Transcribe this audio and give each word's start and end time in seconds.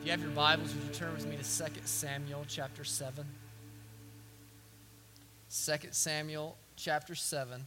If 0.00 0.06
you 0.06 0.12
have 0.12 0.22
your 0.22 0.30
Bibles, 0.30 0.74
would 0.74 0.82
you 0.82 0.94
turn 0.94 1.12
with 1.12 1.26
me 1.26 1.36
to 1.36 1.42
2 1.42 1.80
Samuel 1.84 2.46
chapter 2.48 2.84
7? 2.84 3.22
2 5.50 5.72
Samuel 5.90 6.56
chapter 6.74 7.14
7. 7.14 7.66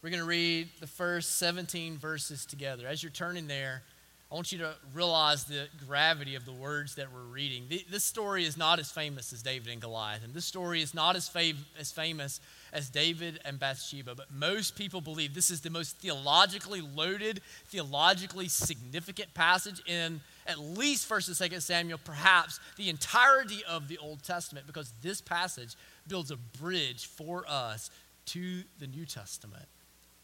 We're 0.00 0.10
going 0.10 0.20
to 0.22 0.28
read 0.28 0.68
the 0.78 0.86
first 0.86 1.38
17 1.38 1.98
verses 1.98 2.46
together. 2.46 2.86
As 2.86 3.02
you're 3.02 3.10
turning 3.10 3.48
there, 3.48 3.82
I 4.30 4.34
want 4.36 4.52
you 4.52 4.58
to 4.58 4.76
realize 4.94 5.42
the 5.42 5.66
gravity 5.88 6.36
of 6.36 6.44
the 6.44 6.52
words 6.52 6.94
that 6.94 7.12
we're 7.12 7.22
reading. 7.22 7.64
This 7.90 8.04
story 8.04 8.44
is 8.44 8.56
not 8.56 8.78
as 8.78 8.92
famous 8.92 9.32
as 9.32 9.42
David 9.42 9.72
and 9.72 9.80
Goliath, 9.80 10.22
and 10.22 10.32
this 10.32 10.44
story 10.44 10.82
is 10.82 10.94
not 10.94 11.16
as, 11.16 11.28
fav- 11.28 11.64
as 11.80 11.90
famous 11.90 12.40
as 12.72 12.90
David 12.90 13.40
and 13.44 13.58
Bathsheba, 13.58 14.14
but 14.14 14.26
most 14.30 14.76
people 14.76 15.00
believe 15.00 15.34
this 15.34 15.50
is 15.50 15.62
the 15.62 15.70
most 15.70 15.96
theologically 15.96 16.80
loaded, 16.80 17.40
theologically 17.66 18.46
significant 18.46 19.34
passage 19.34 19.82
in 19.88 20.20
at 20.48 20.58
least 20.58 21.08
1st 21.08 21.40
and 21.40 21.52
2nd 21.52 21.62
Samuel, 21.62 22.00
perhaps 22.02 22.58
the 22.76 22.88
entirety 22.88 23.62
of 23.68 23.86
the 23.86 23.98
Old 23.98 24.22
Testament, 24.22 24.66
because 24.66 24.92
this 25.02 25.20
passage 25.20 25.76
builds 26.08 26.30
a 26.30 26.36
bridge 26.36 27.06
for 27.06 27.44
us 27.46 27.90
to 28.26 28.62
the 28.80 28.86
New 28.86 29.04
Testament, 29.04 29.66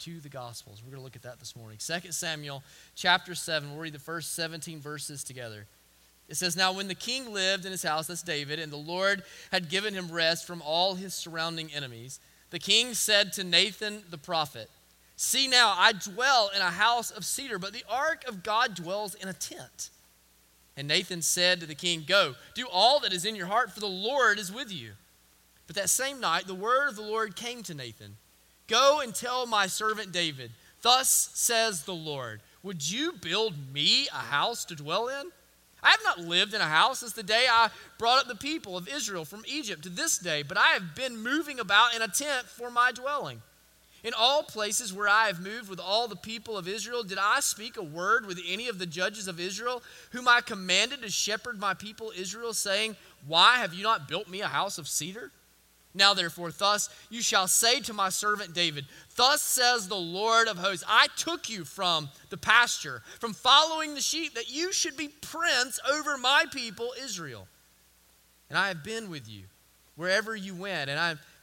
to 0.00 0.20
the 0.20 0.28
Gospels. 0.28 0.82
We're 0.82 0.90
going 0.90 1.00
to 1.00 1.04
look 1.04 1.16
at 1.16 1.22
that 1.22 1.38
this 1.38 1.54
morning. 1.54 1.78
2 1.78 2.10
Samuel 2.10 2.62
chapter 2.96 3.34
7, 3.34 3.70
we'll 3.70 3.78
read 3.78 3.92
the 3.92 3.98
first 3.98 4.34
17 4.34 4.80
verses 4.80 5.22
together. 5.22 5.66
It 6.28 6.36
says, 6.36 6.56
Now 6.56 6.72
when 6.72 6.88
the 6.88 6.94
king 6.94 7.32
lived 7.32 7.66
in 7.66 7.70
his 7.70 7.82
house, 7.82 8.06
that's 8.06 8.22
David, 8.22 8.58
and 8.58 8.72
the 8.72 8.76
Lord 8.76 9.22
had 9.52 9.68
given 9.68 9.94
him 9.94 10.10
rest 10.10 10.46
from 10.46 10.62
all 10.62 10.94
his 10.94 11.14
surrounding 11.14 11.72
enemies, 11.72 12.18
the 12.50 12.58
king 12.58 12.94
said 12.94 13.32
to 13.34 13.44
Nathan 13.44 14.02
the 14.10 14.18
prophet, 14.18 14.70
See 15.16 15.46
now, 15.46 15.74
I 15.76 15.92
dwell 15.92 16.50
in 16.54 16.60
a 16.60 16.70
house 16.70 17.10
of 17.10 17.24
cedar, 17.24 17.58
but 17.58 17.72
the 17.72 17.84
ark 17.88 18.24
of 18.26 18.42
God 18.42 18.74
dwells 18.74 19.14
in 19.14 19.28
a 19.28 19.32
tent. 19.32 19.90
And 20.76 20.88
Nathan 20.88 21.22
said 21.22 21.60
to 21.60 21.66
the 21.66 21.74
king, 21.74 22.04
Go, 22.06 22.34
do 22.54 22.66
all 22.70 23.00
that 23.00 23.12
is 23.12 23.24
in 23.24 23.36
your 23.36 23.46
heart, 23.46 23.72
for 23.72 23.80
the 23.80 23.86
Lord 23.86 24.38
is 24.38 24.52
with 24.52 24.72
you. 24.72 24.92
But 25.66 25.76
that 25.76 25.88
same 25.88 26.20
night, 26.20 26.46
the 26.46 26.54
word 26.54 26.88
of 26.88 26.96
the 26.96 27.02
Lord 27.02 27.36
came 27.36 27.62
to 27.64 27.74
Nathan 27.74 28.16
Go 28.66 29.00
and 29.00 29.14
tell 29.14 29.46
my 29.46 29.66
servant 29.66 30.12
David, 30.12 30.50
Thus 30.82 31.30
says 31.34 31.84
the 31.84 31.94
Lord, 31.94 32.40
Would 32.62 32.90
you 32.90 33.12
build 33.12 33.54
me 33.72 34.08
a 34.12 34.16
house 34.16 34.64
to 34.66 34.74
dwell 34.74 35.08
in? 35.08 35.30
I 35.82 35.90
have 35.90 36.00
not 36.02 36.20
lived 36.20 36.54
in 36.54 36.62
a 36.62 36.64
house 36.64 37.00
since 37.00 37.12
the 37.12 37.22
day 37.22 37.44
I 37.50 37.68
brought 37.98 38.18
up 38.18 38.26
the 38.26 38.34
people 38.34 38.76
of 38.76 38.88
Israel 38.88 39.26
from 39.26 39.44
Egypt 39.46 39.82
to 39.82 39.90
this 39.90 40.16
day, 40.16 40.42
but 40.42 40.56
I 40.56 40.68
have 40.68 40.94
been 40.94 41.22
moving 41.22 41.60
about 41.60 41.94
in 41.94 42.00
a 42.00 42.08
tent 42.08 42.46
for 42.46 42.70
my 42.70 42.90
dwelling. 42.90 43.42
In 44.04 44.12
all 44.12 44.42
places 44.42 44.92
where 44.92 45.08
I 45.08 45.28
have 45.28 45.40
moved 45.40 45.70
with 45.70 45.80
all 45.80 46.08
the 46.08 46.14
people 46.14 46.58
of 46.58 46.68
Israel, 46.68 47.02
did 47.02 47.16
I 47.18 47.40
speak 47.40 47.78
a 47.78 47.82
word 47.82 48.26
with 48.26 48.38
any 48.46 48.68
of 48.68 48.78
the 48.78 48.84
judges 48.84 49.28
of 49.28 49.40
Israel, 49.40 49.82
whom 50.10 50.28
I 50.28 50.42
commanded 50.42 51.00
to 51.00 51.08
shepherd 51.08 51.58
my 51.58 51.72
people 51.72 52.12
Israel, 52.14 52.52
saying, 52.52 52.96
Why 53.26 53.56
have 53.56 53.72
you 53.72 53.82
not 53.82 54.06
built 54.06 54.28
me 54.28 54.42
a 54.42 54.46
house 54.46 54.76
of 54.76 54.88
cedar? 54.88 55.32
Now, 55.94 56.12
therefore, 56.12 56.50
thus 56.50 56.90
you 57.08 57.22
shall 57.22 57.46
say 57.46 57.80
to 57.80 57.94
my 57.94 58.10
servant 58.10 58.52
David, 58.52 58.84
Thus 59.16 59.40
says 59.40 59.88
the 59.88 59.94
Lord 59.94 60.48
of 60.48 60.58
hosts, 60.58 60.84
I 60.86 61.06
took 61.16 61.48
you 61.48 61.64
from 61.64 62.10
the 62.28 62.36
pasture, 62.36 63.02
from 63.20 63.32
following 63.32 63.94
the 63.94 64.02
sheep, 64.02 64.34
that 64.34 64.50
you 64.50 64.70
should 64.72 64.98
be 64.98 65.08
prince 65.08 65.80
over 65.90 66.18
my 66.18 66.44
people 66.52 66.92
Israel. 67.02 67.48
And 68.50 68.58
I 68.58 68.68
have 68.68 68.84
been 68.84 69.08
with 69.08 69.28
you 69.28 69.44
wherever 69.96 70.36
you 70.36 70.54
went, 70.54 70.90
and 70.90 71.00
I 71.00 71.08
have 71.08 71.20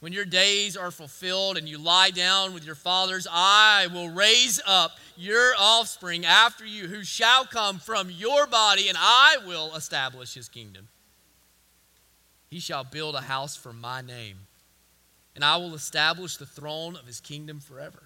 when 0.00 0.12
your 0.12 0.24
days 0.24 0.76
are 0.76 0.90
fulfilled 0.90 1.56
and 1.56 1.68
you 1.68 1.78
lie 1.78 2.10
down 2.10 2.52
with 2.52 2.64
your 2.64 2.74
fathers, 2.74 3.26
I 3.30 3.88
will 3.92 4.10
raise 4.10 4.60
up 4.66 4.92
your 5.16 5.52
offspring 5.58 6.26
after 6.26 6.66
you, 6.66 6.86
who 6.86 7.02
shall 7.02 7.46
come 7.46 7.78
from 7.78 8.10
your 8.10 8.46
body, 8.46 8.88
and 8.88 8.98
I 9.00 9.36
will 9.46 9.74
establish 9.74 10.34
his 10.34 10.48
kingdom. 10.48 10.88
He 12.48 12.60
shall 12.60 12.84
build 12.84 13.14
a 13.14 13.22
house 13.22 13.56
for 13.56 13.72
my 13.72 14.02
name, 14.02 14.46
and 15.34 15.42
I 15.42 15.56
will 15.56 15.74
establish 15.74 16.36
the 16.36 16.46
throne 16.46 16.96
of 16.96 17.06
his 17.06 17.20
kingdom 17.20 17.60
forever. 17.60 18.05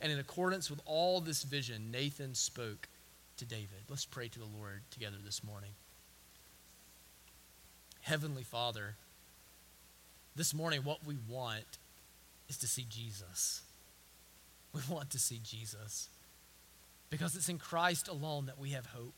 and 0.00 0.12
in 0.12 0.18
accordance 0.18 0.70
with 0.70 0.80
all 0.84 1.20
this 1.20 1.42
vision, 1.42 1.90
Nathan 1.90 2.34
spoke 2.34 2.88
to 3.38 3.44
David. 3.44 3.84
Let's 3.88 4.04
pray 4.04 4.28
to 4.28 4.38
the 4.38 4.46
Lord 4.58 4.82
together 4.90 5.16
this 5.24 5.42
morning. 5.42 5.70
Heavenly 8.02 8.42
Father, 8.42 8.94
this 10.36 10.54
morning, 10.54 10.82
what 10.84 11.04
we 11.04 11.16
want 11.28 11.78
is 12.48 12.58
to 12.58 12.66
see 12.66 12.86
Jesus. 12.88 13.62
We 14.74 14.82
want 14.88 15.10
to 15.10 15.18
see 15.18 15.40
Jesus 15.42 16.08
because 17.10 17.34
it's 17.34 17.48
in 17.48 17.58
Christ 17.58 18.06
alone 18.06 18.46
that 18.46 18.58
we 18.58 18.70
have 18.70 18.86
hope. 18.86 19.14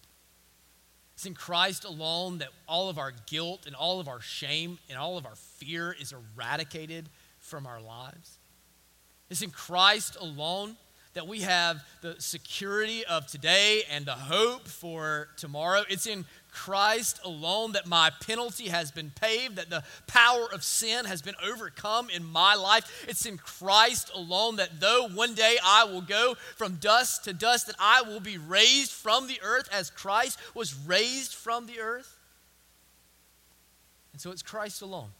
It's 1.14 1.26
in 1.26 1.34
Christ 1.34 1.84
alone 1.84 2.38
that 2.38 2.48
all 2.66 2.88
of 2.88 2.98
our 2.98 3.12
guilt 3.26 3.66
and 3.66 3.74
all 3.74 4.00
of 4.00 4.08
our 4.08 4.20
shame 4.20 4.78
and 4.88 4.98
all 4.98 5.18
of 5.18 5.26
our 5.26 5.34
fear 5.34 5.94
is 6.00 6.14
eradicated 6.14 7.08
from 7.40 7.66
our 7.66 7.80
lives. 7.80 8.38
It's 9.30 9.42
in 9.42 9.50
Christ 9.50 10.16
alone 10.20 10.76
that 11.14 11.26
we 11.26 11.40
have 11.40 11.82
the 12.02 12.16
security 12.18 13.04
of 13.04 13.26
today 13.26 13.82
and 13.90 14.04
the 14.06 14.12
hope 14.12 14.68
for 14.68 15.28
tomorrow. 15.36 15.82
It's 15.88 16.06
in 16.06 16.24
Christ 16.52 17.20
alone 17.24 17.72
that 17.72 17.86
my 17.86 18.10
penalty 18.26 18.68
has 18.68 18.90
been 18.90 19.10
paid, 19.10 19.56
that 19.56 19.70
the 19.70 19.84
power 20.06 20.46
of 20.52 20.62
sin 20.64 21.04
has 21.04 21.22
been 21.22 21.34
overcome 21.44 22.10
in 22.10 22.24
my 22.24 22.54
life. 22.54 23.06
It's 23.08 23.26
in 23.26 23.38
Christ 23.38 24.10
alone 24.14 24.56
that 24.56 24.80
though 24.80 25.08
one 25.08 25.34
day 25.34 25.56
I 25.64 25.84
will 25.84 26.00
go 26.00 26.36
from 26.56 26.76
dust 26.76 27.24
to 27.24 27.32
dust, 27.32 27.66
that 27.66 27.76
I 27.78 28.02
will 28.02 28.20
be 28.20 28.38
raised 28.38 28.92
from 28.92 29.26
the 29.26 29.40
earth 29.42 29.68
as 29.72 29.90
Christ 29.90 30.38
was 30.54 30.74
raised 30.74 31.34
from 31.34 31.66
the 31.66 31.80
earth. 31.80 32.18
And 34.12 34.20
so 34.20 34.30
it's 34.30 34.42
Christ 34.42 34.82
alone 34.82 35.10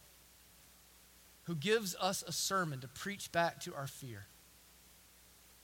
who 1.51 1.57
gives 1.57 1.97
us 2.01 2.23
a 2.29 2.31
sermon 2.31 2.79
to 2.79 2.87
preach 2.87 3.33
back 3.33 3.59
to 3.59 3.75
our 3.75 3.89
fear. 3.89 4.25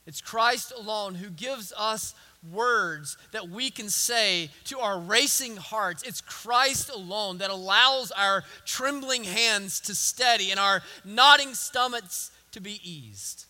It's 0.04 0.20
Christ 0.20 0.72
alone 0.76 1.14
who 1.14 1.30
gives 1.30 1.72
us 1.78 2.12
words 2.52 3.16
that 3.30 3.50
we 3.50 3.70
can 3.70 3.88
say 3.88 4.50
to 4.64 4.80
our 4.80 4.98
racing 4.98 5.56
hearts. 5.56 6.02
It's 6.02 6.20
Christ 6.20 6.90
alone 6.90 7.38
that 7.38 7.50
allows 7.50 8.10
our 8.10 8.42
trembling 8.64 9.22
hands 9.22 9.78
to 9.82 9.94
steady 9.94 10.50
and 10.50 10.58
our 10.58 10.82
nodding 11.04 11.54
stomachs 11.54 12.32
to 12.50 12.60
be 12.60 12.80
eased. 12.82 13.44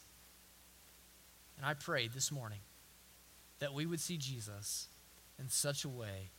And 1.56 1.64
I 1.64 1.72
pray 1.72 2.06
this 2.06 2.30
morning 2.30 2.60
that 3.60 3.72
we 3.72 3.86
would 3.86 4.00
see 4.00 4.18
Jesus 4.18 4.88
in 5.38 5.48
such 5.48 5.86
a 5.86 5.88
way 5.88 6.32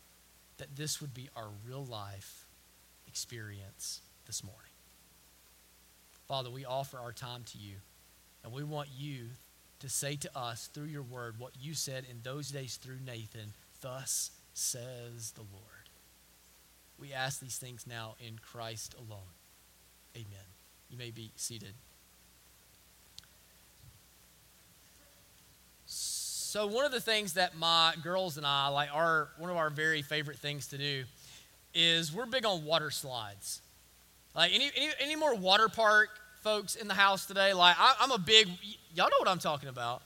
that 0.58 0.76
this 0.76 1.02
would 1.02 1.16
be 1.16 1.28
our 1.36 1.50
real 1.66 1.84
life 1.84 2.46
experience 3.08 4.02
this 4.28 4.44
morning. 4.44 4.62
Father, 6.28 6.50
we 6.50 6.66
offer 6.66 6.98
our 6.98 7.14
time 7.14 7.44
to 7.52 7.58
you, 7.58 7.76
and 8.44 8.52
we 8.52 8.64
want 8.64 8.90
you 8.98 9.28
to 9.80 9.90
say 9.90 10.16
to 10.18 10.38
us 10.38 10.70
through 10.74 10.86
your 10.86 11.04
word 11.04 11.36
what 11.38 11.52
you 11.60 11.74
said 11.74 12.06
in 12.10 12.18
those 12.24 12.50
days 12.50 12.76
through 12.76 12.98
Nathan 13.06 13.54
Thus 13.82 14.32
says 14.54 15.32
the 15.36 15.42
Lord. 15.42 15.64
We 17.00 17.14
ask 17.14 17.40
these 17.40 17.58
things 17.58 17.86
now 17.88 18.16
in 18.20 18.40
Christ 18.40 18.96
alone. 18.98 19.20
Amen. 20.16 20.46
You 20.90 20.98
may 20.98 21.12
be 21.12 21.32
seated. 21.36 21.74
So 25.86 26.66
one 26.66 26.86
of 26.86 26.92
the 26.92 27.00
things 27.00 27.34
that 27.34 27.56
my 27.56 27.94
girls 28.02 28.38
and 28.38 28.46
I 28.46 28.70
like 28.70 28.90
are 28.94 29.30
one 29.38 29.52
of 29.52 29.58
our 29.58 29.70
very 29.70 30.02
favorite 30.02 30.40
things 30.40 30.68
to 30.68 30.78
do 30.78 31.04
is 31.74 32.12
we're 32.12 32.26
big 32.26 32.46
on 32.46 32.66
water 32.66 32.90
slides. 32.90 33.62
Like 34.36 34.54
any 34.54 34.72
any, 34.76 34.92
any 35.00 35.16
more 35.16 35.36
water 35.36 35.68
park 35.70 36.10
folks 36.42 36.76
in 36.76 36.88
the 36.88 36.94
house 36.94 37.26
today? 37.26 37.54
Like 37.54 37.76
I, 37.80 37.96
I'm 38.00 38.12
a 38.12 38.18
big 38.18 38.48
y'all 38.94 39.10
know 39.10 39.18
what 39.20 39.28
I'm 39.28 39.40
talking 39.40 39.70
about. 39.70 40.02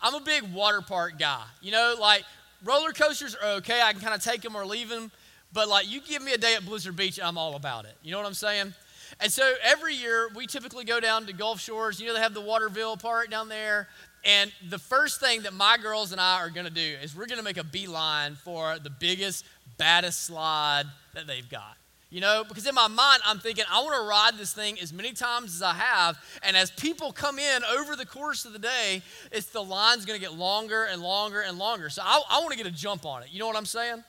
I'm 0.00 0.14
a 0.14 0.20
big 0.20 0.42
water 0.52 0.82
park 0.82 1.18
guy. 1.18 1.42
You 1.62 1.72
know, 1.72 1.96
like 2.00 2.24
roller 2.64 2.92
coasters 2.92 3.34
are 3.34 3.52
okay. 3.56 3.80
I 3.82 3.92
can 3.92 4.00
kind 4.00 4.14
of 4.14 4.22
take 4.22 4.42
them 4.42 4.56
or 4.56 4.66
leave 4.66 4.88
them. 4.88 5.10
But 5.52 5.68
like 5.68 5.90
you 5.90 6.00
give 6.00 6.22
me 6.22 6.32
a 6.32 6.38
day 6.38 6.54
at 6.54 6.66
Blizzard 6.66 6.96
Beach, 6.96 7.18
I'm 7.22 7.38
all 7.38 7.56
about 7.56 7.84
it. 7.84 7.96
You 8.02 8.12
know 8.12 8.18
what 8.18 8.26
I'm 8.26 8.34
saying? 8.34 8.74
And 9.20 9.32
so 9.32 9.54
every 9.62 9.94
year 9.94 10.28
we 10.34 10.46
typically 10.46 10.84
go 10.84 11.00
down 11.00 11.26
to 11.26 11.32
Gulf 11.32 11.60
Shores. 11.60 12.00
You 12.00 12.08
know 12.08 12.14
they 12.14 12.20
have 12.20 12.34
the 12.34 12.40
Waterville 12.40 12.96
Park 12.96 13.30
down 13.30 13.48
there. 13.48 13.88
And 14.24 14.52
the 14.68 14.78
first 14.78 15.20
thing 15.20 15.42
that 15.42 15.54
my 15.54 15.78
girls 15.80 16.10
and 16.10 16.20
I 16.20 16.40
are 16.40 16.50
going 16.50 16.66
to 16.66 16.72
do 16.72 16.96
is 17.02 17.14
we're 17.14 17.26
going 17.26 17.38
to 17.38 17.44
make 17.44 17.58
a 17.58 17.64
beeline 17.64 18.34
for 18.34 18.76
the 18.80 18.90
biggest, 18.90 19.44
baddest 19.78 20.24
slide 20.24 20.84
that 21.14 21.28
they've 21.28 21.48
got. 21.48 21.76
You 22.16 22.22
know, 22.22 22.44
because 22.48 22.66
in 22.66 22.74
my 22.74 22.88
mind, 22.88 23.20
I'm 23.26 23.40
thinking, 23.40 23.66
I 23.70 23.82
want 23.82 23.94
to 23.94 24.08
ride 24.08 24.38
this 24.38 24.54
thing 24.54 24.80
as 24.80 24.90
many 24.90 25.12
times 25.12 25.54
as 25.54 25.60
I 25.60 25.74
have. 25.74 26.18
And 26.42 26.56
as 26.56 26.70
people 26.70 27.12
come 27.12 27.38
in 27.38 27.62
over 27.62 27.94
the 27.94 28.06
course 28.06 28.46
of 28.46 28.54
the 28.54 28.58
day, 28.58 29.02
it's 29.30 29.48
the 29.48 29.62
line's 29.62 30.06
going 30.06 30.18
to 30.18 30.26
get 30.26 30.32
longer 30.32 30.84
and 30.84 31.02
longer 31.02 31.42
and 31.42 31.58
longer. 31.58 31.90
So 31.90 32.00
I, 32.02 32.22
I 32.30 32.38
want 32.38 32.52
to 32.52 32.56
get 32.56 32.66
a 32.66 32.70
jump 32.70 33.04
on 33.04 33.22
it. 33.22 33.28
You 33.32 33.40
know 33.40 33.46
what 33.46 33.54
I'm 33.54 33.66
saying? 33.66 34.02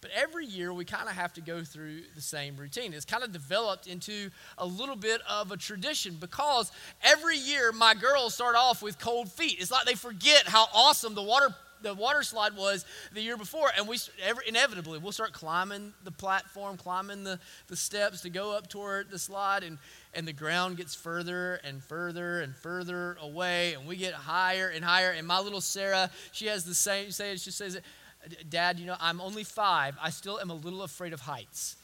But 0.00 0.10
every 0.12 0.44
year 0.44 0.74
we 0.74 0.84
kind 0.84 1.08
of 1.08 1.14
have 1.14 1.32
to 1.34 1.40
go 1.40 1.62
through 1.62 2.00
the 2.16 2.20
same 2.20 2.56
routine. 2.56 2.92
It's 2.92 3.04
kind 3.04 3.22
of 3.22 3.30
developed 3.30 3.86
into 3.86 4.30
a 4.58 4.66
little 4.66 4.96
bit 4.96 5.20
of 5.30 5.52
a 5.52 5.56
tradition 5.56 6.16
because 6.18 6.72
every 7.00 7.36
year 7.36 7.70
my 7.70 7.94
girls 7.94 8.34
start 8.34 8.56
off 8.56 8.82
with 8.82 8.98
cold 8.98 9.30
feet. 9.30 9.58
It's 9.60 9.70
like 9.70 9.86
they 9.86 9.94
forget 9.94 10.48
how 10.48 10.66
awesome 10.74 11.14
the 11.14 11.22
water 11.22 11.54
the 11.82 11.94
water 11.94 12.22
slide 12.22 12.56
was 12.56 12.84
the 13.12 13.20
year 13.20 13.36
before 13.36 13.70
and 13.76 13.88
we 13.88 13.98
every, 14.22 14.48
inevitably 14.48 14.98
we'll 14.98 15.12
start 15.12 15.32
climbing 15.32 15.92
the 16.04 16.10
platform 16.10 16.76
climbing 16.76 17.24
the, 17.24 17.38
the 17.68 17.76
steps 17.76 18.22
to 18.22 18.30
go 18.30 18.56
up 18.56 18.68
toward 18.68 19.10
the 19.10 19.18
slide 19.18 19.62
and 19.62 19.78
and 20.14 20.26
the 20.26 20.32
ground 20.32 20.76
gets 20.76 20.94
further 20.94 21.60
and 21.64 21.82
further 21.82 22.40
and 22.40 22.54
further 22.56 23.16
away 23.22 23.74
and 23.74 23.86
we 23.86 23.96
get 23.96 24.12
higher 24.12 24.68
and 24.68 24.84
higher 24.84 25.10
and 25.10 25.26
my 25.26 25.40
little 25.40 25.60
sarah 25.60 26.10
she 26.32 26.46
has 26.46 26.64
the 26.64 26.74
same 26.74 27.10
say 27.10 27.36
she 27.36 27.50
says 27.50 27.80
Dad, 28.48 28.78
you 28.78 28.86
know, 28.86 28.96
I'm 29.00 29.20
only 29.20 29.44
five. 29.44 29.96
I 30.00 30.10
still 30.10 30.38
am 30.40 30.50
a 30.50 30.54
little 30.54 30.82
afraid 30.82 31.12
of 31.12 31.20
heights. 31.20 31.76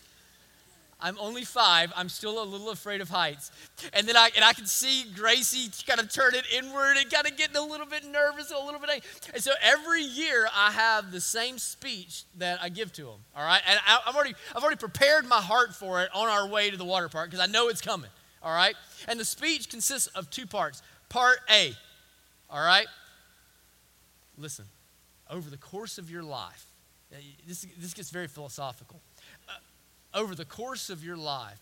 I'm 1.00 1.18
only 1.18 1.44
five. 1.44 1.92
I'm 1.94 2.08
still 2.08 2.42
a 2.42 2.44
little 2.44 2.70
afraid 2.70 3.00
of 3.00 3.08
heights. 3.10 3.50
And 3.92 4.08
then 4.08 4.16
I 4.16 4.30
and 4.34 4.44
I 4.44 4.52
can 4.52 4.66
see 4.66 5.04
Gracie 5.14 5.70
kind 5.86 6.00
of 6.00 6.10
turn 6.10 6.34
it 6.34 6.44
inward 6.52 6.96
and 6.96 7.10
kind 7.10 7.26
of 7.26 7.36
getting 7.36 7.56
a 7.56 7.62
little 7.62 7.86
bit 7.86 8.04
nervous, 8.04 8.50
and 8.50 8.60
a 8.60 8.64
little 8.64 8.80
bit. 8.80 9.04
And 9.34 9.42
so 9.42 9.52
every 9.62 10.02
year 10.02 10.48
I 10.54 10.72
have 10.72 11.12
the 11.12 11.20
same 11.20 11.58
speech 11.58 12.24
that 12.38 12.62
I 12.62 12.70
give 12.70 12.92
to 12.94 13.02
them. 13.02 13.20
All 13.36 13.44
right, 13.44 13.60
and 13.68 13.78
I, 13.86 14.00
I've 14.06 14.14
already 14.14 14.34
I've 14.54 14.62
already 14.62 14.78
prepared 14.78 15.26
my 15.26 15.40
heart 15.40 15.74
for 15.74 16.02
it 16.02 16.08
on 16.14 16.28
our 16.28 16.48
way 16.48 16.70
to 16.70 16.76
the 16.76 16.84
water 16.84 17.08
park 17.08 17.30
because 17.30 17.46
I 17.46 17.50
know 17.50 17.68
it's 17.68 17.82
coming. 17.82 18.10
All 18.42 18.54
right, 18.54 18.74
and 19.06 19.20
the 19.20 19.24
speech 19.24 19.68
consists 19.68 20.06
of 20.08 20.30
two 20.30 20.46
parts. 20.46 20.82
Part 21.08 21.38
A. 21.50 21.72
All 22.50 22.64
right. 22.64 22.86
Listen 24.38 24.66
over 25.30 25.50
the 25.50 25.56
course 25.56 25.98
of 25.98 26.10
your 26.10 26.22
life, 26.22 26.66
this, 27.46 27.66
this 27.78 27.94
gets 27.94 28.10
very 28.10 28.28
philosophical. 28.28 29.00
Over 30.16 30.34
the 30.34 30.46
course 30.46 30.88
of 30.88 31.04
your 31.04 31.18
life, 31.18 31.60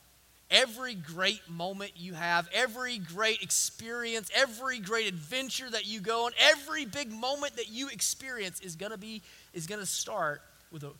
every 0.49 0.95
great 0.95 1.51
moment 1.51 1.91
you 1.97 2.15
have, 2.15 2.49
every 2.55 2.99
great 2.99 3.43
experience, 3.43 4.31
every 4.33 4.79
great 4.79 5.09
adventure 5.09 5.69
that 5.69 5.87
you 5.87 6.01
go 6.01 6.27
on, 6.27 6.33
every 6.39 6.87
big 6.87 7.11
moment 7.11 7.57
that 7.57 7.69
you 7.69 7.89
experience 7.89 8.61
is 8.61 8.77
going 8.77 8.93
to 8.93 8.99
be 8.99 9.23
is 9.53 9.67
going 9.67 9.81
to 9.81 9.87
start 9.87 10.41
with 10.71 10.85
a 10.85 10.93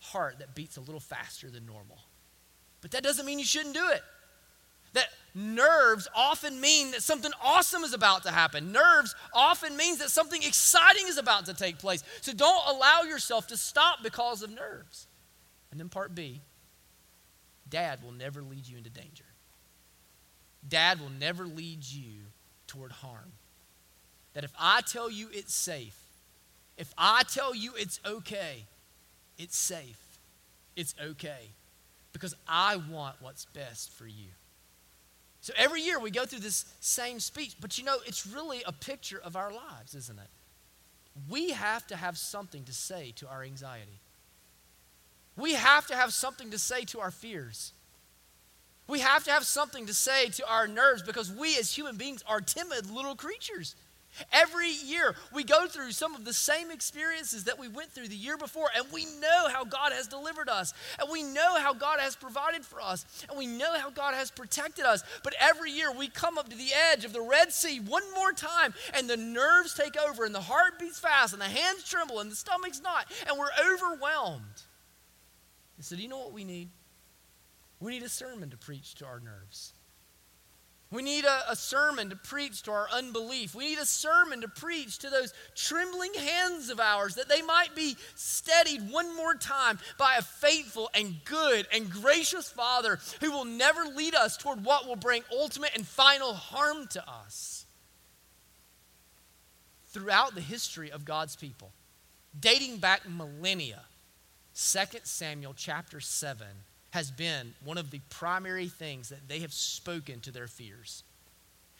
heart 0.00 0.40
that 0.40 0.56
beats 0.56 0.78
a 0.78 0.80
little 0.80 1.00
faster 1.00 1.48
than 1.48 1.64
normal. 1.64 1.98
But 2.80 2.90
that 2.90 3.04
doesn't 3.04 3.24
mean 3.24 3.38
you 3.38 3.44
shouldn't 3.44 3.74
do 3.74 3.88
it. 3.90 4.02
That 4.94 5.06
nerves 5.32 6.08
often 6.12 6.60
mean 6.60 6.90
that 6.90 7.02
something 7.02 7.30
awesome 7.40 7.84
is 7.84 7.92
about 7.92 8.24
to 8.24 8.32
happen. 8.32 8.72
Nerves 8.72 9.14
often 9.32 9.76
means 9.76 9.98
that 9.98 10.10
something 10.10 10.42
exciting 10.42 11.06
is 11.06 11.18
about 11.18 11.46
to 11.46 11.54
take 11.54 11.78
place. 11.78 12.02
So 12.20 12.32
don't 12.32 12.66
allow 12.66 13.02
yourself 13.02 13.46
to 13.48 13.56
stop 13.56 14.02
because 14.02 14.42
of 14.42 14.50
nerves. 14.50 15.06
And 15.70 15.78
then 15.78 15.88
part 15.88 16.12
B, 16.12 16.40
dad 17.68 18.02
will 18.02 18.12
never 18.12 18.42
lead 18.42 18.66
you 18.66 18.76
into 18.78 18.90
danger. 18.90 19.24
Dad 20.68 21.00
will 21.00 21.10
never 21.10 21.46
lead 21.46 21.84
you 21.84 22.22
toward 22.66 22.92
harm. 22.92 23.32
That 24.34 24.44
if 24.44 24.52
I 24.58 24.80
tell 24.82 25.10
you 25.10 25.28
it's 25.32 25.54
safe, 25.54 25.96
if 26.76 26.92
I 26.98 27.22
tell 27.22 27.54
you 27.54 27.72
it's 27.76 28.00
okay, 28.04 28.64
it's 29.38 29.56
safe. 29.56 30.18
It's 30.74 30.94
okay. 31.02 31.50
Because 32.12 32.34
I 32.48 32.76
want 32.76 33.16
what's 33.20 33.44
best 33.46 33.92
for 33.92 34.06
you. 34.06 34.28
So 35.40 35.52
every 35.56 35.80
year 35.80 36.00
we 36.00 36.10
go 36.10 36.26
through 36.26 36.40
this 36.40 36.64
same 36.80 37.20
speech, 37.20 37.56
but 37.60 37.78
you 37.78 37.84
know, 37.84 37.98
it's 38.06 38.26
really 38.26 38.62
a 38.66 38.72
picture 38.72 39.20
of 39.22 39.36
our 39.36 39.52
lives, 39.52 39.94
isn't 39.94 40.18
it? 40.18 40.28
We 41.30 41.50
have 41.50 41.86
to 41.86 41.96
have 41.96 42.18
something 42.18 42.64
to 42.64 42.72
say 42.72 43.12
to 43.16 43.28
our 43.28 43.42
anxiety. 43.42 44.00
We 45.36 45.54
have 45.54 45.86
to 45.88 45.96
have 45.96 46.12
something 46.12 46.50
to 46.50 46.58
say 46.58 46.84
to 46.86 47.00
our 47.00 47.10
fears. 47.10 47.72
We 48.88 49.00
have 49.00 49.24
to 49.24 49.32
have 49.32 49.44
something 49.44 49.86
to 49.86 49.94
say 49.94 50.28
to 50.28 50.48
our 50.48 50.68
nerves 50.68 51.02
because 51.02 51.30
we 51.30 51.56
as 51.58 51.76
human 51.76 51.96
beings 51.96 52.22
are 52.26 52.40
timid 52.40 52.90
little 52.90 53.16
creatures. 53.16 53.74
Every 54.32 54.70
year, 54.70 55.14
we 55.34 55.44
go 55.44 55.66
through 55.66 55.92
some 55.92 56.14
of 56.14 56.24
the 56.24 56.32
same 56.32 56.70
experiences 56.70 57.44
that 57.44 57.58
we 57.58 57.68
went 57.68 57.90
through 57.92 58.08
the 58.08 58.16
year 58.16 58.38
before, 58.38 58.68
and 58.74 58.86
we 58.90 59.04
know 59.20 59.48
how 59.48 59.64
God 59.64 59.92
has 59.92 60.06
delivered 60.06 60.48
us, 60.48 60.72
and 60.98 61.10
we 61.10 61.22
know 61.22 61.58
how 61.58 61.74
God 61.74 62.00
has 62.00 62.16
provided 62.16 62.64
for 62.64 62.80
us, 62.80 63.04
and 63.28 63.36
we 63.36 63.46
know 63.46 63.78
how 63.78 63.90
God 63.90 64.14
has 64.14 64.30
protected 64.30 64.86
us. 64.86 65.02
But 65.22 65.34
every 65.38 65.70
year, 65.70 65.92
we 65.92 66.08
come 66.08 66.38
up 66.38 66.48
to 66.48 66.56
the 66.56 66.70
edge 66.92 67.04
of 67.04 67.12
the 67.12 67.20
Red 67.20 67.52
Sea 67.52 67.80
one 67.80 68.04
more 68.14 68.32
time, 68.32 68.72
and 68.94 69.08
the 69.08 69.18
nerves 69.18 69.74
take 69.74 69.98
over, 69.98 70.24
and 70.24 70.34
the 70.34 70.40
heart 70.40 70.78
beats 70.78 70.98
fast, 70.98 71.32
and 71.32 71.42
the 71.42 71.46
hands 71.46 71.84
tremble, 71.84 72.20
and 72.20 72.30
the 72.30 72.36
stomach's 72.36 72.80
not, 72.80 73.06
and 73.28 73.38
we're 73.38 73.50
overwhelmed. 73.72 74.62
And 75.76 75.86
do 75.88 75.96
you 75.96 76.08
know 76.08 76.18
what 76.18 76.32
we 76.32 76.44
need? 76.44 76.70
We 77.80 77.92
need 77.92 78.02
a 78.02 78.08
sermon 78.08 78.50
to 78.50 78.56
preach 78.56 78.94
to 78.96 79.06
our 79.06 79.20
nerves. 79.20 79.72
We 80.90 81.02
need 81.02 81.24
a, 81.24 81.50
a, 81.50 81.56
sermon 81.56 82.10
to 82.10 82.16
preach 82.16 82.62
to 82.62 82.70
our 82.70 82.88
unbelief. 82.92 83.56
We 83.56 83.66
need 83.70 83.78
a 83.78 83.86
sermon 83.86 84.42
to 84.42 84.48
preach 84.48 84.98
to 84.98 85.10
those 85.10 85.34
trembling 85.56 86.14
hands 86.14 86.70
of 86.70 86.78
ours 86.78 87.16
that 87.16 87.28
they 87.28 87.42
might 87.42 87.74
be 87.74 87.96
steadied 88.14 88.88
one 88.88 89.14
more 89.16 89.34
time 89.34 89.80
by 89.98 90.14
a 90.14 90.22
faithful 90.22 90.88
and 90.94 91.16
good 91.24 91.66
and 91.72 91.90
gracious 91.90 92.48
Father 92.48 93.00
who 93.20 93.32
will 93.32 93.44
never 93.44 93.84
lead 93.84 94.14
us 94.14 94.36
toward 94.36 94.64
what 94.64 94.86
will 94.86 94.96
bring 94.96 95.24
ultimate 95.32 95.72
and 95.74 95.84
final 95.84 96.34
harm 96.34 96.86
to 96.88 97.02
us. 97.08 97.66
Throughout 99.88 100.36
the 100.36 100.40
history 100.40 100.92
of 100.92 101.04
God's 101.04 101.34
people, 101.34 101.72
dating 102.38 102.78
back 102.78 103.08
millennia, 103.08 103.80
2 104.56 104.78
Samuel 105.02 105.52
chapter 105.54 106.00
7 106.00 106.46
has 106.92 107.10
been 107.10 107.52
one 107.62 107.76
of 107.76 107.90
the 107.90 108.00
primary 108.08 108.68
things 108.68 109.10
that 109.10 109.28
they 109.28 109.40
have 109.40 109.52
spoken 109.52 110.18
to 110.20 110.30
their 110.30 110.46
fears. 110.46 111.02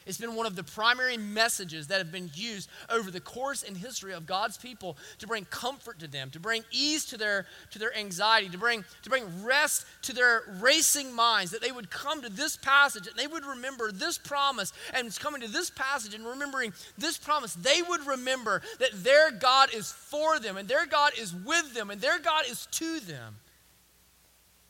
It's 0.07 0.19
been 0.19 0.37
one 0.37 0.47
of 0.47 0.55
the 0.55 0.63
primary 0.63 1.17
messages 1.17 1.89
that 1.89 1.99
have 1.99 2.13
been 2.13 2.31
used 2.33 2.71
over 2.89 3.11
the 3.11 3.21
course 3.21 3.65
and 3.65 3.77
history 3.77 4.13
of 4.13 4.25
God's 4.25 4.57
people 4.57 4.97
to 5.19 5.27
bring 5.27 5.45
comfort 5.47 5.99
to 5.99 6.07
them, 6.07 6.31
to 6.31 6.41
bring 6.41 6.63
ease 6.71 7.05
to 7.07 7.17
their, 7.17 7.47
to 7.73 7.79
their 7.79 7.97
anxiety, 7.97 8.49
to 8.49 8.59
bring, 8.59 8.85
to 9.03 9.11
bring 9.11 9.45
rest 9.45 9.85
to 10.03 10.13
their 10.13 10.43
racing 10.61 11.13
minds, 11.13 11.51
that 11.51 11.61
they 11.61 11.73
would 11.73 11.91
come 11.91 12.23
to 12.23 12.31
this 12.31 12.57
passage 12.57 13.09
and 13.09 13.17
they 13.17 13.27
would 13.27 13.45
remember 13.45 13.91
this 13.91 14.17
promise. 14.17 14.73
And 14.95 15.15
coming 15.19 15.41
to 15.41 15.49
this 15.49 15.71
passage 15.71 16.15
and 16.15 16.25
remembering 16.25 16.73
this 16.97 17.19
promise, 17.19 17.55
they 17.55 17.83
would 17.83 18.07
remember 18.07 18.63
that 18.79 18.93
their 18.93 19.33
God 19.33 19.75
is 19.75 19.91
for 19.91 20.39
them 20.39 20.57
and 20.57 20.69
their 20.69 20.87
God 20.87 21.13
is 21.19 21.35
with 21.35 21.75
them 21.75 21.91
and 21.91 22.01
their 22.01 22.21
God 22.21 22.45
is 22.49 22.67
to 22.73 23.01
them 23.01 23.37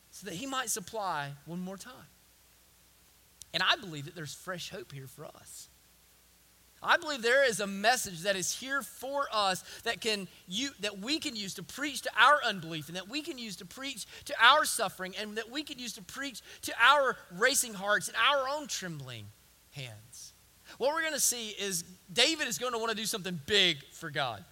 so 0.09 0.25
that 0.25 0.35
He 0.35 0.47
might 0.47 0.71
supply 0.71 1.33
one 1.45 1.59
more 1.59 1.77
time. 1.77 1.93
And 3.53 3.63
I 3.63 3.75
believe 3.75 4.05
that 4.05 4.15
there's 4.15 4.33
fresh 4.33 4.69
hope 4.69 4.91
here 4.91 5.07
for 5.07 5.25
us. 5.25 5.69
I 6.81 6.97
believe 6.97 7.23
there 7.23 7.47
is 7.47 7.59
a 7.59 7.67
message 7.67 8.21
that 8.21 8.35
is 8.35 8.53
here 8.53 8.83
for 8.83 9.27
us 9.33 9.63
that 9.83 9.99
can 9.99 10.27
you 10.47 10.69
that 10.81 10.99
we 10.99 11.19
can 11.19 11.35
use 11.35 11.55
to 11.55 11.63
preach 11.63 12.01
to 12.03 12.11
our 12.15 12.39
unbelief 12.45 12.87
and 12.87 12.95
that 12.95 13.09
we 13.09 13.23
can 13.23 13.39
use 13.39 13.55
to 13.57 13.65
preach 13.65 14.05
to 14.25 14.33
our 14.39 14.63
suffering 14.63 15.15
and 15.19 15.37
that 15.37 15.49
we 15.49 15.63
can 15.63 15.79
use 15.79 15.93
to 15.93 16.03
preach 16.03 16.41
to 16.61 16.73
our 16.79 17.17
racing 17.31 17.73
hearts 17.73 18.07
and 18.07 18.17
our 18.17 18.47
own 18.47 18.67
trembling 18.67 19.25
hands. 19.71 20.33
What 20.77 20.93
we're 20.93 21.01
going 21.01 21.13
to 21.13 21.19
see 21.19 21.49
is 21.49 21.83
David 22.11 22.47
is 22.47 22.59
going 22.59 22.73
to 22.73 22.77
want 22.77 22.91
to 22.91 22.95
do 22.95 23.05
something 23.05 23.39
big 23.47 23.77
for 23.91 24.11
God. 24.11 24.43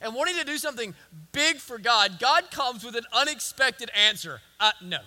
And 0.00 0.14
wanting 0.14 0.36
to 0.36 0.44
do 0.44 0.56
something 0.56 0.94
big 1.32 1.56
for 1.56 1.78
God, 1.78 2.18
God 2.18 2.50
comes 2.50 2.84
with 2.84 2.96
an 2.96 3.04
unexpected 3.12 3.90
answer. 3.94 4.40
Uh, 4.58 4.72
no. 4.82 4.98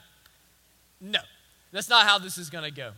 No, 1.01 1.19
that's 1.71 1.89
not 1.89 2.05
how 2.05 2.19
this 2.19 2.37
is 2.37 2.49
going 2.49 2.63
to 2.63 2.71
go. 2.71 2.91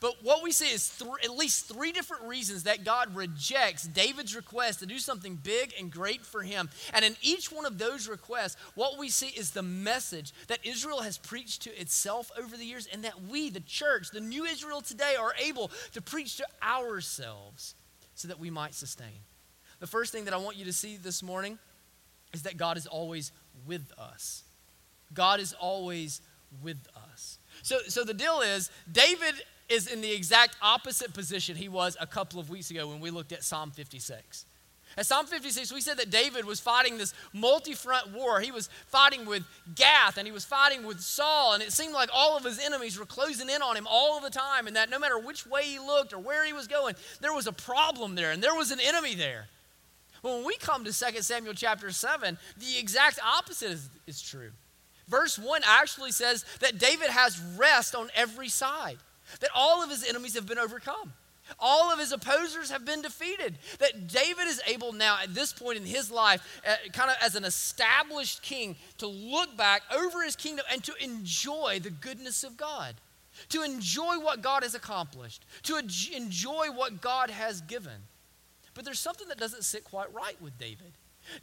But 0.00 0.22
what 0.22 0.42
we 0.42 0.52
see 0.52 0.66
is 0.66 0.88
th- 0.98 1.10
at 1.24 1.36
least 1.36 1.66
three 1.66 1.92
different 1.92 2.24
reasons 2.24 2.64
that 2.64 2.84
God 2.84 3.14
rejects 3.14 3.84
David's 3.84 4.36
request 4.36 4.80
to 4.80 4.86
do 4.86 4.98
something 4.98 5.36
big 5.36 5.72
and 5.78 5.90
great 5.90 6.24
for 6.24 6.42
him. 6.42 6.70
And 6.92 7.04
in 7.04 7.16
each 7.22 7.50
one 7.52 7.66
of 7.66 7.78
those 7.78 8.08
requests, 8.08 8.56
what 8.74 8.98
we 8.98 9.08
see 9.08 9.28
is 9.28 9.50
the 9.50 9.62
message 9.62 10.32
that 10.48 10.64
Israel 10.64 11.02
has 11.02 11.18
preached 11.18 11.62
to 11.62 11.80
itself 11.80 12.30
over 12.38 12.56
the 12.56 12.64
years, 12.64 12.88
and 12.92 13.04
that 13.04 13.22
we, 13.22 13.50
the 13.50 13.60
church, 13.60 14.10
the 14.10 14.20
new 14.20 14.44
Israel 14.44 14.80
today, 14.80 15.16
are 15.18 15.34
able 15.42 15.70
to 15.92 16.00
preach 16.00 16.36
to 16.36 16.46
ourselves 16.62 17.74
so 18.14 18.28
that 18.28 18.38
we 18.38 18.50
might 18.50 18.74
sustain. 18.74 19.24
The 19.78 19.86
first 19.86 20.12
thing 20.12 20.26
that 20.26 20.34
I 20.34 20.36
want 20.36 20.56
you 20.56 20.66
to 20.66 20.72
see 20.72 20.96
this 20.96 21.22
morning 21.22 21.58
is 22.32 22.42
that 22.42 22.56
God 22.56 22.76
is 22.76 22.86
always 22.86 23.32
with 23.66 23.92
us. 23.98 24.44
God 25.12 25.40
is 25.40 25.54
always 25.54 26.20
with 26.62 26.86
us. 27.14 27.38
So, 27.62 27.78
so 27.88 28.04
the 28.04 28.14
deal 28.14 28.40
is, 28.40 28.70
David 28.90 29.34
is 29.70 29.86
in 29.86 30.00
the 30.00 30.12
exact 30.12 30.56
opposite 30.60 31.14
position 31.14 31.56
he 31.56 31.68
was 31.68 31.96
a 32.00 32.06
couple 32.06 32.40
of 32.40 32.50
weeks 32.50 32.70
ago 32.70 32.88
when 32.88 33.00
we 33.00 33.10
looked 33.10 33.32
at 33.32 33.44
Psalm 33.44 33.70
56. 33.70 34.44
At 34.98 35.06
Psalm 35.06 35.26
56, 35.26 35.72
we 35.72 35.80
said 35.80 35.98
that 35.98 36.10
David 36.10 36.44
was 36.44 36.58
fighting 36.58 36.98
this 36.98 37.14
multi 37.32 37.74
front 37.74 38.12
war. 38.12 38.40
He 38.40 38.50
was 38.50 38.68
fighting 38.86 39.24
with 39.24 39.44
Gath 39.76 40.18
and 40.18 40.26
he 40.26 40.32
was 40.32 40.44
fighting 40.44 40.84
with 40.84 41.00
Saul, 41.00 41.54
and 41.54 41.62
it 41.62 41.72
seemed 41.72 41.94
like 41.94 42.10
all 42.12 42.36
of 42.36 42.42
his 42.42 42.58
enemies 42.58 42.98
were 42.98 43.06
closing 43.06 43.48
in 43.48 43.62
on 43.62 43.76
him 43.76 43.86
all 43.88 44.20
the 44.20 44.30
time, 44.30 44.66
and 44.66 44.74
that 44.74 44.90
no 44.90 44.98
matter 44.98 45.16
which 45.16 45.46
way 45.46 45.62
he 45.62 45.78
looked 45.78 46.12
or 46.12 46.18
where 46.18 46.44
he 46.44 46.52
was 46.52 46.66
going, 46.66 46.96
there 47.20 47.32
was 47.32 47.46
a 47.46 47.52
problem 47.52 48.16
there 48.16 48.32
and 48.32 48.42
there 48.42 48.54
was 48.54 48.72
an 48.72 48.80
enemy 48.80 49.14
there. 49.14 49.46
When 50.22 50.44
we 50.44 50.56
come 50.56 50.84
to 50.84 50.92
2 50.92 51.22
Samuel 51.22 51.54
chapter 51.54 51.90
7, 51.92 52.36
the 52.58 52.78
exact 52.78 53.20
opposite 53.24 53.70
is, 53.70 53.88
is 54.08 54.20
true. 54.20 54.50
Verse 55.08 55.38
1 55.38 55.62
actually 55.64 56.12
says 56.12 56.44
that 56.60 56.78
David 56.78 57.10
has 57.10 57.40
rest 57.56 57.94
on 57.94 58.10
every 58.14 58.48
side 58.48 58.98
that 59.40 59.50
all 59.54 59.82
of 59.82 59.90
his 59.90 60.04
enemies 60.04 60.34
have 60.34 60.46
been 60.46 60.58
overcome. 60.58 61.12
All 61.58 61.92
of 61.92 61.98
his 61.98 62.12
opposers 62.12 62.70
have 62.70 62.84
been 62.84 63.02
defeated. 63.02 63.58
That 63.78 64.08
David 64.08 64.46
is 64.46 64.62
able 64.66 64.92
now, 64.92 65.18
at 65.22 65.34
this 65.34 65.52
point 65.52 65.78
in 65.78 65.84
his 65.84 66.10
life, 66.10 66.60
uh, 66.66 66.76
kind 66.92 67.10
of 67.10 67.16
as 67.20 67.34
an 67.34 67.44
established 67.44 68.42
king, 68.42 68.76
to 68.98 69.06
look 69.06 69.56
back 69.56 69.82
over 69.92 70.22
his 70.22 70.36
kingdom 70.36 70.64
and 70.70 70.82
to 70.84 70.94
enjoy 71.02 71.80
the 71.82 71.90
goodness 71.90 72.44
of 72.44 72.56
God, 72.56 72.94
to 73.48 73.62
enjoy 73.62 74.18
what 74.20 74.42
God 74.42 74.62
has 74.62 74.74
accomplished, 74.74 75.44
to 75.64 75.76
enjoy 75.76 76.66
what 76.72 77.00
God 77.00 77.30
has 77.30 77.60
given. 77.62 78.02
But 78.74 78.84
there's 78.84 79.00
something 79.00 79.28
that 79.28 79.38
doesn't 79.38 79.64
sit 79.64 79.84
quite 79.84 80.12
right 80.14 80.40
with 80.40 80.58
David. 80.58 80.92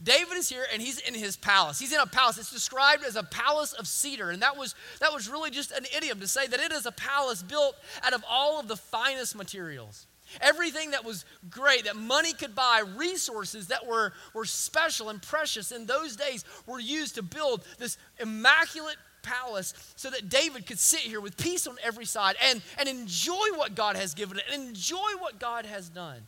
David 0.01 0.38
is 0.38 0.50
here 0.50 0.65
and 0.72 0.82
he's 0.82 1.00
in 1.00 1.13
his 1.13 1.38
palace. 1.38 1.79
He's 1.79 1.94
in 1.94 2.00
a 2.00 2.06
palace. 2.06 2.38
It's 2.38 2.51
described 2.51 3.03
as 3.03 3.15
a 3.15 3.24
palace 3.24 3.74
of 3.74 3.88
cedar. 3.88 4.29
And 4.29 4.41
that 4.41 4.58
was, 4.58 4.75
that 5.00 5.13
was 5.13 5.29
really 5.29 5.51
just 5.51 5.72
an 5.72 5.86
idiom 5.96 6.20
to 6.20 6.27
say 6.27 6.48
that 6.48 6.60
it 6.60 6.72
is 6.72 6.86
a 6.86 6.91
palace 6.91 7.44
built 7.44 7.75
out 8.03 8.13
of 8.13 8.24
all 8.29 8.60
of 8.60 8.67
the 8.67 8.77
finest 8.77 9.36
materials. 9.36 10.08
Everything 10.41 10.91
that 10.91 11.06
was 11.06 11.25
great, 11.50 11.86
that 11.86 11.96
money 11.96 12.34
could 12.34 12.53
buy, 12.53 12.84
resources 12.96 13.67
that 13.67 13.88
were, 13.88 14.13
were 14.34 14.46
special 14.46 15.10
and 15.10 15.22
precious 15.22 15.72
in 15.72 15.86
those 15.86 16.15
days 16.15 16.44
were 16.65 16.79
used 16.79 17.15
to 17.15 17.24
build 17.24 17.63
this 17.79 17.98
immaculate 18.20 18.98
palace 19.22 19.74
so 19.96 20.10
that 20.10 20.29
David 20.29 20.65
could 20.65 20.79
sit 20.79 21.01
here 21.01 21.22
with 21.22 21.38
peace 21.38 21.67
on 21.67 21.77
every 21.84 22.06
side 22.06 22.36
and, 22.44 22.62
and 22.77 22.89
enjoy 22.89 23.48
what 23.56 23.75
God 23.75 23.96
has 23.96 24.13
given 24.13 24.38
it 24.38 24.44
and 24.51 24.67
enjoy 24.67 25.12
what 25.20 25.39
God 25.39 25.65
has 25.65 25.89
done. 25.89 26.27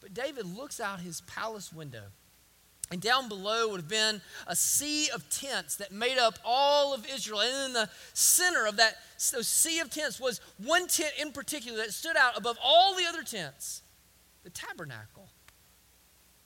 But 0.00 0.14
David 0.14 0.46
looks 0.46 0.80
out 0.80 1.00
his 1.00 1.20
palace 1.22 1.72
window 1.72 2.04
and 2.92 3.00
down 3.00 3.26
below 3.26 3.70
would 3.70 3.80
have 3.80 3.88
been 3.88 4.20
a 4.46 4.54
sea 4.54 5.08
of 5.14 5.28
tents 5.30 5.76
that 5.76 5.92
made 5.92 6.18
up 6.18 6.38
all 6.44 6.92
of 6.92 7.06
Israel. 7.10 7.40
And 7.40 7.68
in 7.68 7.72
the 7.72 7.88
center 8.12 8.66
of 8.66 8.76
that 8.76 8.96
sea 9.16 9.80
of 9.80 9.90
tents 9.90 10.20
was 10.20 10.42
one 10.58 10.86
tent 10.86 11.14
in 11.18 11.32
particular 11.32 11.78
that 11.78 11.94
stood 11.94 12.16
out 12.16 12.36
above 12.36 12.58
all 12.62 12.94
the 12.94 13.06
other 13.06 13.22
tents 13.22 13.82
the 14.44 14.50
tabernacle. 14.50 15.28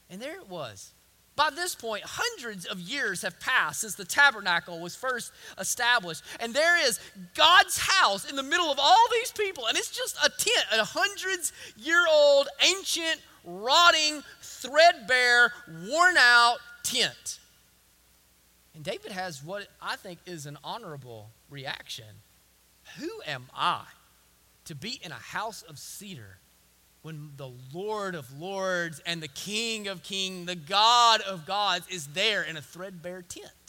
And 0.08 0.22
there 0.22 0.36
it 0.36 0.48
was. 0.48 0.92
By 1.34 1.50
this 1.50 1.74
point, 1.74 2.02
hundreds 2.04 2.64
of 2.64 2.78
years 2.78 3.22
have 3.22 3.38
passed 3.40 3.80
since 3.80 3.94
the 3.94 4.04
tabernacle 4.04 4.80
was 4.80 4.94
first 4.94 5.32
established. 5.58 6.22
And 6.40 6.54
there 6.54 6.82
is 6.86 7.00
God's 7.34 7.76
house 7.76 8.28
in 8.28 8.36
the 8.36 8.42
middle 8.42 8.70
of 8.70 8.78
all 8.78 9.06
these 9.12 9.32
people. 9.32 9.66
And 9.66 9.76
it's 9.76 9.90
just 9.90 10.16
a 10.24 10.30
tent, 10.30 10.66
a 10.72 10.84
hundreds 10.84 11.52
year 11.76 12.04
old, 12.10 12.48
ancient, 12.62 13.20
rotting, 13.46 14.22
threadbare, 14.42 15.52
worn 15.86 16.16
out 16.18 16.58
tent. 16.82 17.38
And 18.74 18.84
David 18.84 19.12
has 19.12 19.42
what 19.42 19.68
I 19.80 19.96
think 19.96 20.18
is 20.26 20.44
an 20.44 20.58
honorable 20.62 21.30
reaction. 21.48 22.04
Who 22.98 23.08
am 23.26 23.46
I 23.54 23.84
to 24.66 24.74
be 24.74 25.00
in 25.02 25.12
a 25.12 25.14
house 25.14 25.62
of 25.62 25.78
cedar 25.78 26.38
when 27.02 27.30
the 27.36 27.50
Lord 27.72 28.14
of 28.14 28.38
Lords 28.38 29.00
and 29.06 29.22
the 29.22 29.28
King 29.28 29.86
of 29.86 30.02
Kings, 30.02 30.46
the 30.46 30.56
God 30.56 31.20
of 31.20 31.46
gods, 31.46 31.86
is 31.88 32.08
there 32.08 32.42
in 32.42 32.56
a 32.56 32.60
threadbare 32.60 33.22
tent? 33.22 33.65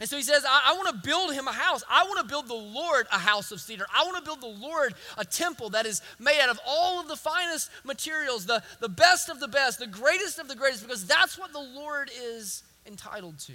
And 0.00 0.08
so 0.08 0.16
he 0.16 0.22
says, 0.22 0.44
I, 0.46 0.72
I 0.72 0.76
want 0.76 0.88
to 0.88 1.08
build 1.08 1.32
him 1.32 1.48
a 1.48 1.52
house. 1.52 1.82
I 1.88 2.04
want 2.04 2.20
to 2.20 2.26
build 2.26 2.48
the 2.48 2.54
Lord 2.54 3.06
a 3.12 3.18
house 3.18 3.52
of 3.52 3.60
cedar. 3.60 3.86
I 3.94 4.04
want 4.04 4.16
to 4.16 4.22
build 4.22 4.40
the 4.40 4.46
Lord 4.66 4.94
a 5.16 5.24
temple 5.24 5.70
that 5.70 5.86
is 5.86 6.02
made 6.18 6.40
out 6.40 6.50
of 6.50 6.60
all 6.66 7.00
of 7.00 7.08
the 7.08 7.16
finest 7.16 7.70
materials, 7.84 8.46
the, 8.46 8.62
the 8.80 8.88
best 8.88 9.28
of 9.28 9.40
the 9.40 9.48
best, 9.48 9.78
the 9.78 9.86
greatest 9.86 10.38
of 10.38 10.48
the 10.48 10.56
greatest, 10.56 10.82
because 10.82 11.06
that's 11.06 11.38
what 11.38 11.52
the 11.52 11.60
Lord 11.60 12.10
is 12.14 12.62
entitled 12.86 13.38
to. 13.40 13.54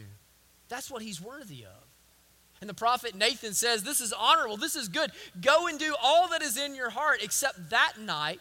That's 0.70 0.90
what 0.90 1.02
he's 1.02 1.22
worthy 1.22 1.64
of. 1.64 1.82
And 2.62 2.70
the 2.70 2.76
prophet 2.76 3.16
Nathan 3.16 3.54
says, 3.54 3.84
This 3.84 4.02
is 4.02 4.14
honorable, 4.14 4.56
this 4.56 4.76
is 4.76 4.88
good. 4.88 5.12
Go 5.42 5.68
and 5.68 5.80
do 5.80 5.96
all 6.02 6.30
that 6.30 6.42
is 6.42 6.58
in 6.58 6.76
your 6.76 6.92
heart, 6.92 7.24
except 7.24 7.72
that 7.72 7.94
night 8.00 8.40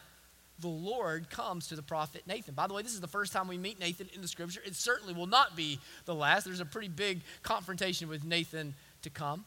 the 0.60 0.68
Lord 0.68 1.30
comes 1.30 1.68
to 1.68 1.76
the 1.76 1.82
prophet 1.82 2.22
Nathan. 2.26 2.54
By 2.54 2.66
the 2.66 2.74
way, 2.74 2.82
this 2.82 2.94
is 2.94 3.00
the 3.00 3.08
first 3.08 3.32
time 3.32 3.48
we 3.48 3.58
meet 3.58 3.80
Nathan 3.80 4.08
in 4.14 4.20
the 4.20 4.28
scripture. 4.28 4.60
It 4.64 4.74
certainly 4.74 5.14
will 5.14 5.26
not 5.26 5.56
be 5.56 5.78
the 6.04 6.14
last. 6.14 6.44
There's 6.44 6.60
a 6.60 6.66
pretty 6.66 6.88
big 6.88 7.20
confrontation 7.42 8.08
with 8.08 8.24
Nathan 8.24 8.74
to 9.02 9.10
come. 9.10 9.44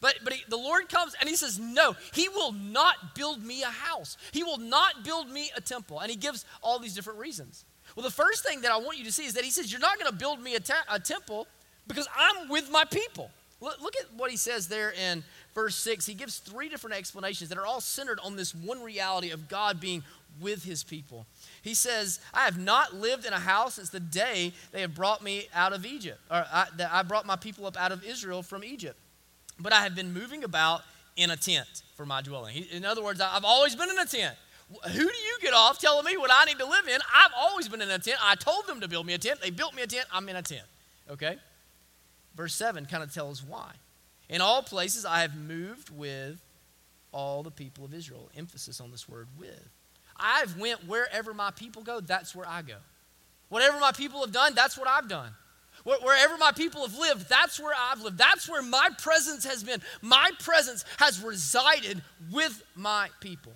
But, 0.00 0.16
but 0.22 0.32
he, 0.32 0.42
the 0.48 0.56
Lord 0.56 0.88
comes 0.88 1.14
and 1.18 1.28
he 1.28 1.36
says, 1.36 1.58
No, 1.58 1.96
he 2.14 2.28
will 2.28 2.52
not 2.52 3.14
build 3.14 3.42
me 3.42 3.62
a 3.62 3.66
house. 3.66 4.16
He 4.32 4.42
will 4.42 4.58
not 4.58 5.04
build 5.04 5.28
me 5.28 5.50
a 5.56 5.60
temple. 5.60 6.00
And 6.00 6.10
he 6.10 6.16
gives 6.16 6.44
all 6.62 6.78
these 6.78 6.94
different 6.94 7.18
reasons. 7.18 7.64
Well, 7.96 8.04
the 8.04 8.10
first 8.10 8.46
thing 8.46 8.60
that 8.60 8.70
I 8.70 8.76
want 8.76 8.98
you 8.98 9.04
to 9.04 9.12
see 9.12 9.26
is 9.26 9.34
that 9.34 9.44
he 9.44 9.50
says, 9.50 9.72
You're 9.72 9.80
not 9.80 9.98
going 9.98 10.10
to 10.10 10.16
build 10.16 10.40
me 10.40 10.54
a, 10.54 10.60
te- 10.60 10.74
a 10.88 11.00
temple 11.00 11.48
because 11.86 12.08
I'm 12.16 12.48
with 12.48 12.70
my 12.70 12.84
people. 12.84 13.30
Look, 13.60 13.80
look 13.80 13.94
at 13.96 14.06
what 14.16 14.30
he 14.30 14.36
says 14.36 14.68
there 14.68 14.92
in 14.92 15.22
verse 15.54 15.76
6, 15.76 16.06
he 16.06 16.14
gives 16.14 16.38
three 16.38 16.68
different 16.68 16.96
explanations 16.96 17.50
that 17.50 17.58
are 17.58 17.66
all 17.66 17.80
centered 17.80 18.18
on 18.20 18.36
this 18.36 18.54
one 18.54 18.82
reality 18.82 19.30
of 19.30 19.48
God 19.48 19.80
being 19.80 20.02
with 20.40 20.64
his 20.64 20.82
people. 20.82 21.26
He 21.62 21.74
says, 21.74 22.20
I 22.32 22.44
have 22.44 22.58
not 22.58 22.94
lived 22.94 23.26
in 23.26 23.32
a 23.32 23.38
house 23.38 23.74
since 23.74 23.90
the 23.90 24.00
day 24.00 24.52
they 24.72 24.80
have 24.80 24.94
brought 24.94 25.22
me 25.22 25.48
out 25.54 25.72
of 25.72 25.84
Egypt, 25.84 26.20
or 26.30 26.44
I, 26.52 26.66
that 26.76 26.90
I 26.92 27.02
brought 27.02 27.26
my 27.26 27.36
people 27.36 27.66
up 27.66 27.76
out 27.76 27.92
of 27.92 28.04
Israel 28.04 28.42
from 28.42 28.64
Egypt. 28.64 28.96
But 29.58 29.72
I 29.72 29.82
have 29.82 29.94
been 29.94 30.14
moving 30.14 30.44
about 30.44 30.82
in 31.16 31.30
a 31.30 31.36
tent 31.36 31.82
for 31.96 32.06
my 32.06 32.22
dwelling. 32.22 32.54
He, 32.54 32.76
in 32.76 32.84
other 32.84 33.02
words, 33.02 33.20
I've 33.20 33.44
always 33.44 33.76
been 33.76 33.90
in 33.90 33.98
a 33.98 34.06
tent. 34.06 34.36
Who 34.84 34.98
do 34.98 35.02
you 35.02 35.38
get 35.42 35.52
off 35.52 35.78
telling 35.80 36.04
me 36.04 36.16
what 36.16 36.30
I 36.32 36.44
need 36.44 36.58
to 36.58 36.64
live 36.64 36.86
in? 36.86 36.98
I've 37.14 37.32
always 37.36 37.68
been 37.68 37.82
in 37.82 37.90
a 37.90 37.98
tent. 37.98 38.18
I 38.24 38.36
told 38.36 38.66
them 38.66 38.80
to 38.80 38.88
build 38.88 39.04
me 39.04 39.14
a 39.14 39.18
tent. 39.18 39.40
They 39.40 39.50
built 39.50 39.74
me 39.74 39.82
a 39.82 39.86
tent. 39.86 40.06
I'm 40.12 40.28
in 40.28 40.36
a 40.36 40.42
tent. 40.42 40.62
Okay? 41.10 41.36
Verse 42.34 42.54
7 42.54 42.86
kind 42.86 43.02
of 43.02 43.12
tells 43.12 43.42
why. 43.42 43.72
In 44.28 44.40
all 44.40 44.62
places 44.62 45.04
I 45.04 45.20
have 45.20 45.34
moved 45.34 45.90
with 45.90 46.40
all 47.12 47.42
the 47.42 47.50
people 47.50 47.84
of 47.84 47.92
Israel. 47.94 48.30
Emphasis 48.36 48.80
on 48.80 48.90
this 48.90 49.08
word 49.08 49.28
with. 49.38 49.68
I've 50.16 50.56
went 50.58 50.86
wherever 50.86 51.34
my 51.34 51.50
people 51.50 51.82
go, 51.82 52.00
that's 52.00 52.34
where 52.34 52.46
I 52.46 52.62
go. 52.62 52.76
Whatever 53.48 53.80
my 53.80 53.92
people 53.92 54.20
have 54.20 54.32
done, 54.32 54.54
that's 54.54 54.78
what 54.78 54.86
I've 54.86 55.08
done. 55.08 55.32
Wherever 55.84 56.36
my 56.36 56.52
people 56.52 56.82
have 56.82 56.96
lived, 56.96 57.28
that's 57.28 57.58
where 57.58 57.74
I've 57.76 58.02
lived. 58.02 58.18
That's 58.18 58.48
where 58.48 58.62
my 58.62 58.90
presence 58.98 59.44
has 59.44 59.64
been. 59.64 59.80
My 60.02 60.30
presence 60.38 60.84
has 60.98 61.22
resided 61.22 62.02
with 62.30 62.62
my 62.76 63.08
people. 63.20 63.52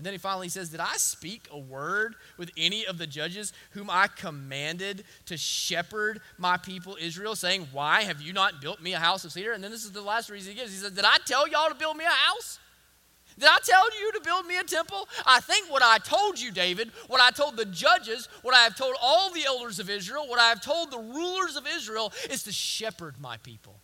And 0.00 0.06
then 0.06 0.14
he 0.14 0.18
finally 0.18 0.48
says, 0.48 0.70
Did 0.70 0.80
I 0.80 0.96
speak 0.96 1.46
a 1.52 1.58
word 1.58 2.14
with 2.38 2.50
any 2.56 2.86
of 2.86 2.96
the 2.96 3.06
judges 3.06 3.52
whom 3.72 3.90
I 3.90 4.06
commanded 4.06 5.04
to 5.26 5.36
shepherd 5.36 6.22
my 6.38 6.56
people 6.56 6.96
Israel, 6.98 7.36
saying, 7.36 7.68
Why 7.70 8.04
have 8.04 8.22
you 8.22 8.32
not 8.32 8.62
built 8.62 8.80
me 8.80 8.94
a 8.94 8.98
house 8.98 9.26
of 9.26 9.32
cedar? 9.32 9.52
And 9.52 9.62
then 9.62 9.70
this 9.70 9.84
is 9.84 9.92
the 9.92 10.00
last 10.00 10.30
reason 10.30 10.54
he 10.54 10.58
gives. 10.58 10.72
He 10.72 10.78
says, 10.78 10.92
Did 10.92 11.04
I 11.04 11.18
tell 11.26 11.46
y'all 11.46 11.68
to 11.68 11.74
build 11.74 11.98
me 11.98 12.06
a 12.06 12.08
house? 12.08 12.58
Did 13.38 13.50
I 13.50 13.58
tell 13.62 13.84
you 14.00 14.12
to 14.12 14.22
build 14.22 14.46
me 14.46 14.56
a 14.56 14.64
temple? 14.64 15.06
I 15.26 15.40
think 15.40 15.70
what 15.70 15.82
I 15.82 15.98
told 15.98 16.40
you, 16.40 16.50
David, 16.50 16.92
what 17.08 17.20
I 17.20 17.30
told 17.30 17.58
the 17.58 17.66
judges, 17.66 18.26
what 18.40 18.54
I 18.54 18.60
have 18.60 18.76
told 18.76 18.94
all 19.02 19.30
the 19.34 19.44
elders 19.44 19.80
of 19.80 19.90
Israel, 19.90 20.26
what 20.28 20.40
I 20.40 20.48
have 20.48 20.62
told 20.62 20.90
the 20.90 20.98
rulers 20.98 21.56
of 21.56 21.66
Israel 21.66 22.10
is 22.30 22.42
to 22.44 22.52
shepherd 22.52 23.16
my 23.20 23.36
people. 23.36 23.78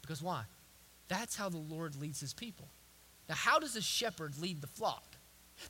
Because 0.00 0.22
why? 0.22 0.44
That's 1.08 1.34
how 1.34 1.48
the 1.48 1.58
Lord 1.58 1.96
leads 1.96 2.20
his 2.20 2.34
people. 2.34 2.68
Now, 3.28 3.34
how 3.34 3.58
does 3.58 3.74
a 3.74 3.82
shepherd 3.82 4.38
lead 4.38 4.60
the 4.60 4.68
flock? 4.68 5.09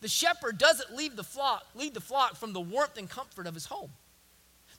The 0.00 0.08
shepherd 0.08 0.58
doesn't 0.58 0.96
lead 0.96 1.16
the 1.16 1.24
flock, 1.24 1.64
lead 1.74 1.94
the 1.94 2.00
flock 2.00 2.36
from 2.36 2.52
the 2.52 2.60
warmth 2.60 2.96
and 2.96 3.08
comfort 3.08 3.46
of 3.46 3.54
his 3.54 3.66
home. 3.66 3.90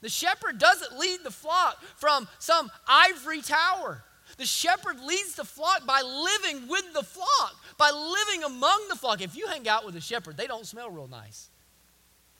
The 0.00 0.08
shepherd 0.08 0.58
doesn't 0.58 0.98
lead 0.98 1.20
the 1.22 1.30
flock 1.30 1.82
from 1.96 2.28
some 2.38 2.70
ivory 2.88 3.40
tower. 3.40 4.02
The 4.36 4.46
shepherd 4.46 4.98
leads 5.00 5.34
the 5.34 5.44
flock 5.44 5.86
by 5.86 6.00
living 6.02 6.68
with 6.68 6.92
the 6.92 7.02
flock, 7.02 7.54
by 7.76 7.90
living 7.90 8.44
among 8.44 8.88
the 8.88 8.96
flock. 8.96 9.20
If 9.20 9.36
you 9.36 9.46
hang 9.46 9.68
out 9.68 9.84
with 9.84 9.94
a 9.94 10.00
shepherd, 10.00 10.36
they 10.36 10.46
don't 10.46 10.66
smell 10.66 10.90
real 10.90 11.08
nice. 11.08 11.50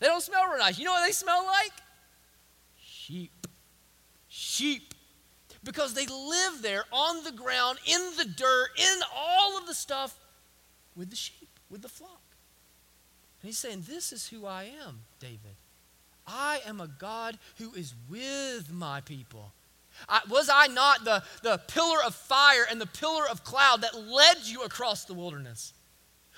They 0.00 0.07
don't 0.07 0.23
smell 0.23 0.49
real 0.49 0.59
nice. 0.59 0.79
You 0.79 0.87
know 0.87 0.93
what 0.93 1.07
they 1.07 1.12
smell 1.12 1.45
like? 1.45 1.73
Sheep. 2.76 3.47
Sheep. 4.29 4.95
Because 5.62 5.95
they 5.95 6.07
live 6.07 6.62
there 6.62 6.85
on 6.91 7.23
the 7.23 7.31
ground, 7.31 7.79
in 7.87 8.00
the 8.17 8.25
dirt, 8.25 8.69
in 8.76 9.00
all 9.14 9.59
of 9.59 9.67
the 9.67 9.75
stuff 9.75 10.19
with 10.97 11.11
the 11.11 11.17
sheep, 11.17 11.49
with 11.71 11.83
the 11.83 11.88
flock. 11.88 12.22
And 13.42 13.49
he's 13.49 13.58
saying, 13.58 13.84
This 13.88 14.12
is 14.12 14.28
who 14.28 14.46
I 14.46 14.70
am, 14.87 15.00
David. 15.18 15.56
I 16.26 16.61
am 16.64 16.80
a 16.80 16.87
God 16.87 17.38
who 17.58 17.72
is 17.72 17.94
with 18.08 18.72
my 18.72 19.00
people. 19.00 19.52
I, 20.08 20.20
was 20.30 20.49
I 20.49 20.68
not 20.68 21.04
the, 21.04 21.22
the 21.42 21.58
pillar 21.66 21.99
of 22.06 22.14
fire 22.14 22.64
and 22.70 22.80
the 22.80 22.87
pillar 22.87 23.25
of 23.28 23.44
cloud 23.44 23.82
that 23.82 23.99
led 23.99 24.38
you 24.44 24.62
across 24.62 25.04
the 25.04 25.14
wilderness? 25.14 25.75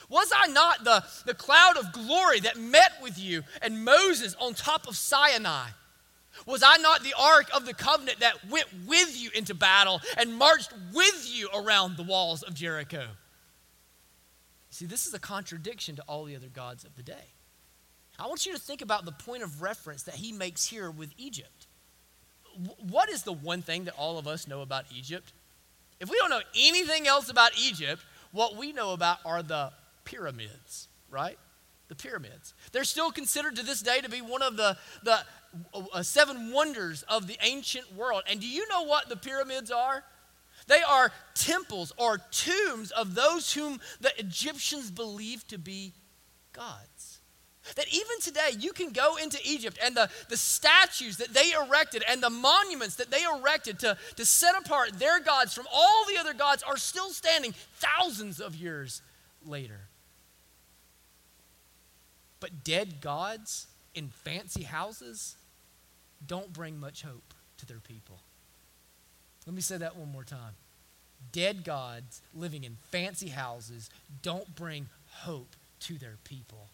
Was 0.08 0.32
I 0.34 0.48
not 0.48 0.84
the, 0.84 1.04
the 1.26 1.34
cloud 1.34 1.76
of 1.76 1.92
glory 1.92 2.40
that 2.40 2.58
met 2.58 2.92
with 3.02 3.18
you 3.18 3.42
and 3.62 3.84
Moses 3.84 4.34
on 4.40 4.54
top 4.54 4.88
of 4.88 4.96
Sinai? 4.96 5.68
Was 6.46 6.62
I 6.64 6.78
not 6.78 7.02
the 7.02 7.14
ark 7.18 7.48
of 7.54 7.64
the 7.64 7.74
covenant 7.74 8.20
that 8.20 8.48
went 8.50 8.66
with 8.86 9.20
you 9.20 9.30
into 9.34 9.54
battle 9.54 10.00
and 10.16 10.36
marched 10.36 10.72
with 10.92 11.30
you 11.32 11.48
around 11.54 11.96
the 11.96 12.02
walls 12.02 12.42
of 12.42 12.54
Jericho? 12.54 13.06
See, 14.74 14.86
this 14.86 15.06
is 15.06 15.14
a 15.14 15.20
contradiction 15.20 15.94
to 15.94 16.02
all 16.08 16.24
the 16.24 16.34
other 16.34 16.48
gods 16.48 16.82
of 16.82 16.96
the 16.96 17.02
day. 17.04 17.28
I 18.18 18.26
want 18.26 18.44
you 18.44 18.52
to 18.54 18.58
think 18.58 18.82
about 18.82 19.04
the 19.04 19.12
point 19.12 19.44
of 19.44 19.62
reference 19.62 20.02
that 20.02 20.16
he 20.16 20.32
makes 20.32 20.66
here 20.66 20.90
with 20.90 21.12
Egypt. 21.16 21.68
What 22.80 23.08
is 23.08 23.22
the 23.22 23.32
one 23.32 23.62
thing 23.62 23.84
that 23.84 23.94
all 23.96 24.18
of 24.18 24.26
us 24.26 24.48
know 24.48 24.62
about 24.62 24.86
Egypt? 24.92 25.32
If 26.00 26.10
we 26.10 26.16
don't 26.16 26.28
know 26.28 26.40
anything 26.58 27.06
else 27.06 27.30
about 27.30 27.52
Egypt, 27.56 28.02
what 28.32 28.56
we 28.56 28.72
know 28.72 28.94
about 28.94 29.18
are 29.24 29.44
the 29.44 29.70
pyramids, 30.02 30.88
right? 31.08 31.38
The 31.86 31.94
pyramids. 31.94 32.52
They're 32.72 32.82
still 32.82 33.12
considered 33.12 33.54
to 33.54 33.62
this 33.62 33.80
day 33.80 34.00
to 34.00 34.08
be 34.08 34.22
one 34.22 34.42
of 34.42 34.56
the, 34.56 34.76
the 35.04 35.20
uh, 35.92 36.02
seven 36.02 36.50
wonders 36.50 37.04
of 37.04 37.28
the 37.28 37.38
ancient 37.42 37.94
world. 37.94 38.24
And 38.28 38.40
do 38.40 38.48
you 38.48 38.66
know 38.68 38.82
what 38.82 39.08
the 39.08 39.16
pyramids 39.16 39.70
are? 39.70 40.02
They 40.66 40.82
are 40.82 41.12
temples 41.34 41.92
or 41.96 42.18
tombs 42.30 42.90
of 42.90 43.14
those 43.14 43.52
whom 43.52 43.80
the 44.00 44.18
Egyptians 44.18 44.90
believed 44.90 45.48
to 45.50 45.58
be 45.58 45.92
gods. 46.52 47.20
That 47.76 47.88
even 47.88 48.20
today, 48.20 48.50
you 48.58 48.72
can 48.72 48.90
go 48.90 49.16
into 49.16 49.38
Egypt 49.42 49.78
and 49.82 49.96
the, 49.96 50.10
the 50.28 50.36
statues 50.36 51.16
that 51.16 51.32
they 51.32 51.52
erected 51.52 52.04
and 52.06 52.22
the 52.22 52.28
monuments 52.28 52.96
that 52.96 53.10
they 53.10 53.22
erected 53.22 53.78
to, 53.80 53.96
to 54.16 54.26
set 54.26 54.54
apart 54.54 54.98
their 54.98 55.18
gods 55.18 55.54
from 55.54 55.66
all 55.72 56.04
the 56.06 56.18
other 56.18 56.34
gods 56.34 56.62
are 56.62 56.76
still 56.76 57.08
standing 57.10 57.54
thousands 57.76 58.38
of 58.38 58.54
years 58.54 59.00
later. 59.46 59.88
But 62.38 62.64
dead 62.64 63.00
gods 63.00 63.66
in 63.94 64.08
fancy 64.08 64.64
houses 64.64 65.36
don't 66.26 66.52
bring 66.52 66.78
much 66.78 67.00
hope 67.00 67.32
to 67.58 67.66
their 67.66 67.80
people. 67.80 68.20
Let 69.46 69.54
me 69.54 69.60
say 69.60 69.76
that 69.76 69.96
one 69.96 70.10
more 70.10 70.24
time. 70.24 70.54
Dead 71.32 71.64
gods 71.64 72.22
living 72.34 72.64
in 72.64 72.76
fancy 72.90 73.28
houses 73.28 73.90
don't 74.22 74.54
bring 74.54 74.88
hope 75.08 75.56
to 75.80 75.98
their 75.98 76.16
people. 76.24 76.68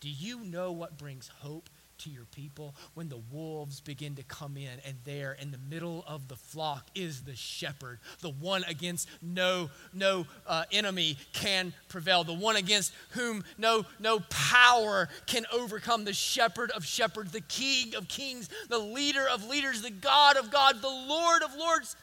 Do 0.00 0.08
you 0.10 0.40
know 0.40 0.70
what 0.70 0.98
brings 0.98 1.28
hope 1.40 1.70
to 1.98 2.10
your 2.10 2.24
people 2.26 2.74
when 2.94 3.08
the 3.08 3.20
wolves 3.30 3.80
begin 3.80 4.14
to 4.14 4.22
come 4.24 4.56
in 4.56 4.80
and 4.86 4.96
there 5.04 5.36
in 5.40 5.50
the 5.50 5.58
middle 5.58 6.04
of 6.06 6.28
the 6.28 6.36
flock 6.36 6.88
is 6.94 7.22
the 7.22 7.36
shepherd 7.36 7.98
the 8.20 8.30
one 8.30 8.64
against 8.64 9.08
no 9.22 9.70
no 9.92 10.26
uh, 10.46 10.64
enemy 10.72 11.16
can 11.32 11.72
prevail 11.88 12.24
the 12.24 12.34
one 12.34 12.56
against 12.56 12.92
whom 13.10 13.44
no 13.58 13.84
no 13.98 14.20
power 14.30 15.08
can 15.26 15.44
overcome 15.52 16.04
the 16.04 16.12
shepherd 16.12 16.70
of 16.72 16.84
shepherds 16.84 17.32
the 17.32 17.40
king 17.40 17.94
of 17.94 18.08
kings 18.08 18.48
the 18.68 18.78
leader 18.78 19.26
of 19.28 19.44
leaders 19.48 19.82
the 19.82 19.90
god 19.90 20.36
of 20.36 20.50
gods 20.50 20.80
the 20.80 20.88
lord 20.88 21.42
of 21.42 21.54
lords. 21.54 21.96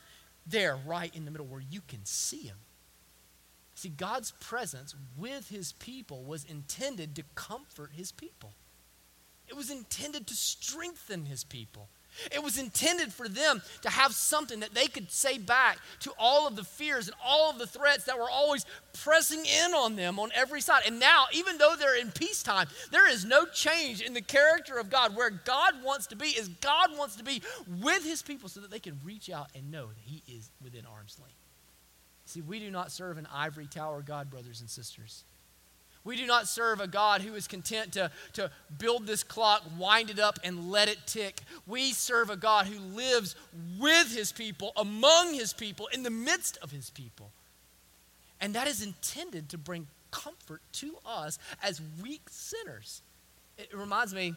There 0.45 0.77
right 0.85 1.13
in 1.15 1.25
the 1.25 1.31
middle 1.31 1.47
where 1.47 1.61
you 1.61 1.81
can 1.87 2.05
see 2.05 2.43
him. 2.43 2.57
See, 3.75 3.89
God's 3.89 4.31
presence 4.39 4.95
with 5.17 5.49
his 5.49 5.73
people 5.73 6.23
was 6.23 6.43
intended 6.43 7.15
to 7.15 7.23
comfort 7.35 7.91
his 7.93 8.11
people, 8.11 8.53
it 9.51 9.57
was 9.57 9.69
intended 9.69 10.27
to 10.27 10.33
strengthen 10.33 11.25
his 11.25 11.43
people. 11.43 11.89
It 12.31 12.41
was 12.41 12.57
intended 12.57 13.11
for 13.11 13.27
them 13.27 13.61
to 13.81 13.89
have 13.89 14.13
something 14.13 14.61
that 14.61 14.73
they 14.73 14.87
could 14.87 15.11
say 15.11 15.37
back 15.37 15.77
to 16.01 16.13
all 16.17 16.47
of 16.47 16.55
the 16.55 16.63
fears 16.63 17.07
and 17.07 17.15
all 17.25 17.49
of 17.49 17.57
the 17.57 17.67
threats 17.67 18.05
that 18.05 18.17
were 18.17 18.29
always 18.29 18.65
pressing 18.93 19.45
in 19.45 19.73
on 19.73 19.97
them 19.97 20.19
on 20.19 20.29
every 20.33 20.61
side. 20.61 20.83
And 20.85 20.99
now, 20.99 21.25
even 21.33 21.57
though 21.57 21.75
they're 21.77 21.99
in 21.99 22.11
peacetime, 22.11 22.67
there 22.91 23.09
is 23.09 23.25
no 23.25 23.45
change 23.45 24.01
in 24.01 24.13
the 24.13 24.21
character 24.21 24.77
of 24.77 24.89
God. 24.89 25.15
Where 25.15 25.29
God 25.29 25.83
wants 25.83 26.07
to 26.07 26.15
be 26.15 26.27
is 26.27 26.47
God 26.47 26.97
wants 26.97 27.17
to 27.17 27.23
be 27.23 27.41
with 27.81 28.05
his 28.05 28.21
people 28.21 28.47
so 28.47 28.61
that 28.61 28.71
they 28.71 28.79
can 28.79 28.99
reach 29.03 29.29
out 29.29 29.49
and 29.53 29.69
know 29.69 29.87
that 29.87 29.97
he 30.05 30.23
is 30.33 30.49
within 30.63 30.85
arm's 30.85 31.17
length. 31.19 31.35
See, 32.25 32.41
we 32.41 32.59
do 32.59 32.71
not 32.71 32.91
serve 32.91 33.17
an 33.17 33.27
ivory 33.33 33.67
tower 33.67 34.01
God, 34.01 34.29
brothers 34.29 34.61
and 34.61 34.69
sisters. 34.69 35.25
We 36.03 36.17
do 36.17 36.25
not 36.25 36.47
serve 36.47 36.79
a 36.79 36.87
God 36.87 37.21
who 37.21 37.35
is 37.35 37.47
content 37.47 37.93
to, 37.93 38.11
to 38.33 38.49
build 38.79 39.05
this 39.05 39.23
clock, 39.23 39.63
wind 39.77 40.09
it 40.09 40.19
up, 40.19 40.39
and 40.43 40.71
let 40.71 40.89
it 40.89 40.97
tick. 41.05 41.41
We 41.67 41.91
serve 41.91 42.29
a 42.29 42.35
God 42.35 42.65
who 42.65 42.79
lives 42.79 43.35
with 43.79 44.15
his 44.15 44.31
people, 44.31 44.71
among 44.75 45.33
his 45.33 45.53
people, 45.53 45.87
in 45.93 46.03
the 46.03 46.09
midst 46.09 46.57
of 46.61 46.71
his 46.71 46.89
people. 46.89 47.31
And 48.39 48.55
that 48.55 48.67
is 48.67 48.81
intended 48.81 49.49
to 49.49 49.57
bring 49.57 49.87
comfort 50.09 50.61
to 50.73 50.95
us 51.05 51.37
as 51.61 51.79
weak 52.01 52.23
sinners. 52.29 53.01
It 53.57 53.69
reminds 53.73 54.13
me 54.13 54.33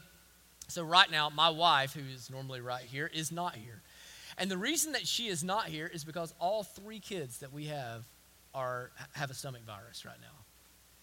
so, 0.69 0.83
right 0.83 1.11
now, 1.11 1.31
my 1.31 1.51
wife, 1.51 1.93
who 1.93 2.01
is 2.13 2.31
normally 2.31 2.61
right 2.61 2.85
here, 2.85 3.11
is 3.13 3.31
not 3.31 3.55
here. 3.55 3.83
And 4.39 4.51
the 4.51 4.59
reason 4.59 4.93
that 4.93 5.07
she 5.07 5.29
is 5.29 5.45
not 5.45 5.67
here 5.67 5.91
is 5.93 6.05
because 6.05 6.35
all 6.41 6.63
three 6.63 7.01
kids 7.01 7.39
that 7.39 7.53
we 7.53 7.67
have 7.67 8.05
are 8.55 8.91
have 9.13 9.31
a 9.31 9.35
stomach 9.35 9.63
virus 9.67 10.05
right 10.05 10.21
now. 10.21 10.44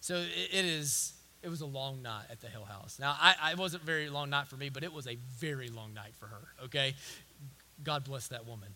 So 0.01 0.15
it, 0.15 0.49
it 0.51 0.65
is 0.65 1.13
it 1.41 1.49
was 1.49 1.61
a 1.61 1.65
long 1.65 2.01
night 2.01 2.25
at 2.29 2.41
the 2.41 2.47
Hill 2.47 2.65
House. 2.65 2.99
Now 2.99 3.15
I, 3.19 3.35
I, 3.41 3.55
wasn't 3.55 3.83
very 3.83 4.09
long 4.09 4.29
night 4.29 4.47
for 4.47 4.57
me, 4.57 4.69
but 4.69 4.83
it 4.83 4.93
was 4.93 5.07
a 5.07 5.17
very 5.39 5.69
long 5.69 5.93
night 5.93 6.13
for 6.19 6.27
her. 6.27 6.41
Okay, 6.65 6.93
God 7.83 8.03
bless 8.03 8.27
that 8.27 8.45
woman. 8.45 8.75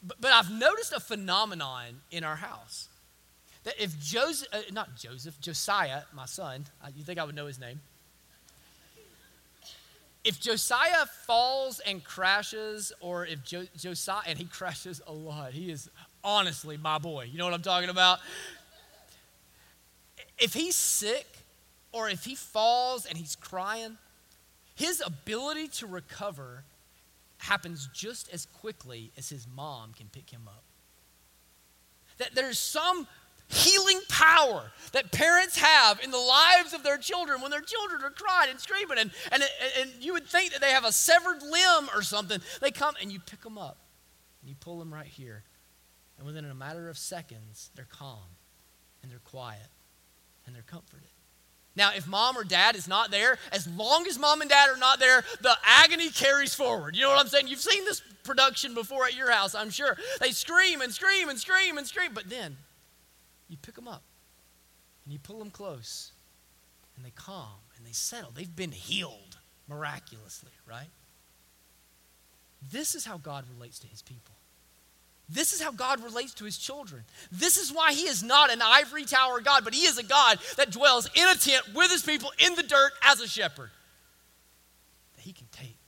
But, 0.00 0.20
but 0.20 0.30
I've 0.30 0.52
noticed 0.52 0.92
a 0.92 1.00
phenomenon 1.00 2.02
in 2.12 2.22
our 2.22 2.36
house 2.36 2.88
that 3.64 3.74
if 3.82 3.98
Joseph, 3.98 4.46
uh, 4.52 4.60
not 4.70 4.94
Joseph, 4.96 5.40
Josiah, 5.40 6.02
my 6.14 6.26
son, 6.26 6.66
uh, 6.84 6.88
you 6.94 7.02
think 7.02 7.18
I 7.18 7.24
would 7.24 7.34
know 7.34 7.46
his 7.46 7.58
name? 7.58 7.80
if 10.24 10.40
Josiah 10.40 11.04
falls 11.26 11.80
and 11.80 12.02
crashes, 12.02 12.92
or 13.00 13.26
if 13.26 13.44
jo- 13.44 13.66
Josiah, 13.76 14.22
and 14.26 14.38
he 14.38 14.46
crashes 14.46 15.02
a 15.06 15.12
lot, 15.12 15.52
he 15.52 15.70
is 15.70 15.90
honestly 16.24 16.78
my 16.78 16.98
boy. 16.98 17.28
You 17.30 17.36
know 17.36 17.44
what 17.44 17.52
I'm 17.52 17.62
talking 17.62 17.90
about? 17.90 18.20
If 20.38 20.54
he's 20.54 20.76
sick, 20.76 21.26
or 21.92 22.08
if 22.08 22.24
he 22.24 22.34
falls 22.34 23.06
and 23.06 23.16
he's 23.16 23.36
crying, 23.36 23.96
his 24.74 25.00
ability 25.04 25.68
to 25.68 25.86
recover 25.86 26.64
happens 27.38 27.88
just 27.92 28.32
as 28.32 28.46
quickly 28.46 29.12
as 29.16 29.28
his 29.28 29.46
mom 29.46 29.92
can 29.92 30.08
pick 30.08 30.30
him 30.30 30.48
up. 30.48 30.64
That 32.18 32.34
there's 32.34 32.58
some 32.58 33.06
healing 33.48 34.00
power 34.08 34.72
that 34.92 35.12
parents 35.12 35.58
have 35.58 36.00
in 36.02 36.10
the 36.10 36.18
lives 36.18 36.72
of 36.72 36.82
their 36.82 36.96
children 36.96 37.40
when 37.40 37.50
their 37.50 37.60
children 37.60 38.02
are 38.02 38.10
crying 38.10 38.50
and 38.50 38.58
screaming 38.58 38.98
and, 38.98 39.10
and, 39.30 39.42
and 39.78 39.90
you 40.00 40.14
would 40.14 40.26
think 40.26 40.52
that 40.52 40.60
they 40.60 40.70
have 40.70 40.84
a 40.84 40.92
severed 40.92 41.42
limb 41.42 41.88
or 41.94 42.02
something. 42.02 42.40
They 42.60 42.70
come 42.70 42.94
and 43.00 43.12
you 43.12 43.20
pick 43.20 43.42
them 43.42 43.58
up. 43.58 43.76
And 44.40 44.48
you 44.48 44.56
pull 44.58 44.78
them 44.78 44.92
right 44.92 45.06
here. 45.06 45.44
And 46.16 46.26
within 46.26 46.44
a 46.44 46.54
matter 46.54 46.88
of 46.88 46.98
seconds 46.98 47.70
they're 47.76 47.86
calm 47.88 48.18
and 49.02 49.12
they're 49.12 49.18
quiet 49.20 49.68
and 50.46 50.54
they're 50.54 50.62
comforted 50.62 51.08
now 51.76 51.90
if 51.94 52.06
mom 52.06 52.36
or 52.36 52.44
dad 52.44 52.76
is 52.76 52.86
not 52.88 53.10
there 53.10 53.38
as 53.52 53.66
long 53.68 54.06
as 54.06 54.18
mom 54.18 54.40
and 54.40 54.50
dad 54.50 54.68
are 54.70 54.78
not 54.78 54.98
there 54.98 55.24
the 55.42 55.56
agony 55.64 56.10
carries 56.10 56.54
forward 56.54 56.96
you 56.96 57.02
know 57.02 57.10
what 57.10 57.20
i'm 57.20 57.28
saying 57.28 57.48
you've 57.48 57.60
seen 57.60 57.84
this 57.84 58.02
production 58.22 58.74
before 58.74 59.04
at 59.04 59.14
your 59.14 59.30
house 59.30 59.54
i'm 59.54 59.70
sure 59.70 59.96
they 60.20 60.30
scream 60.30 60.80
and 60.80 60.92
scream 60.92 61.28
and 61.28 61.38
scream 61.38 61.78
and 61.78 61.86
scream 61.86 62.12
but 62.14 62.28
then 62.28 62.56
you 63.48 63.56
pick 63.56 63.74
them 63.74 63.88
up 63.88 64.02
and 65.04 65.12
you 65.12 65.18
pull 65.18 65.38
them 65.38 65.50
close 65.50 66.12
and 66.96 67.04
they 67.04 67.10
calm 67.10 67.60
and 67.76 67.86
they 67.86 67.92
settle. 67.92 68.30
They've 68.30 68.54
been 68.54 68.72
healed 68.72 69.38
miraculously, 69.68 70.52
right? 70.68 70.90
This 72.70 72.94
is 72.94 73.04
how 73.04 73.18
God 73.18 73.44
relates 73.52 73.78
to 73.80 73.86
his 73.86 74.02
people. 74.02 74.34
This 75.28 75.52
is 75.52 75.62
how 75.62 75.72
God 75.72 76.02
relates 76.02 76.34
to 76.34 76.44
his 76.44 76.58
children. 76.58 77.02
This 77.32 77.56
is 77.56 77.72
why 77.72 77.92
he 77.92 78.02
is 78.02 78.22
not 78.22 78.52
an 78.52 78.60
ivory 78.62 79.04
tower 79.04 79.40
God, 79.40 79.64
but 79.64 79.74
he 79.74 79.86
is 79.86 79.98
a 79.98 80.02
God 80.02 80.38
that 80.56 80.70
dwells 80.70 81.08
in 81.14 81.26
a 81.28 81.34
tent 81.34 81.64
with 81.74 81.90
his 81.90 82.02
people 82.02 82.30
in 82.38 82.54
the 82.54 82.62
dirt 82.62 82.92
as 83.02 83.20
a 83.20 83.28
shepherd. 83.28 83.70
That 85.16 85.22
he 85.22 85.32
can 85.32 85.46
take 85.50 85.78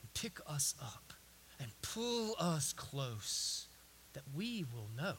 and 0.00 0.14
pick 0.14 0.38
us 0.46 0.74
up 0.80 1.12
and 1.60 1.70
pull 1.82 2.36
us 2.38 2.72
close 2.72 3.66
that 4.12 4.22
we 4.34 4.64
will 4.72 4.88
know, 4.96 5.14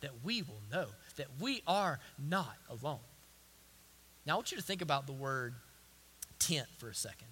that 0.00 0.12
we 0.24 0.42
will 0.42 0.62
know 0.72 0.86
that 1.16 1.26
we 1.40 1.62
are 1.66 2.00
not 2.18 2.56
alone. 2.68 2.98
Now, 4.26 4.34
I 4.34 4.36
want 4.36 4.50
you 4.50 4.58
to 4.58 4.62
think 4.62 4.82
about 4.82 5.06
the 5.06 5.12
word 5.12 5.54
tent 6.38 6.66
for 6.78 6.88
a 6.88 6.94
second. 6.94 7.28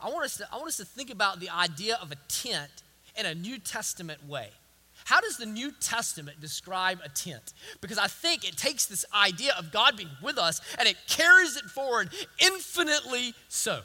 I 0.00 0.08
want 0.10 0.24
us 0.24 0.36
to, 0.38 0.48
I 0.52 0.56
want 0.56 0.68
us 0.68 0.76
to 0.78 0.84
think 0.84 1.10
about 1.10 1.40
the 1.40 1.50
idea 1.50 1.98
of 2.00 2.12
a 2.12 2.16
tent 2.28 2.70
in 3.18 3.26
a 3.26 3.34
New 3.34 3.58
Testament 3.58 4.26
way. 4.26 4.50
How 5.04 5.20
does 5.20 5.36
the 5.36 5.46
New 5.46 5.72
Testament 5.72 6.40
describe 6.40 7.00
a 7.04 7.08
tent? 7.08 7.52
Because 7.80 7.98
I 7.98 8.06
think 8.06 8.44
it 8.46 8.56
takes 8.56 8.86
this 8.86 9.04
idea 9.14 9.54
of 9.58 9.72
God 9.72 9.96
being 9.96 10.10
with 10.22 10.38
us 10.38 10.60
and 10.78 10.88
it 10.88 10.96
carries 11.08 11.56
it 11.56 11.64
forward 11.64 12.10
infinitely 12.38 13.34
so. 13.48 13.82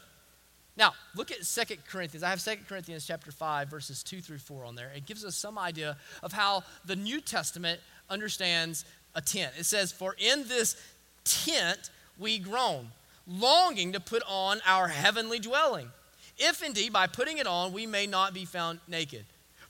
Now, 0.77 0.93
look 1.15 1.31
at 1.31 1.45
Second 1.45 1.85
Corinthians. 1.87 2.23
I 2.23 2.29
have 2.29 2.41
Second 2.41 2.67
Corinthians 2.67 3.05
chapter 3.07 3.31
5 3.31 3.69
verses 3.69 4.03
2 4.03 4.21
through 4.21 4.39
4 4.39 4.65
on 4.65 4.75
there. 4.75 4.91
It 4.95 5.05
gives 5.05 5.23
us 5.23 5.35
some 5.35 5.57
idea 5.57 5.97
of 6.21 6.33
how 6.33 6.63
the 6.83 6.95
New 6.95 7.21
Testament 7.21 7.79
understands 8.09 8.83
a 9.15 9.21
tent. 9.21 9.53
It 9.57 9.65
says, 9.65 9.91
"For 9.91 10.15
in 10.17 10.47
this 10.47 10.75
tent 11.23 11.89
we 12.17 12.37
groan, 12.37 12.91
longing 13.25 13.93
to 13.93 13.99
put 13.99 14.21
on 14.27 14.61
our 14.65 14.89
heavenly 14.89 15.39
dwelling, 15.39 15.91
if 16.37 16.61
indeed 16.61 16.91
by 16.91 17.07
putting 17.07 17.37
it 17.37 17.47
on 17.47 17.71
we 17.71 17.85
may 17.85 18.05
not 18.05 18.33
be 18.33 18.43
found 18.43 18.81
naked." 18.87 19.25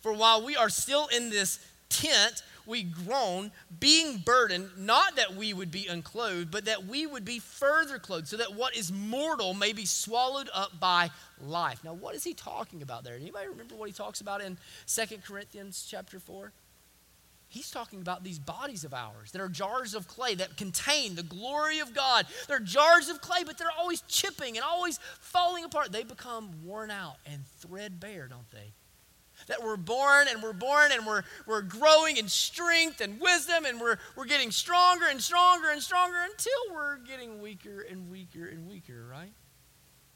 For 0.06 0.14
while 0.14 0.46
we 0.46 0.56
are 0.56 0.70
still 0.70 1.08
in 1.08 1.32
this 1.32 1.58
tent, 1.90 2.44
we 2.68 2.84
groan, 2.84 3.50
being 3.80 4.20
burdened, 4.20 4.70
not 4.78 5.16
that 5.16 5.34
we 5.34 5.52
would 5.52 5.72
be 5.72 5.88
unclothed, 5.88 6.52
but 6.52 6.66
that 6.66 6.86
we 6.86 7.08
would 7.08 7.26
be 7.26 7.40
further 7.40 7.98
clothed, 7.98 8.28
so 8.28 8.38
that 8.38 8.54
what 8.54 8.78
is 8.78 8.92
mortal 8.92 9.56
may 9.56 9.74
be 9.74 9.88
swallowed 9.88 10.48
up 10.54 10.80
by 10.80 11.10
life. 11.42 11.84
Now, 11.84 11.96
what 11.96 12.14
is 12.14 12.24
he 12.24 12.36
talking 12.36 12.84
about 12.84 13.04
there? 13.04 13.16
Anybody 13.16 13.48
remember 13.48 13.74
what 13.74 13.90
he 13.90 13.94
talks 13.94 14.22
about 14.22 14.42
in 14.42 14.60
Second 14.86 15.24
Corinthians 15.24 15.88
chapter 15.90 16.20
4? 16.20 16.52
He's 17.48 17.72
talking 17.72 18.00
about 18.00 18.24
these 18.24 18.38
bodies 18.38 18.84
of 18.84 18.94
ours 18.94 19.32
that 19.32 19.42
are 19.42 19.50
jars 19.50 19.96
of 19.96 20.08
clay 20.08 20.36
that 20.36 20.56
contain 20.56 21.16
the 21.16 21.24
glory 21.24 21.80
of 21.80 21.96
God. 21.96 22.28
They're 22.48 22.60
jars 22.60 23.10
of 23.10 23.22
clay, 23.22 23.44
but 23.44 23.58
they're 23.58 23.70
always 23.76 24.02
chipping 24.02 24.56
and 24.56 24.64
always 24.64 25.00
falling 25.20 25.64
apart. 25.64 25.92
They 25.92 26.04
become 26.04 26.52
worn 26.64 26.92
out 26.92 27.16
and 27.26 27.44
threadbare, 27.60 28.28
don't 28.28 28.52
they? 28.52 28.74
That 29.48 29.64
we're 29.64 29.78
born 29.78 30.28
and 30.30 30.42
we're 30.42 30.54
born 30.54 30.92
and 30.92 31.06
we're, 31.06 31.24
we're 31.46 31.62
growing 31.62 32.18
in 32.18 32.28
strength 32.28 33.02
and 33.02 33.20
wisdom 33.20 33.66
and 33.66 33.80
we're, 33.80 33.98
we're 34.16 34.26
getting 34.26 34.52
stronger 34.52 35.06
and 35.08 35.22
stronger 35.22 35.70
and 35.70 35.82
stronger 35.82 36.18
until 36.24 36.74
we're 36.74 36.98
getting 36.98 37.42
weaker 37.42 37.82
and 37.82 38.10
weaker 38.10 38.48
and 38.48 38.68
weaker, 38.68 39.06
right? 39.10 39.34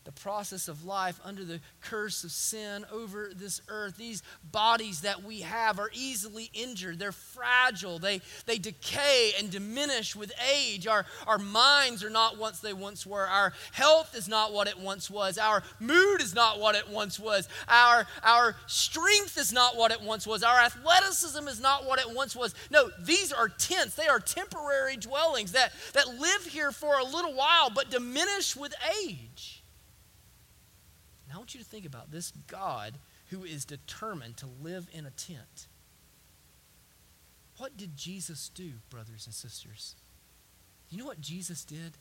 The 0.10 0.22
process 0.22 0.67
of 0.67 0.86
life 0.86 1.19
under 1.24 1.43
the 1.43 1.60
curse 1.82 2.24
of 2.24 2.32
sin 2.32 2.84
over 2.91 3.30
this 3.36 3.62
earth. 3.67 3.95
These 3.95 4.24
bodies 4.52 5.02
that 5.02 5.24
we 5.24 5.41
have 5.41 5.78
are 5.78 5.91
easily 5.93 6.50
injured. 6.52 6.98
They're 6.98 7.12
fragile. 7.12 8.00
They, 8.00 8.22
they 8.48 8.58
decay 8.58 9.34
and 9.38 9.52
diminish 9.52 10.15
with 10.15 10.32
age. 10.52 10.88
Our, 10.88 11.06
our 11.28 11.38
minds 11.38 12.04
are 12.04 12.10
not 12.10 12.39
what 12.39 12.60
they 12.60 12.74
once 12.74 13.06
were. 13.06 13.28
Our 13.28 13.54
health 13.72 14.15
is 14.15 14.28
not 14.28 14.52
what 14.52 14.67
it 14.67 14.80
once 14.80 15.12
was. 15.12 15.38
Our 15.38 15.62
mood 15.80 16.22
is 16.22 16.34
not 16.34 16.60
what 16.60 16.74
it 16.74 16.89
once 16.89 17.19
was. 17.19 17.48
Our, 17.67 18.08
our 18.24 18.56
strength 18.65 19.38
is 19.38 19.54
not 19.54 19.78
what 19.78 19.91
it 19.91 20.02
once 20.02 20.26
was. 20.26 20.41
Our 20.41 20.58
athleticism 20.58 21.48
is 21.48 21.62
not 21.62 21.86
what 21.86 22.00
it 22.00 22.15
once 22.15 22.36
was. 22.36 22.56
No, 22.72 22.89
these 23.00 23.32
are 23.32 23.48
tents. 23.48 23.93
They 23.93 24.08
are 24.08 24.19
temporary 24.19 24.98
dwellings 24.98 25.52
that, 25.52 25.72
that 25.93 26.08
live 26.08 26.45
here 26.45 26.72
for 26.72 26.98
a 26.98 27.04
little 27.04 27.34
while 27.34 27.69
but 27.69 27.91
diminish 27.91 28.56
with 28.56 28.74
age. 29.04 29.59
And 31.30 31.36
I 31.36 31.38
want 31.38 31.54
you 31.54 31.60
to 31.60 31.65
think 31.65 31.86
about 31.86 32.10
this 32.10 32.32
God 32.48 32.96
who 33.30 33.44
is 33.44 33.63
determined 33.63 34.38
to 34.38 34.48
live 34.63 34.88
in 34.92 35.06
a 35.06 35.12
tent. 35.12 35.68
What 37.58 37.78
did 37.78 37.96
Jesus 37.96 38.50
do, 38.50 38.72
brothers 38.89 39.28
and 39.28 39.36
sisters? 39.36 39.96
You 40.89 40.98
know 40.98 41.06
what 41.06 41.22
Jesus 41.22 41.63
did? 41.63 41.94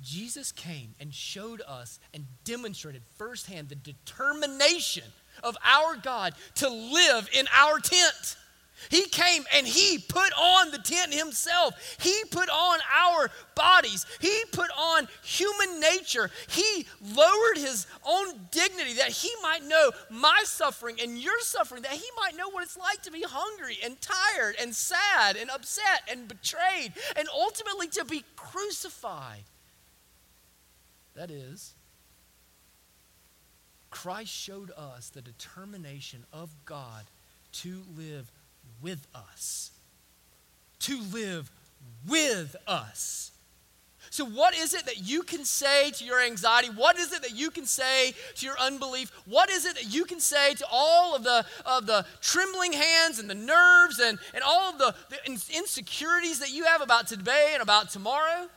Jesus 0.00 0.50
came 0.50 0.96
and 0.98 1.14
showed 1.14 1.62
us 1.68 2.00
and 2.12 2.26
demonstrated 2.42 3.02
firsthand 3.16 3.68
the 3.68 3.76
determination 3.76 5.04
of 5.44 5.56
our 5.64 5.94
God 5.94 6.34
to 6.56 6.68
live 6.68 7.28
in 7.32 7.46
our 7.56 7.78
tent. 7.78 8.36
He 8.88 9.06
came 9.06 9.44
and 9.54 9.66
he 9.66 9.98
put 9.98 10.32
on 10.32 10.70
the 10.70 10.78
tent 10.78 11.12
himself. 11.12 11.74
He 12.00 12.22
put 12.30 12.48
on 12.48 12.78
our 12.94 13.30
bodies. 13.54 14.06
He 14.20 14.42
put 14.52 14.70
on 14.76 15.08
human 15.22 15.80
nature. 15.80 16.30
He 16.48 16.86
lowered 17.14 17.56
his 17.58 17.86
own 18.04 18.40
dignity 18.50 18.94
that 18.94 19.10
he 19.10 19.30
might 19.42 19.64
know 19.64 19.90
my 20.08 20.42
suffering 20.44 20.96
and 21.00 21.18
your 21.18 21.38
suffering, 21.40 21.82
that 21.82 21.92
he 21.92 22.08
might 22.20 22.36
know 22.36 22.48
what 22.48 22.62
it's 22.62 22.76
like 22.76 23.02
to 23.02 23.10
be 23.10 23.22
hungry 23.22 23.78
and 23.84 24.00
tired 24.00 24.56
and 24.60 24.74
sad 24.74 25.36
and 25.36 25.50
upset 25.50 26.02
and 26.10 26.26
betrayed 26.26 26.92
and 27.16 27.28
ultimately 27.34 27.88
to 27.88 28.04
be 28.04 28.24
crucified. 28.36 29.44
That 31.14 31.30
is, 31.30 31.74
Christ 33.90 34.32
showed 34.32 34.70
us 34.76 35.10
the 35.10 35.20
determination 35.20 36.24
of 36.32 36.54
God 36.64 37.04
to 37.52 37.82
live 37.96 38.30
with 38.80 39.06
us. 39.14 39.70
To 40.80 41.00
live 41.12 41.50
with 42.08 42.56
us. 42.66 43.30
So, 44.12 44.24
what 44.24 44.56
is 44.56 44.74
it 44.74 44.86
that 44.86 45.08
you 45.08 45.22
can 45.22 45.44
say 45.44 45.92
to 45.92 46.04
your 46.04 46.20
anxiety? 46.20 46.68
What 46.74 46.98
is 46.98 47.12
it 47.12 47.22
that 47.22 47.36
you 47.36 47.50
can 47.50 47.64
say 47.64 48.12
to 48.36 48.46
your 48.46 48.58
unbelief? 48.58 49.12
What 49.24 49.50
is 49.50 49.64
it 49.64 49.76
that 49.76 49.94
you 49.94 50.04
can 50.04 50.18
say 50.18 50.54
to 50.54 50.66
all 50.70 51.14
of 51.14 51.22
the, 51.22 51.44
of 51.64 51.86
the 51.86 52.04
trembling 52.20 52.72
hands 52.72 53.20
and 53.20 53.30
the 53.30 53.36
nerves 53.36 54.00
and, 54.00 54.18
and 54.34 54.42
all 54.42 54.70
of 54.70 54.78
the, 54.78 54.94
the 55.10 55.56
insecurities 55.56 56.40
that 56.40 56.50
you 56.50 56.64
have 56.64 56.80
about 56.80 57.06
today 57.06 57.50
and 57.52 57.62
about 57.62 57.90
tomorrow? 57.90 58.48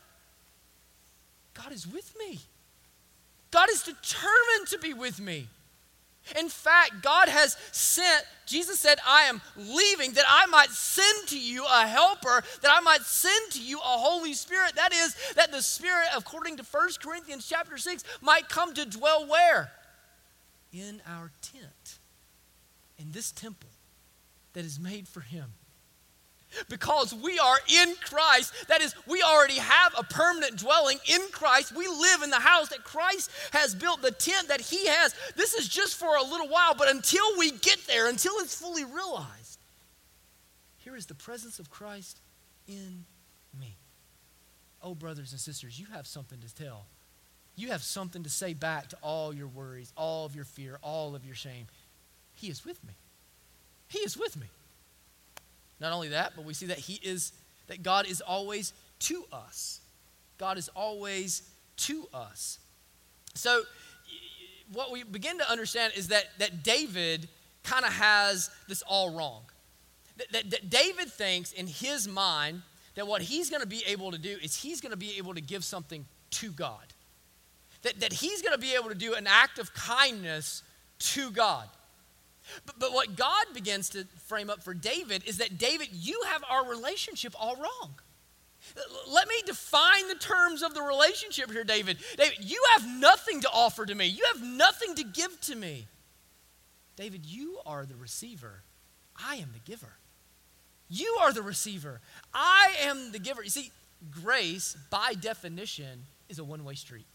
God 1.54 1.72
is 1.72 1.86
with 1.86 2.16
me. 2.18 2.40
God 3.52 3.70
is 3.70 3.84
determined 3.84 4.68
to 4.70 4.80
be 4.80 4.96
with 4.96 5.20
me. 5.20 5.48
In 6.40 6.48
fact, 6.48 7.02
God 7.02 7.28
has 7.28 7.58
sent, 7.72 8.24
Jesus 8.46 8.80
said, 8.80 8.98
I 9.06 9.24
am 9.24 9.42
leaving 9.58 10.14
that 10.14 10.24
I 10.28 10.46
might 10.46 10.70
send 10.70 11.28
to 11.30 11.40
you 11.40 11.66
a 11.66 11.86
helper, 11.86 12.44
that 12.62 12.72
I 12.72 12.80
might 12.80 13.02
send 13.02 13.52
to 13.54 13.62
you 13.62 13.80
a 13.80 13.82
Holy 13.82 14.34
Spirit. 14.34 14.76
That 14.76 14.94
is, 14.94 15.16
that 15.36 15.52
the 15.52 15.62
Spirit, 15.62 16.08
according 16.16 16.58
to 16.58 16.64
1 16.64 16.90
Corinthians 17.02 17.48
chapter 17.48 17.78
6, 17.78 18.04
might 18.22 18.48
come 18.48 18.74
to 18.74 18.86
dwell 18.86 19.28
where? 19.28 19.72
In 20.72 21.02
our 21.08 21.32
tent, 21.42 22.00
in 22.98 23.12
this 23.12 23.32
temple 23.32 23.70
that 24.54 24.64
is 24.64 24.80
made 24.80 25.08
for 25.08 25.22
Him 25.22 25.54
because 26.70 27.14
we 27.14 27.40
are 27.40 27.58
in 27.82 27.96
Christ. 28.04 28.54
That 28.68 28.82
is, 28.82 28.96
we 29.08 29.22
already 29.22 29.58
have 29.58 29.94
a 29.98 30.04
permanent 30.04 30.58
dwelling 30.58 31.00
in 31.12 31.22
Christ. 31.32 31.76
We 31.76 31.88
live 31.88 32.22
in 32.24 32.30
the 32.30 32.40
house 32.40 32.70
that 32.70 32.84
Christ 32.84 33.32
has 33.52 33.76
built, 33.76 34.02
the 34.02 34.12
tent 34.12 34.48
that 34.48 34.62
He 34.62 34.88
has. 34.88 35.16
This 35.36 35.54
is 35.54 35.68
just 35.68 35.96
for 35.96 36.16
a 36.16 36.24
little 36.24 36.48
while, 36.48 36.76
but 36.76 36.90
until 36.90 37.26
we 37.38 37.52
get 37.52 37.80
there, 37.88 38.10
until 38.10 38.34
it's 38.40 38.56
fully 38.56 38.86
realized, 38.86 39.60
here 40.78 40.96
is 40.96 41.06
the 41.06 41.16
presence 41.16 41.60
of 41.60 41.70
Christ 41.70 42.20
in 42.68 43.06
me. 43.60 43.78
Oh, 44.82 44.96
brothers 44.96 45.32
and 45.32 45.40
sisters, 45.40 45.80
you 45.80 45.86
have 45.94 46.06
something 46.06 46.40
to 46.40 46.54
tell. 46.54 46.86
You 47.56 47.70
have 47.70 47.84
something 47.84 48.24
to 48.24 48.30
say 48.30 48.54
back 48.54 48.90
to 48.90 48.98
all 49.02 49.34
your 49.34 49.48
worries, 49.48 49.94
all 49.96 50.26
of 50.26 50.36
your 50.36 50.46
fear, 50.46 50.80
all 50.82 51.16
of 51.16 51.24
your 51.24 51.36
shame. 51.36 51.68
He 52.34 52.48
is 52.48 52.66
with 52.66 52.84
me. 52.84 52.94
He 53.88 54.00
is 54.00 54.18
with 54.18 54.36
me. 54.36 54.48
Not 55.84 55.92
only 55.92 56.08
that, 56.10 56.32
but 56.34 56.46
we 56.46 56.54
see 56.54 56.68
that 56.68 56.80
He 56.80 56.94
is, 57.04 57.34
that 57.68 57.84
God 57.84 58.08
is 58.08 58.22
always 58.22 58.72
to 59.00 59.26
us. 59.34 59.82
God 60.38 60.58
is 60.58 60.70
always 60.70 61.44
to 61.76 62.08
us. 62.14 62.58
So, 63.36 63.64
what 64.72 64.92
we 64.92 65.04
begin 65.04 65.38
to 65.40 65.52
understand 65.52 65.92
is 65.98 66.08
that, 66.08 66.24
that 66.40 66.64
David 66.64 67.28
kind 67.64 67.84
of 67.84 67.92
has 67.92 68.50
this 68.70 68.82
all 68.84 69.14
wrong. 69.14 69.42
That, 70.16 70.32
that, 70.32 70.50
that 70.52 70.70
David 70.70 71.12
thinks 71.12 71.52
in 71.52 71.68
his 71.68 72.08
mind 72.08 72.62
that 72.96 73.06
what 73.06 73.22
he's 73.22 73.50
going 73.50 73.62
to 73.62 73.68
be 73.68 73.84
able 73.86 74.12
to 74.12 74.18
do 74.18 74.38
is 74.42 74.56
he's 74.56 74.80
going 74.80 74.92
to 74.92 74.98
be 74.98 75.18
able 75.18 75.34
to 75.34 75.42
give 75.42 75.66
something 75.66 76.06
to 76.32 76.52
God. 76.52 76.86
That, 77.82 78.00
that 78.00 78.14
he's 78.14 78.42
going 78.42 78.54
to 78.54 78.62
be 78.62 78.74
able 78.74 78.88
to 78.88 78.96
do 78.96 79.16
an 79.16 79.28
act 79.28 79.60
of 79.60 79.74
kindness 79.74 80.64
to 81.00 81.30
God. 81.32 81.68
But, 82.66 82.80
but 82.80 82.94
what 82.94 83.16
God 83.16 83.46
begins 83.54 83.90
to 83.90 84.06
frame 84.26 84.50
up 84.50 84.64
for 84.64 84.74
David 84.74 85.24
is 85.26 85.38
that, 85.38 85.58
David, 85.58 85.90
you 85.92 86.22
have 86.28 86.44
our 86.50 86.68
relationship 86.70 87.34
all 87.40 87.56
wrong. 87.56 87.96
Let 89.10 89.28
me 89.28 89.36
define 89.46 90.08
the 90.08 90.16
terms 90.16 90.64
of 90.64 90.74
the 90.74 90.82
relationship 90.82 91.52
here, 91.52 91.64
David. 91.64 91.98
David, 92.18 92.38
you 92.40 92.64
have 92.74 92.88
nothing 92.88 93.42
to 93.42 93.50
offer 93.54 93.86
to 93.86 93.94
me, 93.94 94.06
you 94.06 94.24
have 94.34 94.42
nothing 94.42 94.96
to 94.96 95.04
give 95.04 95.40
to 95.42 95.56
me. 95.56 95.88
David, 96.96 97.26
you 97.26 97.60
are 97.66 97.86
the 97.86 97.96
receiver, 97.96 98.64
I 99.18 99.36
am 99.36 99.50
the 99.54 99.60
giver. 99.60 99.98
You 100.90 101.18
are 101.22 101.34
the 101.34 101.42
receiver, 101.42 102.02
I 102.34 102.76
am 102.82 103.12
the 103.12 103.20
giver. 103.20 103.44
You 103.44 103.50
see, 103.50 103.72
grace, 104.12 104.78
by 104.90 105.14
definition, 105.20 106.06
is 106.30 106.40
a 106.40 106.44
one 106.44 106.64
way 106.64 106.76
street 106.76 107.08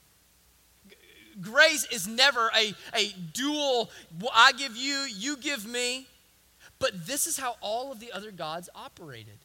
grace 1.40 1.86
is 1.90 2.06
never 2.06 2.50
a, 2.56 2.74
a 2.94 3.12
dual, 3.32 3.90
I 4.34 4.52
give 4.52 4.76
you, 4.76 5.06
you 5.16 5.36
give 5.36 5.66
me. 5.66 6.06
But 6.78 7.06
this 7.06 7.26
is 7.26 7.36
how 7.36 7.56
all 7.60 7.90
of 7.90 8.00
the 8.00 8.12
other 8.12 8.30
gods 8.30 8.68
operated. 8.74 9.38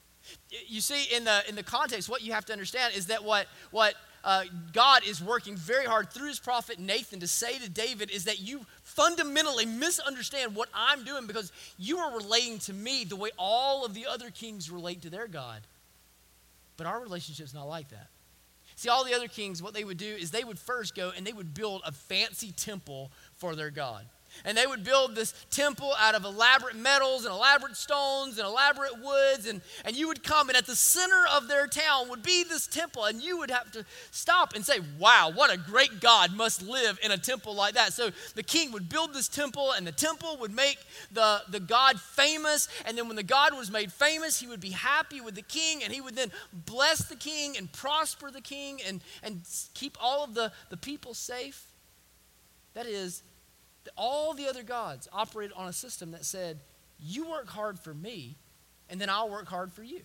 You 0.68 0.82
see, 0.82 1.16
in 1.16 1.24
the, 1.24 1.42
in 1.50 1.56
the 1.56 1.64
context, 1.64 2.10
what 2.10 2.22
you 2.22 2.34
have 2.34 2.46
to 2.46 2.54
understand 2.54 2.96
is 2.96 3.08
that 3.08 3.24
what, 3.24 3.48
what 3.72 3.96
uh, 4.24 4.44
God 4.72 5.04
is 5.06 5.22
working 5.22 5.56
very 5.56 5.86
hard 5.86 6.12
through 6.12 6.30
his 6.30 6.40
prophet 6.40 6.80
Nathan 6.80 7.20
to 7.20 7.28
say 7.28 7.58
to 7.58 7.70
David 7.70 8.10
is 8.10 8.26
that 8.26 8.40
you 8.40 8.66
fundamentally 8.84 9.66
misunderstand 9.66 10.56
what 10.56 10.70
I'm 10.74 11.04
doing 11.04 11.28
because 11.28 11.52
you 11.78 11.98
are 11.98 12.16
relating 12.16 12.60
to 12.60 12.74
me 12.74 13.04
the 13.04 13.16
way 13.16 13.32
all 13.38 13.86
of 13.86 13.94
the 13.94 14.06
other 14.06 14.30
kings 14.30 14.70
relate 14.70 15.02
to 15.02 15.10
their 15.10 15.28
God. 15.28 15.62
But 16.78 16.88
our 16.88 17.02
relationship 17.02 17.46
is 17.46 17.54
not 17.54 17.68
like 17.68 17.90
that. 17.90 18.08
See, 18.76 18.90
all 18.90 19.04
the 19.04 19.14
other 19.14 19.28
kings, 19.28 19.62
what 19.62 19.74
they 19.74 19.84
would 19.84 19.98
do 19.98 20.06
is 20.06 20.32
they 20.32 20.44
would 20.44 20.60
first 20.60 20.96
go 20.96 21.12
and 21.16 21.26
they 21.26 21.34
would 21.34 21.54
build 21.54 21.82
a 21.86 21.92
fancy 21.92 22.52
temple 22.52 23.12
for 23.36 23.56
their 23.56 23.70
God. 23.70 24.06
And 24.46 24.58
they 24.58 24.66
would 24.66 24.84
build 24.84 25.16
this 25.16 25.34
temple 25.52 25.94
out 26.00 26.16
of 26.16 26.26
elaborate 26.26 26.76
metals 26.76 27.26
and 27.26 27.34
elaborate 27.34 27.78
stones 27.78 28.38
and 28.38 28.48
elaborate 28.48 29.02
woods. 29.02 29.48
And, 29.48 29.62
and 29.86 29.96
you 29.96 30.08
would 30.08 30.24
come, 30.24 30.50
and 30.50 30.58
at 30.58 30.66
the 30.66 30.76
center 30.76 31.24
of 31.34 31.48
their 31.48 31.68
town 31.68 32.10
would 32.10 32.24
be 32.24 32.44
this 32.44 32.68
temple. 32.68 33.06
And 33.06 33.22
you 33.22 33.38
would 33.38 33.52
have 33.52 33.72
to 33.72 33.86
stop 34.12 34.54
and 34.56 34.66
say, 34.66 34.80
Wow, 35.00 35.32
what 35.34 35.54
a 35.54 35.58
great 35.58 36.00
God 36.00 36.36
must 36.36 36.62
live 36.62 37.00
in 37.04 37.12
a 37.12 37.18
temple 37.18 37.56
like 37.56 37.76
that. 37.76 37.94
So 37.94 38.10
the 38.36 38.44
king 38.44 38.72
would 38.72 38.90
build 38.90 39.14
this 39.14 39.28
temple, 39.28 39.72
and 39.72 39.86
the 39.88 39.92
temple 39.92 40.38
would 40.42 40.54
make 40.54 40.78
the, 41.12 41.42
the 41.50 41.60
God 41.60 42.00
famous. 42.00 42.68
And 42.86 42.98
then 42.98 43.08
when 43.08 43.16
the 43.16 43.24
God 43.24 43.56
was 43.56 43.72
made 43.72 43.92
famous, 43.92 44.40
he 44.40 44.48
would 44.48 44.62
be 44.62 44.72
happy 44.72 45.22
with 45.22 45.36
the 45.36 45.42
king, 45.42 45.84
and 45.84 45.94
he 45.94 46.02
would 46.02 46.16
then 46.16 46.32
bless 46.54 47.08
the 47.08 47.16
king 47.16 47.58
and 47.58 47.72
prosper 47.72 48.32
the 48.32 48.42
king 48.42 48.80
and, 48.88 49.02
and 49.22 49.42
keep 49.74 49.98
all 50.02 50.24
of 50.24 50.34
the, 50.34 50.52
the 50.70 50.78
people 50.78 51.14
safe. 51.14 51.66
That 52.74 52.86
is, 52.86 53.24
all 53.96 54.34
the 54.34 54.48
other 54.48 54.64
gods 54.64 55.08
operated 55.12 55.56
on 55.56 55.68
a 55.68 55.74
system 55.74 56.12
that 56.12 56.26
said, 56.26 56.60
You 57.00 57.30
work 57.30 57.48
hard 57.48 57.80
for 57.80 57.94
me, 57.94 58.36
and 58.90 59.00
then 59.00 59.10
I'll 59.10 59.30
work 59.30 59.48
hard 59.48 59.72
for 59.72 59.84
you. 59.84 60.02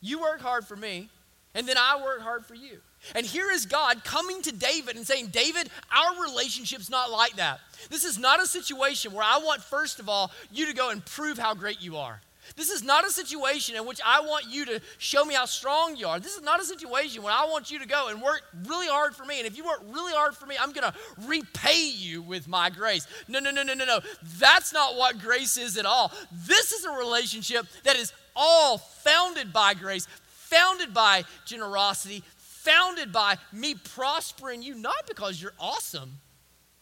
You 0.00 0.20
work 0.20 0.40
hard 0.40 0.66
for 0.66 0.76
me, 0.76 1.08
and 1.54 1.66
then 1.66 1.76
I 1.78 2.00
work 2.02 2.20
hard 2.20 2.44
for 2.44 2.54
you. 2.54 2.80
And 3.14 3.26
here 3.26 3.50
is 3.50 3.66
God 3.66 4.04
coming 4.04 4.42
to 4.42 4.52
David 4.52 4.96
and 4.96 5.06
saying, 5.06 5.28
David, 5.28 5.68
our 5.94 6.22
relationship's 6.22 6.88
not 6.88 7.10
like 7.10 7.36
that. 7.36 7.60
This 7.90 8.04
is 8.04 8.18
not 8.18 8.42
a 8.42 8.46
situation 8.46 9.12
where 9.12 9.24
I 9.24 9.38
want, 9.38 9.62
first 9.62 10.00
of 10.00 10.08
all, 10.08 10.30
you 10.50 10.66
to 10.66 10.72
go 10.72 10.90
and 10.90 11.04
prove 11.04 11.38
how 11.38 11.54
great 11.54 11.82
you 11.82 11.96
are. 11.96 12.20
This 12.56 12.70
is 12.70 12.82
not 12.82 13.06
a 13.06 13.10
situation 13.10 13.76
in 13.76 13.86
which 13.86 14.00
I 14.04 14.20
want 14.20 14.46
you 14.48 14.64
to 14.66 14.80
show 14.98 15.24
me 15.24 15.34
how 15.34 15.46
strong 15.46 15.96
you 15.96 16.06
are. 16.06 16.20
This 16.20 16.34
is 16.36 16.42
not 16.42 16.60
a 16.60 16.64
situation 16.64 17.22
where 17.22 17.32
I 17.32 17.46
want 17.46 17.70
you 17.70 17.78
to 17.78 17.86
go 17.86 18.08
and 18.08 18.20
work 18.20 18.42
really 18.66 18.86
hard 18.86 19.14
for 19.14 19.24
me. 19.24 19.38
And 19.38 19.46
if 19.46 19.56
you 19.56 19.64
work 19.64 19.82
really 19.90 20.12
hard 20.12 20.34
for 20.34 20.46
me, 20.46 20.56
I'm 20.60 20.72
going 20.72 20.90
to 20.90 20.98
repay 21.26 21.88
you 21.88 22.22
with 22.22 22.48
my 22.48 22.70
grace. 22.70 23.06
No, 23.28 23.38
no, 23.38 23.50
no, 23.50 23.62
no, 23.62 23.74
no, 23.74 23.84
no. 23.84 24.00
That's 24.38 24.72
not 24.72 24.96
what 24.96 25.18
grace 25.18 25.56
is 25.56 25.76
at 25.76 25.86
all. 25.86 26.12
This 26.46 26.72
is 26.72 26.84
a 26.84 26.90
relationship 26.90 27.66
that 27.84 27.96
is 27.96 28.12
all 28.36 28.78
founded 28.78 29.52
by 29.52 29.74
grace, 29.74 30.06
founded 30.26 30.92
by 30.92 31.24
generosity, 31.46 32.22
founded 32.36 33.12
by 33.12 33.36
me 33.52 33.74
prospering 33.74 34.62
you, 34.62 34.74
not 34.74 35.06
because 35.08 35.40
you're 35.40 35.54
awesome, 35.58 36.20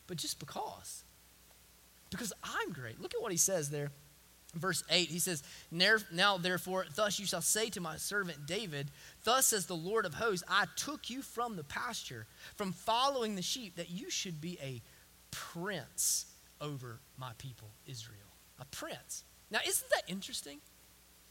but 0.06 0.16
just 0.16 0.38
because. 0.38 1.04
Because 2.11 2.33
I'm 2.42 2.72
great. 2.72 3.00
Look 3.00 3.14
at 3.14 3.22
what 3.22 3.30
he 3.30 3.38
says 3.38 3.70
there 3.70 3.90
verse 4.55 4.83
8 4.91 5.09
he 5.09 5.21
says 5.21 5.43
now 5.71 6.37
therefore 6.37 6.87
thus 6.97 7.21
you 7.21 7.27
shall 7.27 7.41
say 7.41 7.71
to 7.71 7.81
my 7.81 7.97
servant 7.97 8.47
david 8.47 8.91
thus 9.23 9.47
says 9.47 9.67
the 9.67 9.77
lord 9.77 10.05
of 10.05 10.15
hosts 10.15 10.45
i 10.49 10.65
took 10.75 11.09
you 11.09 11.23
from 11.23 11.55
the 11.55 11.63
pasture 11.63 12.27
from 12.57 12.73
following 12.73 13.37
the 13.37 13.43
sheep 13.43 13.77
that 13.77 13.91
you 13.91 14.11
should 14.11 14.41
be 14.41 14.59
a 14.61 14.83
prince 15.31 16.27
over 16.61 16.99
my 17.19 17.31
people 17.39 17.69
israel. 17.87 18.19
A 18.61 18.65
prince. 18.67 19.25
Now 19.51 19.61
isn't 19.67 19.91
that 19.91 20.03
interesting? 20.09 20.59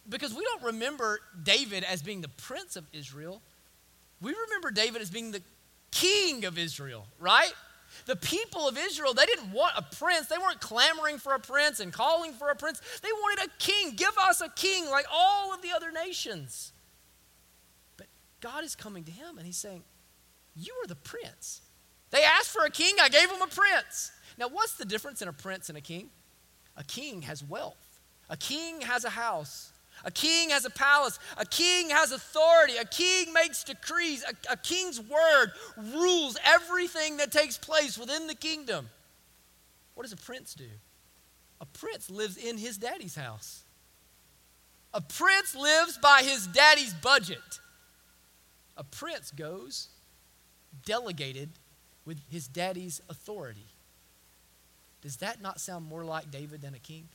Because 0.07 0.33
we 0.33 0.43
don't 0.43 0.63
remember 0.63 1.19
david 1.43 1.83
as 1.83 2.01
being 2.01 2.21
the 2.21 2.29
prince 2.29 2.75
of 2.75 2.85
israel. 2.93 3.41
We 4.21 4.33
remember 4.33 4.71
david 4.71 5.01
as 5.01 5.09
being 5.09 5.31
the 5.31 5.41
king 5.91 6.45
of 6.45 6.59
israel 6.59 7.07
right 7.19 7.51
the 8.05 8.15
people 8.15 8.67
of 8.67 8.77
Israel, 8.77 9.13
they 9.13 9.25
didn't 9.25 9.51
want 9.51 9.73
a 9.77 9.95
prince. 9.95 10.27
They 10.27 10.37
weren't 10.37 10.61
clamoring 10.61 11.17
for 11.17 11.33
a 11.33 11.39
prince 11.39 11.79
and 11.79 11.91
calling 11.91 12.33
for 12.33 12.49
a 12.49 12.55
prince. 12.55 12.81
They 13.01 13.11
wanted 13.11 13.47
a 13.47 13.49
king. 13.59 13.95
Give 13.95 14.17
us 14.17 14.41
a 14.41 14.49
king 14.49 14.89
like 14.89 15.05
all 15.11 15.53
of 15.53 15.61
the 15.61 15.71
other 15.71 15.91
nations. 15.91 16.73
But 17.97 18.07
God 18.41 18.63
is 18.63 18.75
coming 18.75 19.03
to 19.05 19.11
him 19.11 19.37
and 19.37 19.45
he's 19.45 19.57
saying, 19.57 19.83
You 20.55 20.73
are 20.83 20.87
the 20.87 20.95
prince. 20.95 21.61
They 22.11 22.23
asked 22.23 22.49
for 22.49 22.65
a 22.65 22.71
king, 22.71 22.95
I 23.01 23.09
gave 23.09 23.29
them 23.29 23.41
a 23.41 23.47
prince. 23.47 24.11
Now, 24.37 24.47
what's 24.47 24.73
the 24.73 24.85
difference 24.85 25.21
in 25.21 25.27
a 25.27 25.33
prince 25.33 25.69
and 25.69 25.77
a 25.77 25.81
king? 25.81 26.09
A 26.77 26.83
king 26.83 27.23
has 27.23 27.43
wealth, 27.43 27.99
a 28.29 28.37
king 28.37 28.81
has 28.81 29.03
a 29.03 29.09
house, 29.09 29.68
a 30.05 30.11
king 30.11 30.49
has 30.51 30.65
a 30.65 30.69
palace. 30.69 31.19
A 31.37 31.45
king 31.45 31.89
has 31.89 32.11
authority. 32.11 32.77
A 32.77 32.85
king 32.85 33.33
makes 33.33 33.63
decrees. 33.63 34.23
A, 34.23 34.53
a, 34.53 34.57
king's 34.57 34.99
word 34.99 35.51
rules 35.77 36.37
everything 36.45 37.17
that 37.17 37.31
takes 37.31 37.57
place 37.57 37.97
within 37.97 38.27
the 38.27 38.35
kingdom. 38.35 38.89
What 39.95 40.03
does 40.03 40.13
a 40.13 40.17
prince 40.17 40.53
do? 40.53 40.69
A 41.61 41.65
prince 41.65 42.09
lives 42.09 42.37
in 42.37 42.57
his 42.57 42.77
daddy's 42.77 43.15
house. 43.15 43.63
A 44.93 45.01
prince 45.01 45.55
lives 45.55 45.97
by 45.97 46.21
his 46.23 46.47
daddy's 46.47 46.93
budget. 46.93 47.59
A 48.77 48.83
prince 48.83 49.31
goes 49.31 49.89
delegated 50.85 51.49
with 52.05 52.19
his 52.29 52.47
daddy's 52.47 53.01
authority. 53.09 53.67
Does 55.01 55.17
that 55.17 55.41
not 55.41 55.59
sound 55.59 55.85
more 55.85 56.03
like 56.03 56.31
David 56.31 56.61
than 56.61 56.73
a 56.73 56.79
king? 56.79 57.07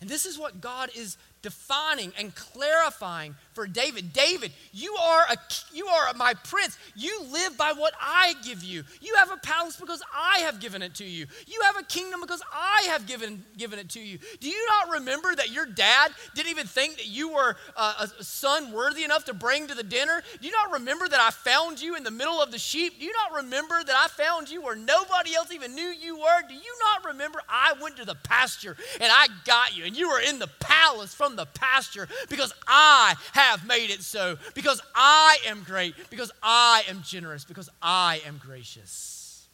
And 0.00 0.10
this 0.10 0.26
is 0.26 0.38
what 0.38 0.60
God 0.60 0.90
is 0.96 1.16
defining 1.42 2.12
and 2.18 2.34
clarifying 2.34 3.34
for 3.52 3.66
David. 3.66 4.12
David, 4.12 4.52
you 4.72 4.94
are 4.94 5.24
a 5.30 5.36
you 5.72 5.86
are 5.86 6.12
my 6.14 6.34
prince. 6.34 6.78
You 6.94 7.22
live 7.30 7.56
by 7.58 7.72
what 7.72 7.92
I 8.00 8.34
give 8.44 8.62
you. 8.62 8.84
You 9.00 9.14
have 9.16 9.30
a 9.30 9.36
palace 9.36 9.76
because 9.76 10.02
I 10.14 10.40
have 10.40 10.60
given 10.60 10.82
it 10.82 10.94
to 10.96 11.04
you. 11.04 11.26
You 11.46 11.60
have 11.64 11.76
a 11.76 11.82
kingdom 11.82 12.20
because 12.20 12.42
I 12.52 12.86
have 12.88 13.06
given 13.06 13.44
given 13.58 13.78
it 13.78 13.90
to 13.90 14.00
you. 14.00 14.18
Do 14.40 14.48
you 14.48 14.66
not 14.68 14.94
remember 14.94 15.34
that 15.34 15.50
your 15.50 15.66
dad 15.66 16.12
didn't 16.34 16.50
even 16.50 16.66
think 16.66 16.96
that 16.96 17.06
you 17.06 17.32
were 17.32 17.56
a, 17.76 18.08
a 18.20 18.24
son 18.24 18.72
worthy 18.72 19.04
enough 19.04 19.24
to 19.26 19.34
bring 19.34 19.66
to 19.66 19.74
the 19.74 19.82
dinner? 19.82 20.22
Do 20.40 20.46
you 20.46 20.52
not 20.52 20.72
remember 20.72 21.08
that 21.08 21.20
I 21.20 21.30
found 21.30 21.80
you 21.82 21.96
in 21.96 22.04
the 22.04 22.10
middle 22.10 22.40
of 22.40 22.52
the 22.52 22.58
sheep? 22.58 22.98
Do 22.98 23.04
you 23.04 23.12
not 23.12 23.42
remember 23.42 23.82
that 23.84 23.96
I 23.96 24.08
found 24.08 24.50
you 24.50 24.62
where 24.62 24.76
nobody 24.76 25.34
else 25.34 25.52
even 25.52 25.74
knew 25.74 25.82
you 25.82 26.16
were? 26.16 26.42
Do 26.48 26.54
you 26.54 26.74
not 26.84 27.04
remember 27.04 27.40
I 27.48 27.74
went 27.80 27.96
to 27.96 28.04
the 28.04 28.14
pasture 28.14 28.76
and 29.00 29.10
I 29.12 29.26
got 29.44 29.76
you 29.76 29.84
and 29.84 29.96
you 29.96 30.08
were 30.08 30.20
in 30.20 30.38
the 30.38 30.48
palace 30.60 31.14
from 31.14 31.31
the 31.36 31.46
pasture 31.46 32.08
because 32.28 32.52
I 32.66 33.14
have 33.32 33.66
made 33.66 33.90
it 33.90 34.02
so, 34.02 34.36
because 34.54 34.80
I 34.94 35.38
am 35.46 35.62
great, 35.62 35.94
because 36.10 36.32
I 36.42 36.84
am 36.88 37.02
generous, 37.02 37.44
because 37.44 37.68
I 37.80 38.20
am 38.26 38.40
gracious. 38.44 39.46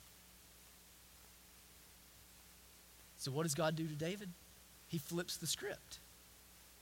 So, 3.19 3.31
what 3.31 3.43
does 3.43 3.55
God 3.55 3.77
do 3.77 3.87
to 3.87 3.95
David? 3.95 4.31
He 4.87 4.99
flips 4.99 5.37
the 5.37 5.47
script. 5.47 5.99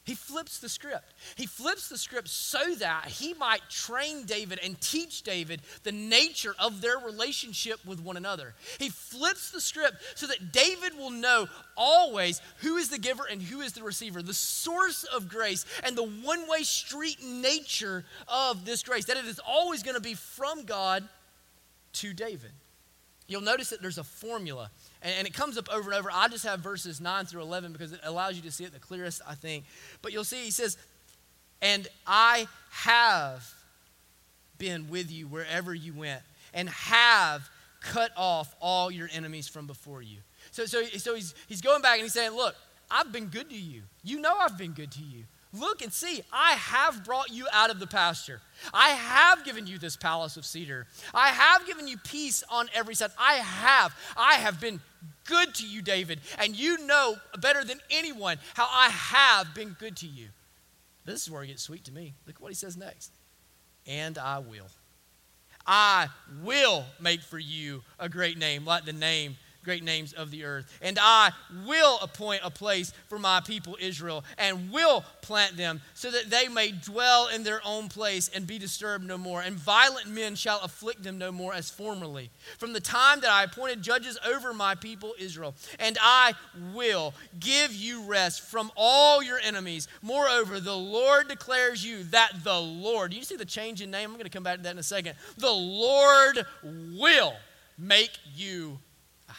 He 0.06 0.14
flips 0.14 0.60
the 0.60 0.68
script. 0.68 1.12
He 1.34 1.46
flips 1.46 1.88
the 1.88 1.98
script 1.98 2.28
so 2.28 2.76
that 2.76 3.06
he 3.06 3.34
might 3.34 3.68
train 3.68 4.24
David 4.24 4.60
and 4.62 4.80
teach 4.80 5.22
David 5.22 5.60
the 5.82 5.90
nature 5.90 6.54
of 6.60 6.80
their 6.80 6.98
relationship 6.98 7.84
with 7.84 8.00
one 8.00 8.16
another. 8.16 8.54
He 8.78 8.88
flips 8.88 9.50
the 9.50 9.60
script 9.60 9.96
so 10.14 10.28
that 10.28 10.52
David 10.52 10.96
will 10.96 11.10
know 11.10 11.48
always 11.76 12.40
who 12.58 12.76
is 12.76 12.88
the 12.88 13.00
giver 13.00 13.24
and 13.28 13.42
who 13.42 13.62
is 13.62 13.72
the 13.72 13.82
receiver, 13.82 14.22
the 14.22 14.32
source 14.32 15.02
of 15.02 15.28
grace 15.28 15.66
and 15.82 15.98
the 15.98 16.06
one 16.06 16.48
way 16.48 16.62
street 16.62 17.20
nature 17.20 18.04
of 18.28 18.64
this 18.64 18.84
grace, 18.84 19.06
that 19.06 19.16
it 19.16 19.24
is 19.24 19.40
always 19.44 19.82
going 19.82 19.96
to 19.96 20.00
be 20.00 20.14
from 20.14 20.64
God 20.64 21.02
to 21.94 22.14
David. 22.14 22.52
You'll 23.26 23.40
notice 23.40 23.70
that 23.70 23.82
there's 23.82 23.98
a 23.98 24.04
formula 24.04 24.70
and, 25.02 25.26
it 25.26 25.35
comes 25.35 25.59
up 25.59 25.68
over 25.72 25.90
and 25.90 25.98
over. 25.98 26.11
I 26.12 26.28
just 26.28 26.44
have 26.44 26.61
verses 26.61 27.00
9 27.00 27.26
through 27.26 27.42
11 27.42 27.72
because 27.72 27.92
it 27.92 28.00
allows 28.02 28.37
you 28.37 28.42
to 28.42 28.50
see 28.50 28.64
it 28.64 28.72
the 28.72 28.78
clearest, 28.78 29.22
I 29.28 29.35
think. 29.35 29.64
But 30.02 30.12
you'll 30.12 30.24
see, 30.24 30.44
he 30.44 30.50
says, 30.50 30.76
And 31.62 31.87
I 32.06 32.46
have 32.70 33.48
been 34.59 34.88
with 34.88 35.11
you 35.11 35.26
wherever 35.26 35.74
you 35.74 35.92
went, 35.92 36.22
and 36.54 36.68
have 36.68 37.48
cut 37.80 38.11
off 38.16 38.54
all 38.61 38.90
your 38.90 39.09
enemies 39.12 39.48
from 39.48 39.66
before 39.66 40.02
you. 40.02 40.18
So, 40.50 40.66
so, 40.66 40.85
so 40.85 41.14
he's, 41.14 41.35
he's 41.48 41.61
going 41.61 41.82
back 41.82 41.94
and 41.94 42.02
he's 42.02 42.14
saying, 42.14 42.32
Look, 42.32 42.54
I've 42.90 43.12
been 43.12 43.26
good 43.26 43.50
to 43.50 43.56
you. 43.56 43.82
You 44.02 44.20
know 44.20 44.35
I've 44.38 44.56
been 44.56 44.72
good 44.72 44.92
to 44.92 45.02
you. 45.02 45.24
Look 45.58 45.82
and 45.82 45.92
see, 45.92 46.22
I 46.32 46.52
have 46.52 47.04
brought 47.04 47.30
you 47.30 47.46
out 47.52 47.70
of 47.70 47.78
the 47.78 47.86
pasture. 47.86 48.40
I 48.72 48.90
have 48.90 49.44
given 49.44 49.66
you 49.66 49.78
this 49.78 49.96
palace 49.96 50.36
of 50.36 50.44
cedar. 50.44 50.86
I 51.14 51.28
have 51.28 51.66
given 51.66 51.88
you 51.88 51.96
peace 51.98 52.42
on 52.50 52.68
every 52.74 52.94
side. 52.94 53.10
I 53.18 53.34
have. 53.34 53.94
I 54.16 54.34
have 54.34 54.60
been 54.60 54.80
good 55.24 55.54
to 55.56 55.66
you, 55.66 55.82
David, 55.82 56.20
and 56.38 56.56
you 56.56 56.84
know 56.86 57.16
better 57.40 57.64
than 57.64 57.80
anyone 57.90 58.38
how 58.54 58.68
I 58.70 58.88
have 58.88 59.54
been 59.54 59.76
good 59.78 59.96
to 59.98 60.06
you. 60.06 60.28
This 61.04 61.22
is 61.22 61.30
where 61.30 61.42
it 61.42 61.48
gets 61.48 61.62
sweet 61.62 61.84
to 61.84 61.92
me. 61.92 62.14
Look 62.26 62.36
at 62.36 62.42
what 62.42 62.50
he 62.50 62.56
says 62.56 62.76
next. 62.76 63.12
And 63.86 64.18
I 64.18 64.38
will. 64.40 64.66
I 65.66 66.08
will 66.42 66.84
make 67.00 67.20
for 67.20 67.38
you 67.38 67.82
a 67.98 68.08
great 68.08 68.38
name, 68.38 68.64
like 68.64 68.84
the 68.84 68.92
name 68.92 69.36
great 69.66 69.83
names 69.83 70.14
of 70.14 70.31
the 70.31 70.44
earth. 70.44 70.64
And 70.81 70.98
I 70.98 71.33
will 71.66 71.98
appoint 72.00 72.40
a 72.44 72.50
place 72.50 72.92
for 73.09 73.18
my 73.18 73.40
people 73.40 73.76
Israel, 73.81 74.24
and 74.38 74.70
will 74.70 75.05
plant 75.20 75.57
them, 75.57 75.83
so 75.92 76.11
that 76.11 76.31
they 76.31 76.48
may 76.48 76.70
dwell 76.70 77.29
in 77.29 77.42
their 77.42 77.61
own 77.64 77.88
place 77.88 78.31
and 78.35 78.46
be 78.46 78.59
disturbed 78.59 79.05
no 79.05 79.18
more. 79.18 79.42
And 79.42 79.57
violent 79.57 80.07
men 80.07 80.37
shall 80.37 80.61
afflict 80.61 81.02
them 81.02 81.18
no 81.18 81.33
more 81.33 81.52
as 81.52 81.68
formerly, 81.68 82.31
from 82.59 82.72
the 82.72 82.81
time 82.81 83.20
that 83.20 83.31
I 83.31 83.42
appointed 83.42 83.83
judges 83.83 84.18
over 84.24 84.55
my 84.55 84.76
people 84.76 85.14
Israel. 85.18 85.55
And 85.81 85.98
I 86.00 86.35
will 86.72 87.12
give 87.40 87.74
you 87.74 88.05
rest 88.05 88.42
from 88.42 88.70
all 88.76 89.20
your 89.20 89.40
enemies. 89.40 89.88
Moreover, 90.00 90.61
the 90.61 90.76
Lord 90.76 91.26
declares 91.26 91.85
you 91.85 92.05
that 92.05 92.44
the 92.44 92.61
Lord, 92.61 93.12
you 93.12 93.24
see 93.24 93.37
the 93.37 93.44
change 93.44 93.83
in 93.83 93.90
name? 93.90 94.11
I'm 94.11 94.16
going 94.16 94.24
to 94.24 94.31
come 94.31 94.44
back 94.44 94.59
to 94.59 94.62
that 94.62 94.70
in 94.70 94.79
a 94.79 94.83
second. 94.85 95.16
The 95.38 95.50
Lord 95.50 96.46
will 96.62 97.35
make 97.76 98.12
you 98.35 98.79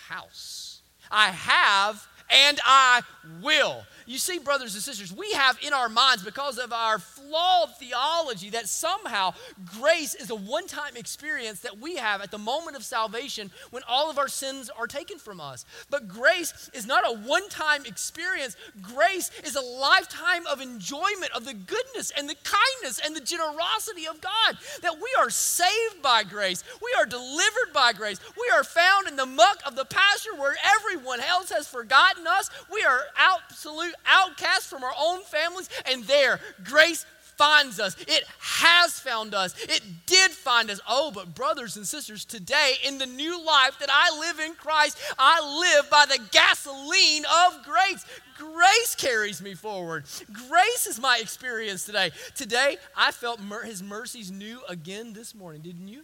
house. 0.07 0.81
I 1.11 1.31
have 1.31 2.07
and 2.29 2.59
I 2.65 3.01
will. 3.41 3.83
You 4.07 4.17
see, 4.17 4.39
brothers 4.39 4.73
and 4.73 4.81
sisters, 4.81 5.13
we 5.13 5.33
have 5.33 5.59
in 5.61 5.73
our 5.73 5.89
minds, 5.89 6.23
because 6.23 6.57
of 6.57 6.71
our 6.71 6.97
flawed 6.97 7.75
theology, 7.77 8.49
that 8.51 8.69
somehow 8.69 9.33
grace 9.77 10.15
is 10.15 10.29
a 10.29 10.35
one 10.35 10.65
time 10.65 10.95
experience 10.95 11.59
that 11.59 11.77
we 11.77 11.97
have 11.97 12.21
at 12.21 12.31
the 12.31 12.37
moment 12.37 12.77
of 12.77 12.85
salvation 12.85 13.51
when 13.69 13.83
all 13.85 14.09
of 14.09 14.17
our 14.17 14.29
sins 14.29 14.69
are 14.69 14.87
taken 14.87 15.19
from 15.19 15.41
us. 15.41 15.65
But 15.89 16.07
grace 16.07 16.71
is 16.73 16.87
not 16.87 17.03
a 17.05 17.17
one 17.17 17.49
time 17.49 17.85
experience, 17.85 18.55
grace 18.81 19.29
is 19.43 19.57
a 19.57 19.61
lifetime 19.61 20.47
of 20.47 20.61
enjoyment 20.61 21.31
of 21.35 21.43
the 21.43 21.53
goodness 21.53 22.13
and 22.17 22.29
the 22.29 22.37
kindness 22.43 23.01
and 23.03 23.13
the 23.13 23.19
generosity 23.19 24.07
of 24.07 24.21
God. 24.21 24.57
That 24.83 24.95
we 24.95 25.09
are 25.19 25.29
saved 25.29 26.01
by 26.01 26.23
grace, 26.23 26.63
we 26.81 26.95
are 26.97 27.05
delivered 27.05 27.73
by 27.73 27.91
grace, 27.91 28.21
we 28.37 28.49
are 28.55 28.63
found 28.63 29.09
in 29.09 29.17
the 29.17 29.25
muck 29.25 29.59
of 29.65 29.75
the 29.75 29.85
pasture 29.85 30.33
where 30.33 30.55
everyone 30.79 31.19
else 31.19 31.51
has 31.51 31.67
forgotten 31.67 32.25
us. 32.25 32.49
We 32.71 32.83
are 32.83 33.01
absolute 33.17 33.95
outcast 34.05 34.67
from 34.67 34.83
our 34.83 34.93
own 34.99 35.21
families, 35.23 35.69
and 35.89 36.03
there, 36.05 36.39
grace 36.63 37.05
finds 37.37 37.79
us. 37.79 37.95
It 38.07 38.23
has 38.39 38.99
found 38.99 39.33
us. 39.33 39.55
It 39.63 39.81
did 40.05 40.31
find 40.31 40.69
us. 40.69 40.81
Oh, 40.89 41.11
but 41.13 41.35
brothers 41.35 41.77
and 41.77 41.87
sisters, 41.87 42.25
today 42.25 42.73
in 42.85 42.97
the 42.97 43.05
new 43.05 43.43
life 43.45 43.77
that 43.79 43.89
I 43.91 44.17
live 44.19 44.39
in 44.39 44.55
Christ, 44.55 44.97
I 45.17 45.39
live 45.59 45.89
by 45.89 46.05
the 46.07 46.19
gasoline 46.31 47.25
of 47.25 47.63
grace. 47.63 48.05
Grace 48.37 48.95
carries 48.95 49.41
me 49.41 49.53
forward. 49.53 50.05
Grace 50.31 50.87
is 50.87 50.99
my 50.99 51.19
experience 51.21 51.85
today. 51.85 52.11
Today, 52.35 52.77
I 52.95 53.11
felt 53.11 53.39
his 53.63 53.81
mercies 53.81 54.31
new 54.31 54.61
again 54.67 55.13
this 55.13 55.33
morning, 55.33 55.61
didn't 55.61 55.87
you? 55.87 56.03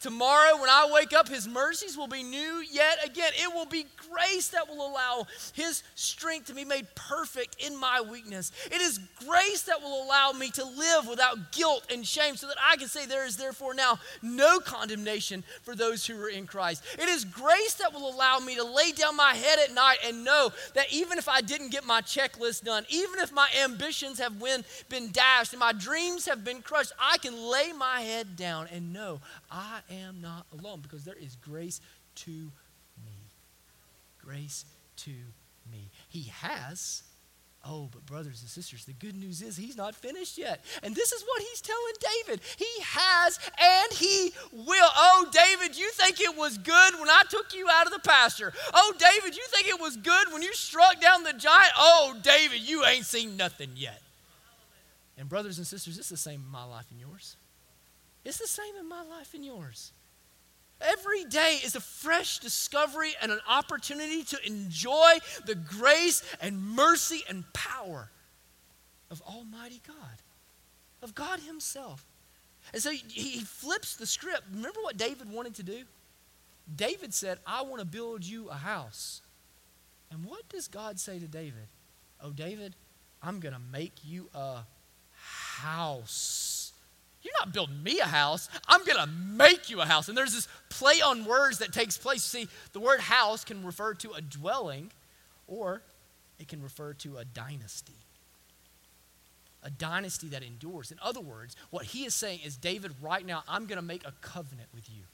Tomorrow, 0.00 0.60
when 0.60 0.70
I 0.70 0.90
wake 0.92 1.12
up, 1.12 1.28
His 1.28 1.48
mercies 1.48 1.96
will 1.96 2.08
be 2.08 2.22
new 2.22 2.62
yet 2.70 3.04
again. 3.04 3.32
It 3.34 3.52
will 3.52 3.66
be 3.66 3.86
grace 4.10 4.48
that 4.48 4.68
will 4.68 4.86
allow 4.86 5.26
His 5.52 5.82
strength 5.94 6.46
to 6.46 6.54
be 6.54 6.64
made 6.64 6.86
perfect 6.94 7.56
in 7.64 7.76
my 7.76 8.00
weakness. 8.00 8.52
It 8.66 8.80
is 8.80 8.98
grace 9.26 9.62
that 9.62 9.80
will 9.80 10.04
allow 10.04 10.32
me 10.32 10.50
to 10.50 10.64
live 10.64 11.08
without 11.08 11.52
guilt 11.52 11.86
and 11.92 12.06
shame 12.06 12.36
so 12.36 12.46
that 12.46 12.56
I 12.64 12.76
can 12.76 12.88
say, 12.88 13.06
There 13.06 13.26
is 13.26 13.36
therefore 13.36 13.74
now 13.74 13.98
no 14.22 14.60
condemnation 14.60 15.44
for 15.62 15.74
those 15.74 16.06
who 16.06 16.20
are 16.20 16.28
in 16.28 16.46
Christ. 16.46 16.82
It 16.98 17.08
is 17.08 17.24
grace 17.24 17.74
that 17.74 17.92
will 17.92 18.08
allow 18.08 18.38
me 18.38 18.56
to 18.56 18.64
lay 18.64 18.92
down 18.92 19.16
my 19.16 19.34
head 19.34 19.58
at 19.58 19.74
night 19.74 19.98
and 20.04 20.24
know 20.24 20.50
that 20.74 20.92
even 20.92 21.18
if 21.18 21.28
I 21.28 21.40
didn't 21.40 21.70
get 21.70 21.84
my 21.84 22.00
checklist 22.00 22.64
done, 22.64 22.84
even 22.88 23.20
if 23.20 23.32
my 23.32 23.48
ambitions 23.62 24.18
have 24.18 24.38
been, 24.38 24.64
been 24.88 25.10
dashed 25.10 25.52
and 25.52 25.60
my 25.60 25.72
dreams 25.72 26.26
have 26.26 26.44
been 26.44 26.62
crushed, 26.62 26.92
I 26.98 27.18
can 27.18 27.36
lay 27.36 27.72
my 27.72 28.00
head 28.00 28.36
down 28.36 28.68
and 28.72 28.92
know 28.92 29.20
I 29.52 29.80
am 29.90 30.20
not 30.22 30.46
alone 30.58 30.80
because 30.80 31.04
there 31.04 31.16
is 31.20 31.36
grace 31.36 31.80
to 32.16 32.30
me. 32.30 33.12
Grace 34.24 34.64
to 34.96 35.10
me. 35.70 35.90
He 36.08 36.22
has. 36.40 37.02
Oh, 37.64 37.88
but 37.92 38.04
brothers 38.06 38.40
and 38.40 38.50
sisters, 38.50 38.86
the 38.86 38.92
good 38.94 39.16
news 39.16 39.40
is 39.40 39.56
he's 39.56 39.76
not 39.76 39.94
finished 39.94 40.36
yet. 40.36 40.64
And 40.82 40.96
this 40.96 41.12
is 41.12 41.22
what 41.22 41.42
he's 41.42 41.60
telling 41.60 41.92
David. 42.26 42.40
He 42.56 42.82
has 42.82 43.38
and 43.60 43.92
he 43.92 44.32
will. 44.52 44.88
Oh, 44.96 45.28
David, 45.30 45.78
you 45.78 45.88
think 45.92 46.20
it 46.20 46.36
was 46.36 46.58
good 46.58 46.98
when 46.98 47.08
I 47.08 47.22
took 47.28 47.54
you 47.54 47.68
out 47.70 47.86
of 47.86 47.92
the 47.92 48.00
pasture? 48.00 48.52
Oh, 48.74 48.94
David, 48.98 49.36
you 49.36 49.44
think 49.48 49.68
it 49.68 49.80
was 49.80 49.96
good 49.96 50.32
when 50.32 50.42
you 50.42 50.52
struck 50.54 51.00
down 51.00 51.22
the 51.22 51.34
giant? 51.34 51.72
Oh, 51.76 52.16
David, 52.22 52.62
you 52.62 52.84
ain't 52.84 53.06
seen 53.06 53.36
nothing 53.36 53.70
yet. 53.76 54.02
And 55.16 55.28
brothers 55.28 55.58
and 55.58 55.66
sisters, 55.66 55.98
it's 55.98 56.08
the 56.08 56.16
same 56.16 56.42
in 56.44 56.50
my 56.50 56.64
life 56.64 56.86
and 56.90 56.98
yours. 56.98 57.36
It's 58.24 58.38
the 58.38 58.46
same 58.46 58.76
in 58.78 58.88
my 58.88 59.02
life 59.02 59.34
and 59.34 59.44
yours. 59.44 59.92
Every 60.80 61.24
day 61.24 61.58
is 61.64 61.76
a 61.76 61.80
fresh 61.80 62.38
discovery 62.38 63.12
and 63.20 63.30
an 63.30 63.40
opportunity 63.48 64.24
to 64.24 64.46
enjoy 64.46 65.18
the 65.46 65.54
grace 65.54 66.22
and 66.40 66.60
mercy 66.60 67.22
and 67.28 67.44
power 67.52 68.10
of 69.10 69.22
Almighty 69.22 69.80
God, 69.86 70.22
of 71.02 71.14
God 71.14 71.40
Himself. 71.40 72.04
And 72.72 72.82
so 72.82 72.90
he 72.90 73.40
flips 73.40 73.96
the 73.96 74.06
script. 74.06 74.42
Remember 74.52 74.80
what 74.82 74.96
David 74.96 75.30
wanted 75.30 75.54
to 75.56 75.62
do? 75.62 75.82
David 76.74 77.12
said, 77.12 77.38
I 77.46 77.62
want 77.62 77.80
to 77.80 77.86
build 77.86 78.24
you 78.24 78.48
a 78.48 78.54
house. 78.54 79.20
And 80.10 80.24
what 80.24 80.48
does 80.48 80.68
God 80.68 80.98
say 80.98 81.18
to 81.18 81.26
David? 81.26 81.66
Oh, 82.20 82.30
David, 82.30 82.74
I'm 83.22 83.40
going 83.40 83.54
to 83.54 83.60
make 83.72 83.92
you 84.04 84.28
a 84.34 84.60
house. 85.12 86.51
You're 87.22 87.34
not 87.38 87.52
building 87.52 87.82
me 87.82 88.00
a 88.00 88.04
house. 88.04 88.48
I'm 88.66 88.84
going 88.84 88.98
to 88.98 89.06
make 89.06 89.70
you 89.70 89.80
a 89.80 89.86
house. 89.86 90.08
And 90.08 90.18
there's 90.18 90.34
this 90.34 90.48
play 90.68 91.00
on 91.00 91.24
words 91.24 91.58
that 91.58 91.72
takes 91.72 91.96
place. 91.96 92.22
See, 92.22 92.48
the 92.72 92.80
word 92.80 93.00
house 93.00 93.44
can 93.44 93.64
refer 93.64 93.94
to 93.94 94.12
a 94.12 94.20
dwelling 94.20 94.90
or 95.46 95.82
it 96.38 96.48
can 96.48 96.62
refer 96.62 96.94
to 96.94 97.18
a 97.18 97.24
dynasty. 97.24 97.94
A 99.62 99.70
dynasty 99.70 100.28
that 100.28 100.42
endures. 100.42 100.90
In 100.90 100.98
other 101.00 101.20
words, 101.20 101.54
what 101.70 101.84
he 101.84 102.04
is 102.04 102.14
saying 102.14 102.40
is, 102.44 102.56
David, 102.56 102.92
right 103.00 103.24
now, 103.24 103.44
I'm 103.46 103.66
going 103.66 103.76
to 103.76 103.82
make 103.84 104.04
a 104.04 104.12
covenant 104.20 104.68
with 104.74 104.90
you. 104.90 105.04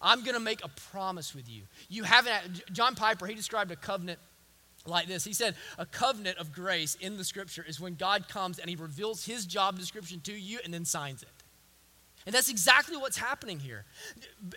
I'm 0.00 0.22
going 0.22 0.34
to 0.34 0.40
make 0.40 0.64
a 0.64 0.68
promise 0.90 1.34
with 1.34 1.50
you. 1.50 1.64
You 1.90 2.04
haven't, 2.04 2.72
John 2.72 2.94
Piper, 2.94 3.26
he 3.26 3.34
described 3.34 3.70
a 3.70 3.76
covenant 3.76 4.18
like 4.86 5.06
this. 5.06 5.24
He 5.24 5.34
said, 5.34 5.54
A 5.76 5.84
covenant 5.84 6.38
of 6.38 6.52
grace 6.52 6.94
in 6.94 7.18
the 7.18 7.24
scripture 7.24 7.64
is 7.66 7.78
when 7.78 7.96
God 7.96 8.28
comes 8.28 8.58
and 8.58 8.70
he 8.70 8.76
reveals 8.76 9.26
his 9.26 9.44
job 9.44 9.78
description 9.78 10.20
to 10.20 10.32
you 10.32 10.60
and 10.64 10.72
then 10.72 10.86
signs 10.86 11.22
it. 11.22 11.28
And 12.26 12.34
that's 12.34 12.50
exactly 12.50 12.96
what's 12.96 13.16
happening 13.16 13.58
here. 13.58 13.84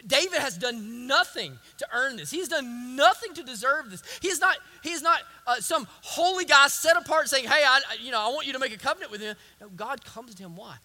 David 0.06 0.39
has 0.39 0.58
done 0.58 1.08
nothing 1.08 1.58
to 1.78 1.88
earn 1.93 2.17
this. 2.17 2.30
He's 2.30 2.49
done 2.49 2.95
nothing 2.95 3.34
to 3.36 3.43
deserve 3.43 3.89
this. 3.89 4.04
He 4.21 4.28
is 4.28 4.41
not, 4.41 4.58
he 4.84 4.91
is 4.91 5.02
not 5.02 5.21
uh, 5.47 5.56
some 5.56 5.88
holy 6.02 6.43
guy 6.43 6.67
set 6.67 6.97
apart 6.97 7.30
saying, 7.30 7.45
hey, 7.45 7.63
I, 7.65 7.80
you 8.02 8.12
know, 8.12 8.19
I 8.19 8.28
want 8.34 8.47
you 8.47 8.54
to 8.54 8.60
make 8.60 8.73
a 8.73 8.78
covenant 8.78 9.12
with 9.12 9.21
him. 9.21 9.38
No, 9.62 9.69
God 9.69 10.04
comes 10.04 10.36
to 10.36 10.43
him, 10.43 10.58
why? 10.58 10.76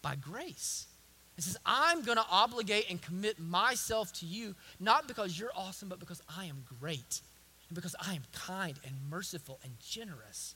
By 0.00 0.14
grace. 0.14 0.86
He 1.34 1.42
says, 1.42 1.56
I'm 1.66 2.02
going 2.02 2.18
to 2.18 2.26
obligate 2.30 2.86
and 2.88 3.02
commit 3.02 3.40
myself 3.40 4.12
to 4.14 4.26
you, 4.26 4.54
not 4.78 5.08
because 5.08 5.38
you're 5.38 5.52
awesome, 5.56 5.88
but 5.88 5.98
because 5.98 6.22
I 6.28 6.44
am 6.44 6.64
great, 6.80 7.20
and 7.68 7.74
because 7.74 7.96
I 8.00 8.14
am 8.14 8.22
kind 8.32 8.78
and 8.84 8.94
merciful 9.10 9.58
and 9.64 9.72
generous. 9.80 10.54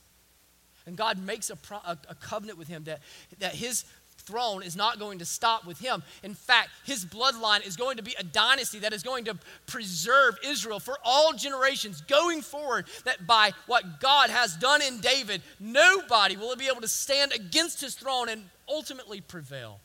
And 0.85 0.95
God 0.95 1.19
makes 1.19 1.49
a, 1.49 1.57
pro- 1.57 1.79
a, 1.79 1.97
a 2.07 2.15
covenant 2.15 2.57
with 2.57 2.69
him 2.69 2.85
that, 2.85 3.01
that 3.39 3.55
his 3.55 3.83
throne 4.27 4.61
is 4.61 4.75
not 4.75 4.99
going 4.99 5.19
to 5.19 5.25
stop 5.25 5.65
with 5.65 5.79
him. 5.79 6.03
In 6.21 6.35
fact, 6.35 6.69
his 6.83 7.05
bloodline 7.05 7.65
is 7.65 7.77
going 7.77 7.97
to 7.97 8.03
be 8.03 8.15
a 8.19 8.23
dynasty 8.23 8.79
that 8.79 8.93
is 8.93 9.01
going 9.01 9.25
to 9.25 9.37
preserve 9.65 10.37
Israel 10.45 10.79
for 10.79 10.97
all 11.03 11.33
generations 11.33 12.01
going 12.01 12.41
forward. 12.41 12.85
That 13.05 13.25
by 13.25 13.53
what 13.65 13.99
God 13.99 14.29
has 14.29 14.55
done 14.57 14.81
in 14.81 14.99
David, 14.99 15.41
nobody 15.59 16.35
will 16.35 16.55
be 16.55 16.67
able 16.67 16.81
to 16.81 16.87
stand 16.87 17.31
against 17.31 17.81
his 17.81 17.95
throne 17.95 18.29
and 18.29 18.43
ultimately 18.69 19.21
prevail. 19.21 19.79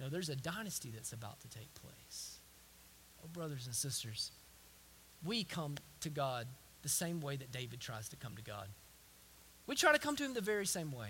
No, 0.00 0.08
there's 0.08 0.28
a 0.28 0.36
dynasty 0.36 0.90
that's 0.94 1.12
about 1.12 1.40
to 1.40 1.48
take 1.48 1.68
place. 1.74 2.38
Oh, 3.22 3.28
brothers 3.32 3.66
and 3.66 3.74
sisters, 3.74 4.30
we 5.24 5.42
come 5.42 5.76
to 6.00 6.08
God 6.08 6.46
the 6.82 6.88
same 6.88 7.20
way 7.20 7.36
that 7.36 7.50
David 7.50 7.80
tries 7.80 8.08
to 8.10 8.16
come 8.16 8.36
to 8.36 8.42
God. 8.42 8.68
We 9.66 9.74
try 9.74 9.92
to 9.92 9.98
come 9.98 10.14
to 10.16 10.24
him 10.24 10.34
the 10.34 10.40
very 10.40 10.66
same 10.66 10.92
way. 10.92 11.08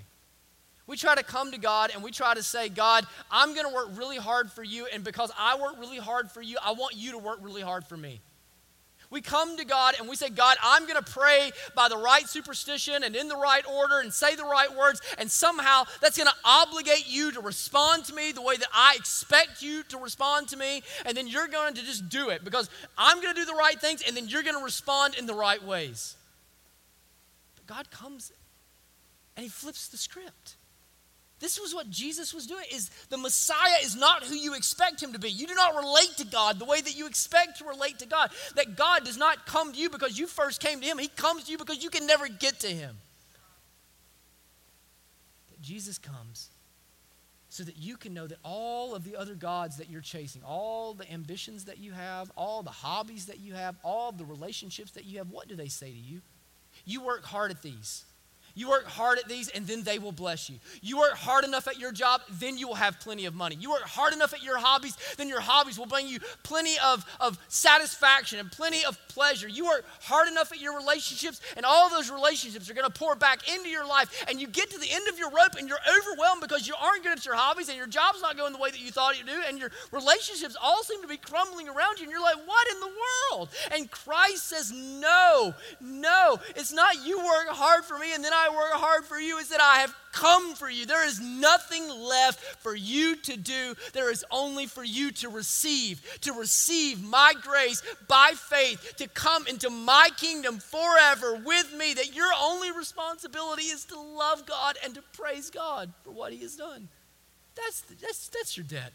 We 0.88 0.96
try 0.96 1.14
to 1.14 1.22
come 1.22 1.52
to 1.52 1.58
God 1.58 1.90
and 1.94 2.02
we 2.02 2.10
try 2.10 2.34
to 2.34 2.42
say, 2.42 2.70
God, 2.70 3.06
I'm 3.30 3.54
going 3.54 3.68
to 3.68 3.74
work 3.74 3.90
really 3.92 4.16
hard 4.16 4.50
for 4.50 4.64
you, 4.64 4.86
and 4.92 5.04
because 5.04 5.30
I 5.38 5.56
work 5.60 5.78
really 5.78 5.98
hard 5.98 6.30
for 6.30 6.42
you, 6.42 6.56
I 6.64 6.72
want 6.72 6.96
you 6.96 7.12
to 7.12 7.18
work 7.18 7.38
really 7.42 7.60
hard 7.60 7.84
for 7.84 7.96
me. 7.96 8.20
We 9.10 9.20
come 9.20 9.56
to 9.58 9.64
God 9.64 9.94
and 9.98 10.08
we 10.08 10.16
say, 10.16 10.28
God, 10.28 10.56
I'm 10.62 10.86
going 10.86 11.02
to 11.02 11.10
pray 11.10 11.50
by 11.74 11.88
the 11.88 11.96
right 11.96 12.26
superstition 12.26 13.04
and 13.04 13.16
in 13.16 13.28
the 13.28 13.36
right 13.36 13.64
order 13.66 14.00
and 14.00 14.12
say 14.12 14.34
the 14.34 14.44
right 14.44 14.74
words, 14.74 15.00
and 15.18 15.30
somehow 15.30 15.84
that's 16.00 16.16
going 16.16 16.26
to 16.26 16.34
obligate 16.42 17.06
you 17.06 17.32
to 17.32 17.40
respond 17.40 18.06
to 18.06 18.14
me 18.14 18.32
the 18.32 18.42
way 18.42 18.56
that 18.56 18.68
I 18.72 18.96
expect 18.96 19.60
you 19.60 19.82
to 19.84 19.98
respond 19.98 20.48
to 20.48 20.56
me, 20.56 20.82
and 21.04 21.14
then 21.14 21.26
you're 21.26 21.48
going 21.48 21.74
to 21.74 21.82
just 21.82 22.08
do 22.08 22.30
it 22.30 22.44
because 22.44 22.70
I'm 22.96 23.20
going 23.20 23.34
to 23.34 23.40
do 23.40 23.46
the 23.46 23.52
right 23.52 23.78
things, 23.78 24.02
and 24.06 24.16
then 24.16 24.26
you're 24.26 24.42
going 24.42 24.56
to 24.56 24.64
respond 24.64 25.16
in 25.16 25.26
the 25.26 25.34
right 25.34 25.62
ways. 25.62 26.16
But 27.56 27.66
God 27.66 27.90
comes 27.90 28.32
and 29.36 29.44
He 29.44 29.50
flips 29.50 29.88
the 29.88 29.98
script. 29.98 30.56
This 31.40 31.60
was 31.60 31.74
what 31.74 31.88
Jesus 31.88 32.34
was 32.34 32.46
doing 32.46 32.64
is 32.72 32.90
the 33.10 33.16
Messiah 33.16 33.78
is 33.82 33.94
not 33.94 34.24
who 34.24 34.34
you 34.34 34.54
expect 34.54 35.00
him 35.00 35.12
to 35.12 35.18
be. 35.18 35.30
You 35.30 35.46
do 35.46 35.54
not 35.54 35.76
relate 35.76 36.16
to 36.16 36.24
God 36.24 36.58
the 36.58 36.64
way 36.64 36.80
that 36.80 36.96
you 36.96 37.06
expect 37.06 37.58
to 37.58 37.64
relate 37.64 38.00
to 38.00 38.06
God. 38.06 38.30
That 38.56 38.76
God 38.76 39.04
does 39.04 39.16
not 39.16 39.46
come 39.46 39.72
to 39.72 39.78
you 39.78 39.88
because 39.88 40.18
you 40.18 40.26
first 40.26 40.60
came 40.60 40.80
to 40.80 40.86
him. 40.86 40.98
He 40.98 41.08
comes 41.08 41.44
to 41.44 41.52
you 41.52 41.58
because 41.58 41.82
you 41.82 41.90
can 41.90 42.06
never 42.06 42.26
get 42.26 42.60
to 42.60 42.66
him. 42.66 42.96
That 45.50 45.62
Jesus 45.62 45.96
comes 45.96 46.48
so 47.50 47.62
that 47.64 47.76
you 47.76 47.96
can 47.96 48.14
know 48.14 48.26
that 48.26 48.38
all 48.44 48.94
of 48.94 49.04
the 49.04 49.16
other 49.16 49.34
gods 49.34 49.76
that 49.78 49.88
you're 49.88 50.00
chasing, 50.00 50.42
all 50.44 50.92
the 50.92 51.10
ambitions 51.10 51.64
that 51.64 51.78
you 51.78 51.92
have, 51.92 52.30
all 52.36 52.62
the 52.62 52.70
hobbies 52.70 53.26
that 53.26 53.38
you 53.38 53.54
have, 53.54 53.76
all 53.84 54.12
the 54.12 54.24
relationships 54.24 54.90
that 54.92 55.04
you 55.04 55.18
have, 55.18 55.30
what 55.30 55.48
do 55.48 55.54
they 55.54 55.68
say 55.68 55.90
to 55.90 55.98
you? 55.98 56.20
You 56.84 57.00
work 57.00 57.24
hard 57.24 57.50
at 57.50 57.62
these. 57.62 58.04
You 58.58 58.68
work 58.68 58.86
hard 58.86 59.20
at 59.20 59.28
these, 59.28 59.48
and 59.50 59.68
then 59.68 59.84
they 59.84 60.00
will 60.00 60.10
bless 60.10 60.50
you. 60.50 60.56
You 60.82 60.98
work 60.98 61.12
hard 61.12 61.44
enough 61.44 61.68
at 61.68 61.78
your 61.78 61.92
job, 61.92 62.22
then 62.28 62.58
you 62.58 62.66
will 62.66 62.74
have 62.74 62.98
plenty 62.98 63.26
of 63.26 63.32
money. 63.32 63.56
You 63.60 63.70
work 63.70 63.82
hard 63.82 64.12
enough 64.12 64.34
at 64.34 64.42
your 64.42 64.58
hobbies, 64.58 64.96
then 65.16 65.28
your 65.28 65.38
hobbies 65.38 65.78
will 65.78 65.86
bring 65.86 66.08
you 66.08 66.18
plenty 66.42 66.74
of, 66.84 67.06
of 67.20 67.38
satisfaction 67.46 68.40
and 68.40 68.50
plenty 68.50 68.84
of 68.84 68.98
pleasure. 69.06 69.46
You 69.46 69.66
work 69.66 69.84
hard 70.02 70.26
enough 70.26 70.50
at 70.50 70.60
your 70.60 70.76
relationships, 70.76 71.40
and 71.56 71.64
all 71.64 71.88
those 71.88 72.10
relationships 72.10 72.68
are 72.68 72.74
going 72.74 72.90
to 72.90 72.98
pour 72.98 73.14
back 73.14 73.48
into 73.48 73.68
your 73.68 73.86
life. 73.86 74.24
And 74.28 74.40
you 74.40 74.48
get 74.48 74.70
to 74.70 74.78
the 74.80 74.90
end 74.90 75.06
of 75.06 75.20
your 75.20 75.30
rope, 75.30 75.54
and 75.56 75.68
you're 75.68 75.78
overwhelmed 75.96 76.40
because 76.40 76.66
you 76.66 76.74
aren't 76.82 77.04
good 77.04 77.16
at 77.16 77.24
your 77.24 77.36
hobbies, 77.36 77.68
and 77.68 77.78
your 77.78 77.86
job's 77.86 78.20
not 78.20 78.36
going 78.36 78.52
the 78.52 78.58
way 78.58 78.72
that 78.72 78.80
you 78.80 78.90
thought 78.90 79.14
it 79.14 79.24
would 79.24 79.32
do, 79.32 79.40
and 79.46 79.60
your 79.60 79.70
relationships 79.92 80.56
all 80.60 80.82
seem 80.82 81.00
to 81.02 81.06
be 81.06 81.16
crumbling 81.16 81.68
around 81.68 82.00
you, 82.00 82.06
and 82.06 82.10
you're 82.10 82.20
like, 82.20 82.44
what 82.44 82.66
in 82.72 82.80
the 82.80 82.90
world? 83.30 83.50
And 83.70 83.88
Christ 83.88 84.48
says, 84.48 84.72
no, 84.72 85.54
no, 85.80 86.40
it's 86.56 86.72
not 86.72 87.06
you 87.06 87.18
work 87.18 87.46
hard 87.50 87.84
for 87.84 87.96
me, 88.00 88.12
and 88.14 88.24
then 88.24 88.32
I 88.32 88.47
work 88.52 88.72
hard 88.72 89.04
for 89.04 89.18
you 89.18 89.38
is 89.38 89.48
that 89.48 89.60
I 89.60 89.80
have 89.80 89.94
come 90.12 90.54
for 90.54 90.68
you. 90.68 90.86
There 90.86 91.06
is 91.06 91.20
nothing 91.20 91.88
left 91.88 92.40
for 92.62 92.74
you 92.74 93.16
to 93.16 93.36
do. 93.36 93.74
There 93.92 94.10
is 94.10 94.24
only 94.30 94.66
for 94.66 94.84
you 94.84 95.10
to 95.12 95.28
receive, 95.28 96.00
to 96.22 96.32
receive 96.32 97.02
my 97.02 97.34
grace 97.42 97.82
by 98.08 98.32
faith, 98.34 98.94
to 98.96 99.08
come 99.08 99.46
into 99.46 99.70
my 99.70 100.08
kingdom 100.16 100.58
forever 100.58 101.40
with 101.44 101.72
me. 101.76 101.94
That 101.94 102.14
your 102.14 102.30
only 102.40 102.72
responsibility 102.72 103.64
is 103.64 103.84
to 103.86 104.00
love 104.00 104.46
God 104.46 104.76
and 104.84 104.94
to 104.94 105.02
praise 105.12 105.50
God 105.50 105.92
for 106.02 106.10
what 106.10 106.32
He 106.32 106.40
has 106.40 106.56
done. 106.56 106.88
That's, 107.54 107.80
that's, 108.00 108.28
that's 108.28 108.56
your 108.56 108.66
debt, 108.66 108.92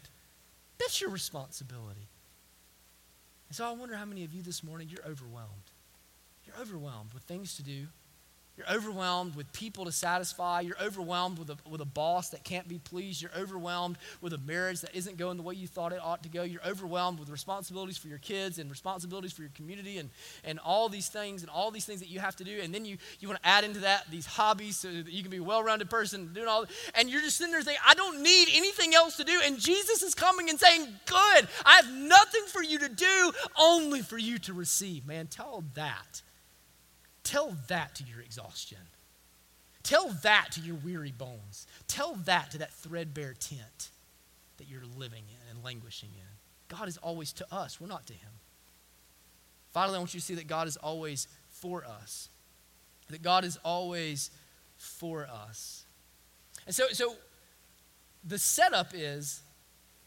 that's 0.78 1.00
your 1.00 1.10
responsibility. 1.10 2.08
And 3.48 3.56
so 3.56 3.66
I 3.66 3.72
wonder 3.72 3.94
how 3.94 4.04
many 4.04 4.24
of 4.24 4.32
you 4.32 4.42
this 4.42 4.64
morning, 4.64 4.88
you're 4.90 5.04
overwhelmed. 5.06 5.70
You're 6.46 6.56
overwhelmed 6.60 7.12
with 7.14 7.22
things 7.24 7.56
to 7.56 7.62
do 7.62 7.86
you're 8.56 8.70
overwhelmed 8.70 9.34
with 9.34 9.52
people 9.52 9.84
to 9.84 9.90
satisfy. 9.90 10.60
You're 10.60 10.80
overwhelmed 10.80 11.40
with 11.40 11.50
a, 11.50 11.56
with 11.68 11.80
a 11.80 11.86
boss 11.86 12.28
that 12.28 12.44
can't 12.44 12.68
be 12.68 12.78
pleased. 12.78 13.20
You're 13.20 13.32
overwhelmed 13.36 13.98
with 14.20 14.32
a 14.32 14.38
marriage 14.38 14.80
that 14.82 14.94
isn't 14.94 15.16
going 15.16 15.36
the 15.36 15.42
way 15.42 15.54
you 15.54 15.66
thought 15.66 15.92
it 15.92 15.98
ought 16.00 16.22
to 16.22 16.28
go. 16.28 16.44
You're 16.44 16.64
overwhelmed 16.64 17.18
with 17.18 17.30
responsibilities 17.30 17.98
for 17.98 18.06
your 18.06 18.18
kids 18.18 18.60
and 18.60 18.70
responsibilities 18.70 19.32
for 19.32 19.42
your 19.42 19.50
community 19.56 19.98
and, 19.98 20.08
and 20.44 20.60
all 20.60 20.88
these 20.88 21.08
things 21.08 21.42
and 21.42 21.50
all 21.50 21.72
these 21.72 21.84
things 21.84 21.98
that 21.98 22.08
you 22.08 22.20
have 22.20 22.36
to 22.36 22.44
do. 22.44 22.60
And 22.62 22.72
then 22.72 22.84
you, 22.84 22.96
you 23.18 23.26
want 23.26 23.42
to 23.42 23.48
add 23.48 23.64
into 23.64 23.80
that 23.80 24.08
these 24.08 24.26
hobbies 24.26 24.76
so 24.76 24.88
that 24.88 25.10
you 25.10 25.22
can 25.22 25.32
be 25.32 25.38
a 25.38 25.42
well 25.42 25.64
rounded 25.64 25.90
person 25.90 26.32
doing 26.32 26.46
all 26.46 26.64
And 26.94 27.10
you're 27.10 27.22
just 27.22 27.38
sitting 27.38 27.50
there 27.50 27.62
saying, 27.62 27.78
I 27.84 27.94
don't 27.94 28.22
need 28.22 28.48
anything 28.54 28.94
else 28.94 29.16
to 29.16 29.24
do. 29.24 29.40
And 29.44 29.58
Jesus 29.58 30.00
is 30.02 30.14
coming 30.14 30.48
and 30.48 30.60
saying, 30.60 30.86
Good, 31.06 31.48
I 31.64 31.74
have 31.74 31.92
nothing 31.92 32.42
for 32.46 32.62
you 32.62 32.78
to 32.78 32.88
do, 32.88 33.32
only 33.58 34.00
for 34.00 34.16
you 34.16 34.38
to 34.38 34.52
receive. 34.52 35.06
Man, 35.06 35.26
tell 35.26 35.64
that 35.74 36.22
Tell 37.24 37.56
that 37.68 37.94
to 37.96 38.04
your 38.04 38.20
exhaustion. 38.20 38.78
Tell 39.82 40.08
that 40.22 40.52
to 40.52 40.60
your 40.60 40.76
weary 40.76 41.12
bones. 41.12 41.66
Tell 41.88 42.14
that 42.24 42.50
to 42.52 42.58
that 42.58 42.72
threadbare 42.72 43.34
tent 43.38 43.90
that 44.58 44.68
you're 44.68 44.82
living 44.96 45.24
in 45.28 45.50
and 45.50 45.64
languishing 45.64 46.10
in. 46.14 46.76
God 46.76 46.88
is 46.88 46.96
always 46.98 47.32
to 47.34 47.54
us, 47.54 47.80
we're 47.80 47.86
not 47.86 48.06
to 48.06 48.12
Him. 48.14 48.30
Finally, 49.72 49.96
I 49.96 49.98
want 49.98 50.14
you 50.14 50.20
to 50.20 50.26
see 50.26 50.36
that 50.36 50.46
God 50.46 50.68
is 50.68 50.76
always 50.76 51.26
for 51.50 51.84
us. 51.84 52.28
That 53.10 53.22
God 53.22 53.44
is 53.44 53.58
always 53.64 54.30
for 54.78 55.26
us. 55.26 55.84
And 56.66 56.74
so, 56.74 56.86
so 56.92 57.14
the 58.26 58.38
setup 58.38 58.92
is 58.94 59.42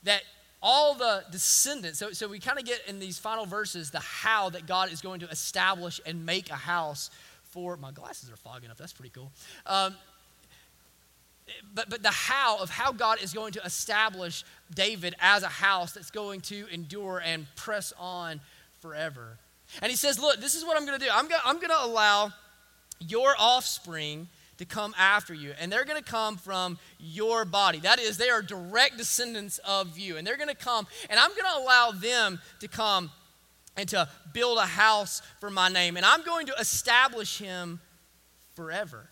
that 0.03 0.23
all 0.61 0.95
the 0.95 1.23
descendants, 1.31 1.99
so, 1.99 2.11
so 2.11 2.27
we 2.27 2.39
kind 2.39 2.57
of 2.57 2.65
get 2.65 2.81
in 2.87 2.99
these 2.99 3.19
final 3.19 3.45
verses 3.45 3.91
the 3.91 3.99
how 3.99 4.49
that 4.49 4.65
God 4.65 4.91
is 4.91 5.01
going 5.01 5.19
to 5.19 5.29
establish 5.29 6.01
and 6.05 6.25
make 6.25 6.49
a 6.49 6.55
house 6.55 7.09
for. 7.43 7.77
My 7.77 7.91
glasses 7.91 8.31
are 8.31 8.35
fogging 8.35 8.71
up, 8.71 8.77
that's 8.77 8.93
pretty 8.93 9.11
cool. 9.11 9.31
Um, 9.65 9.95
but, 11.73 11.89
but 11.89 12.03
the 12.03 12.11
how 12.11 12.57
of 12.57 12.69
how 12.69 12.91
God 12.91 13.21
is 13.21 13.33
going 13.33 13.53
to 13.53 13.61
establish 13.63 14.43
David 14.73 15.15
as 15.19 15.43
a 15.43 15.47
house 15.47 15.93
that's 15.93 16.11
going 16.11 16.41
to 16.41 16.67
endure 16.71 17.21
and 17.23 17.45
press 17.55 17.93
on 17.97 18.41
forever. 18.79 19.37
And 19.81 19.89
he 19.89 19.95
says, 19.95 20.19
Look, 20.19 20.39
this 20.39 20.55
is 20.55 20.65
what 20.65 20.77
I'm 20.77 20.85
going 20.85 20.99
to 20.99 21.05
do. 21.05 21.11
I'm 21.13 21.27
going 21.27 21.41
I'm 21.45 21.59
to 21.59 21.83
allow 21.83 22.33
your 22.99 23.35
offspring 23.37 24.27
to 24.57 24.65
come 24.65 24.93
after 24.97 25.33
you. 25.33 25.53
And 25.59 25.71
they're 25.71 25.85
going 25.85 26.01
to 26.01 26.09
come 26.09 26.37
from 26.37 26.77
your 26.99 27.45
body. 27.45 27.79
That 27.79 27.99
is, 27.99 28.17
they 28.17 28.29
are 28.29 28.41
direct 28.41 28.97
descendants 28.97 29.59
of 29.59 29.97
you. 29.97 30.17
And 30.17 30.25
they're 30.25 30.37
going 30.37 30.49
to 30.49 30.55
come, 30.55 30.87
and 31.09 31.19
I'm 31.19 31.29
going 31.29 31.51
to 31.53 31.59
allow 31.59 31.91
them 31.91 32.39
to 32.59 32.67
come 32.67 33.11
and 33.75 33.87
to 33.89 34.09
build 34.33 34.57
a 34.57 34.65
house 34.65 35.21
for 35.39 35.49
my 35.49 35.69
name. 35.69 35.97
And 35.97 36.05
I'm 36.05 36.23
going 36.23 36.47
to 36.47 36.53
establish 36.59 37.37
him 37.37 37.79
forever. 38.55 39.07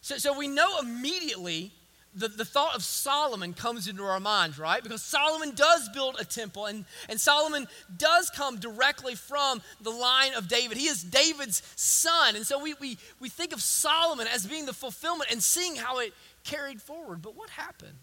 So, 0.00 0.18
so 0.18 0.36
we 0.36 0.48
know 0.48 0.80
immediately 0.80 1.72
the, 2.16 2.28
the 2.28 2.44
thought 2.44 2.74
of 2.74 2.82
Solomon 2.82 3.52
comes 3.52 3.86
into 3.86 4.02
our 4.02 4.18
minds, 4.18 4.58
right? 4.58 4.82
Because 4.82 5.02
Solomon 5.02 5.54
does 5.54 5.88
build 5.90 6.16
a 6.18 6.24
temple, 6.24 6.66
and, 6.66 6.84
and 7.08 7.20
Solomon 7.20 7.68
does 7.96 8.30
come 8.30 8.58
directly 8.58 9.14
from 9.14 9.60
the 9.80 9.90
line 9.90 10.32
of 10.34 10.48
David. 10.48 10.78
He 10.78 10.86
is 10.86 11.04
David's 11.04 11.62
son. 11.76 12.34
And 12.34 12.46
so 12.46 12.60
we, 12.60 12.74
we, 12.80 12.98
we 13.20 13.28
think 13.28 13.52
of 13.52 13.60
Solomon 13.60 14.26
as 14.26 14.46
being 14.46 14.66
the 14.66 14.72
fulfillment 14.72 15.30
and 15.30 15.42
seeing 15.42 15.76
how 15.76 15.98
it 15.98 16.14
carried 16.42 16.80
forward. 16.80 17.20
But 17.20 17.36
what 17.36 17.50
happened? 17.50 17.98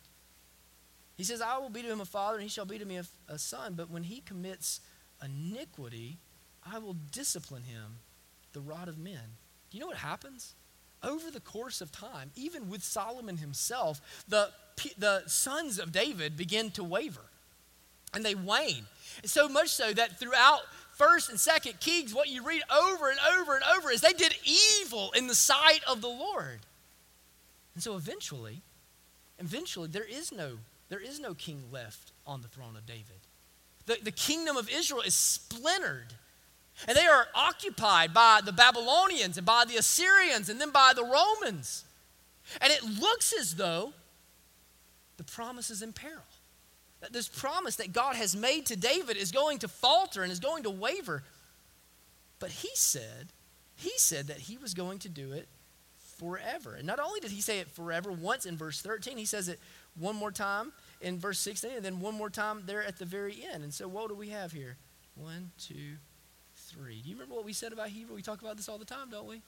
He 1.16 1.24
says, 1.24 1.42
I 1.42 1.58
will 1.58 1.70
be 1.70 1.82
to 1.82 1.92
him 1.92 2.02
a 2.02 2.06
father, 2.06 2.36
and 2.36 2.44
he 2.44 2.50
shall 2.50 2.66
be 2.66 2.80
to 2.80 2.86
me 2.86 2.98
a, 2.98 3.06
a 3.28 3.40
son. 3.40 3.74
But 3.76 3.90
when 3.90 4.04
he 4.04 4.22
commits 4.22 4.80
iniquity, 5.24 6.20
I 6.64 6.80
will 6.80 6.96
discipline 7.12 7.64
him, 7.64 8.00
the 8.54 8.62
rod 8.62 8.88
of 8.88 8.98
men. 8.98 9.38
Do 9.70 9.78
you 9.78 9.82
know 9.82 9.88
what 9.88 9.98
happens? 9.98 10.54
Over 11.04 11.30
the 11.30 11.40
course 11.40 11.82
of 11.82 11.92
time, 11.92 12.32
even 12.36 12.70
with 12.70 12.84
Solomon 12.84 13.38
himself, 13.38 14.02
the, 14.28 14.50
the 14.98 15.24
sons 15.28 15.80
of 15.80 15.92
David 15.92 16.38
begin 16.38 16.72
to 16.72 16.84
waver 16.84 17.22
and 18.14 18.24
they 18.24 18.36
wane. 18.36 18.86
So 19.26 19.50
much 19.50 19.70
so 19.70 19.94
that 19.94 20.20
throughout 20.20 20.62
first 20.94 21.30
and 21.30 21.40
second 21.40 21.80
Kings, 21.80 22.14
what 22.14 22.30
you 22.30 22.44
read 22.44 22.62
over 22.72 23.10
and 23.10 23.20
over 23.38 23.56
and 23.56 23.64
over 23.76 23.92
is 23.92 24.02
they 24.02 24.14
did 24.14 24.36
evil 24.82 25.12
in 25.16 25.28
the 25.28 25.36
sight 25.36 25.82
of 25.88 26.02
the 26.02 26.08
Lord. 26.08 26.60
And 27.74 27.84
so 27.84 27.96
eventually, 27.96 28.62
eventually 29.40 29.88
there 29.88 30.06
is 30.06 30.32
no 30.32 30.58
there 30.90 31.00
is 31.00 31.20
no 31.20 31.34
king 31.34 31.64
left 31.72 32.12
on 32.28 32.44
the 32.44 32.48
throne 32.48 32.76
of 32.76 32.86
David. 32.86 33.20
The, 33.88 33.98
the 34.04 34.12
kingdom 34.12 34.58
of 34.58 34.70
Israel 34.70 35.02
is 35.02 35.16
splintered 35.16 36.14
and 36.88 36.98
they 36.98 37.06
are 37.06 37.28
occupied 37.36 38.14
by 38.14 38.42
the 38.44 38.52
Babylonians 38.52 39.38
and 39.38 39.46
by 39.46 39.64
the 39.66 39.78
Assyrians 39.78 40.50
and 40.50 40.60
then 40.60 40.72
by 40.72 40.94
the 40.96 41.04
Romans. 41.04 41.86
And 42.62 42.72
it 42.72 42.84
looks 42.84 43.34
as 43.38 43.56
though 43.56 43.94
the 45.18 45.24
promise 45.24 45.70
is 45.70 45.82
in 45.82 45.94
peril. 45.94 46.24
That 47.02 47.14
this 47.14 47.28
promise 47.28 47.76
that 47.78 47.94
God 47.94 48.16
has 48.16 48.36
made 48.36 48.66
to 48.68 48.76
David 48.76 49.18
is 49.18 49.32
going 49.32 49.60
to 49.60 49.68
falter 49.68 50.24
and 50.24 50.32
is 50.32 50.40
going 50.40 50.64
to 50.64 50.70
waver. 50.70 51.24
But 52.40 52.50
he 52.50 52.70
said, 52.74 53.28
he 53.76 53.92
said 53.98 54.28
that 54.28 54.38
he 54.38 54.58
was 54.58 54.74
going 54.74 55.00
to 55.00 55.10
do 55.10 55.34
it 55.34 55.48
forever. 56.18 56.76
And 56.76 56.88
not 56.88 57.00
only 57.00 57.20
did 57.20 57.32
he 57.32 57.42
say 57.42 57.60
it 57.60 57.68
forever 57.70 58.12
once 58.12 58.46
in 58.46 58.58
verse 58.58 58.82
13, 58.82 59.18
he 59.18 59.26
says 59.26 59.48
it 59.48 59.60
one 60.00 60.16
more 60.16 60.32
time 60.32 60.72
in 61.02 61.20
verse 61.20 61.40
16, 61.40 61.72
and 61.72 61.86
then 61.86 62.00
one 62.00 62.16
more 62.16 62.30
time 62.30 62.64
there 62.66 62.84
at 62.84 62.98
the 62.98 63.06
very 63.06 63.46
end. 63.54 63.64
And 63.64 63.74
so, 63.74 63.88
what 63.88 64.08
do 64.08 64.16
we 64.16 64.30
have 64.30 64.52
here? 64.52 64.78
One, 65.16 65.52
two, 65.60 65.98
3. 66.74 67.02
Do 67.02 67.10
you 67.10 67.16
remember 67.16 67.36
what 67.36 67.46
we 67.46 67.54
said 67.54 67.74
about 67.74 67.90
Hebrew? 67.90 68.16
We 68.16 68.22
talk 68.22 68.42
about 68.42 68.58
this 68.58 68.70
all 68.70 68.78
the 68.78 68.86
time, 68.86 69.10
don't 69.10 69.28
we? 69.28 69.42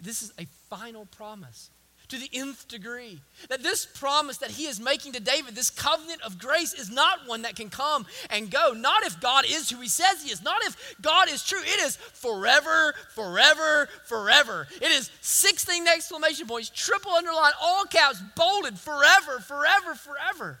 This 0.00 0.22
is 0.22 0.32
a 0.38 0.46
final 0.68 1.06
promise 1.06 1.70
to 2.08 2.18
the 2.18 2.28
nth 2.32 2.68
degree. 2.68 3.20
That 3.48 3.62
this 3.62 3.86
promise 3.86 4.38
that 4.38 4.50
he 4.50 4.66
is 4.66 4.80
making 4.80 5.12
to 5.12 5.20
David, 5.20 5.54
this 5.54 5.70
covenant 5.70 6.22
of 6.22 6.38
grace, 6.38 6.74
is 6.74 6.90
not 6.90 7.26
one 7.26 7.42
that 7.42 7.56
can 7.56 7.70
come 7.70 8.06
and 8.28 8.50
go. 8.50 8.72
Not 8.72 9.04
if 9.04 9.20
God 9.20 9.44
is 9.48 9.70
who 9.70 9.80
he 9.80 9.88
says 9.88 10.22
he 10.22 10.30
is. 10.30 10.42
Not 10.42 10.62
if 10.64 10.96
God 11.00 11.30
is 11.30 11.44
true. 11.44 11.60
It 11.60 11.80
is 11.80 11.96
forever, 11.96 12.94
forever, 13.14 13.88
forever. 14.06 14.66
It 14.80 14.90
is 14.90 15.10
16 15.20 15.86
exclamation 15.86 16.46
points, 16.46 16.70
triple 16.70 17.12
underline, 17.12 17.52
all 17.60 17.84
caps, 17.84 18.20
bolded, 18.36 18.78
forever, 18.78 19.38
forever, 19.40 19.94
forever. 19.94 20.58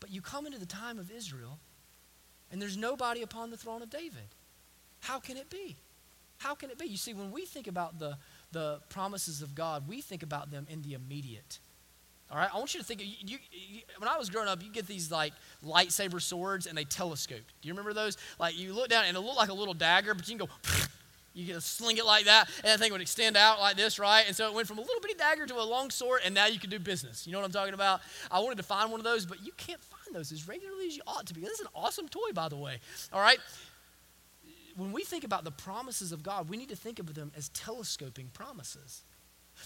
But 0.00 0.10
you 0.10 0.22
come 0.22 0.46
into 0.46 0.58
the 0.58 0.66
time 0.66 0.98
of 0.98 1.10
Israel 1.10 1.58
and 2.50 2.60
there's 2.60 2.76
nobody 2.76 3.22
upon 3.22 3.50
the 3.50 3.56
throne 3.56 3.82
of 3.82 3.90
David. 3.90 4.34
How 5.00 5.18
can 5.18 5.36
it 5.36 5.50
be? 5.50 5.76
How 6.38 6.54
can 6.54 6.70
it 6.70 6.78
be? 6.78 6.86
You 6.86 6.96
see, 6.96 7.14
when 7.14 7.32
we 7.32 7.44
think 7.44 7.66
about 7.66 7.98
the, 7.98 8.16
the 8.52 8.80
promises 8.88 9.42
of 9.42 9.54
God, 9.54 9.88
we 9.88 10.00
think 10.00 10.22
about 10.22 10.50
them 10.50 10.66
in 10.70 10.82
the 10.82 10.94
immediate. 10.94 11.58
All 12.30 12.36
right, 12.36 12.50
I 12.52 12.58
want 12.58 12.74
you 12.74 12.80
to 12.80 12.86
think. 12.86 13.00
You, 13.00 13.38
you, 13.50 13.80
when 13.96 14.08
I 14.08 14.18
was 14.18 14.28
growing 14.28 14.48
up, 14.48 14.62
you 14.62 14.70
get 14.70 14.86
these 14.86 15.10
like 15.10 15.32
lightsaber 15.64 16.20
swords, 16.20 16.66
and 16.66 16.76
they 16.76 16.84
telescope. 16.84 17.40
Do 17.62 17.68
you 17.68 17.72
remember 17.72 17.94
those? 17.94 18.18
Like 18.38 18.58
you 18.58 18.74
look 18.74 18.88
down, 18.88 19.06
and 19.06 19.16
it 19.16 19.20
looked 19.20 19.38
like 19.38 19.48
a 19.48 19.54
little 19.54 19.74
dagger, 19.74 20.14
but 20.14 20.28
you 20.28 20.36
can 20.36 20.46
go. 20.46 20.52
You 21.34 21.52
can 21.52 21.60
sling 21.60 21.98
it 21.98 22.04
like 22.04 22.24
that, 22.24 22.48
and 22.64 22.64
that 22.64 22.80
thing 22.80 22.90
would 22.90 23.00
extend 23.00 23.36
out 23.36 23.60
like 23.60 23.76
this, 23.76 24.00
right? 24.00 24.24
And 24.26 24.34
so 24.34 24.48
it 24.48 24.54
went 24.54 24.66
from 24.66 24.78
a 24.78 24.80
little 24.80 25.00
bitty 25.00 25.14
dagger 25.14 25.46
to 25.46 25.60
a 25.60 25.62
long 25.62 25.88
sword, 25.88 26.22
and 26.24 26.34
now 26.34 26.46
you 26.46 26.58
can 26.58 26.68
do 26.68 26.80
business. 26.80 27.28
You 27.28 27.32
know 27.32 27.38
what 27.38 27.44
I'm 27.44 27.52
talking 27.52 27.74
about? 27.74 28.00
I 28.28 28.40
wanted 28.40 28.56
to 28.56 28.64
find 28.64 28.90
one 28.90 28.98
of 28.98 29.04
those, 29.04 29.24
but 29.24 29.46
you 29.46 29.52
can't 29.56 29.80
find 29.80 29.97
those 30.12 30.32
as 30.32 30.48
regularly 30.48 30.86
as 30.86 30.96
you 30.96 31.02
ought 31.06 31.26
to 31.26 31.34
be. 31.34 31.40
This 31.40 31.52
is 31.52 31.60
an 31.60 31.68
awesome 31.74 32.08
toy, 32.08 32.32
by 32.34 32.48
the 32.48 32.56
way. 32.56 32.78
All 33.12 33.20
right? 33.20 33.38
When 34.76 34.92
we 34.92 35.02
think 35.02 35.24
about 35.24 35.44
the 35.44 35.50
promises 35.50 36.12
of 36.12 36.22
God, 36.22 36.48
we 36.48 36.56
need 36.56 36.68
to 36.68 36.76
think 36.76 36.98
of 36.98 37.14
them 37.14 37.32
as 37.36 37.48
telescoping 37.50 38.30
promises. 38.32 39.02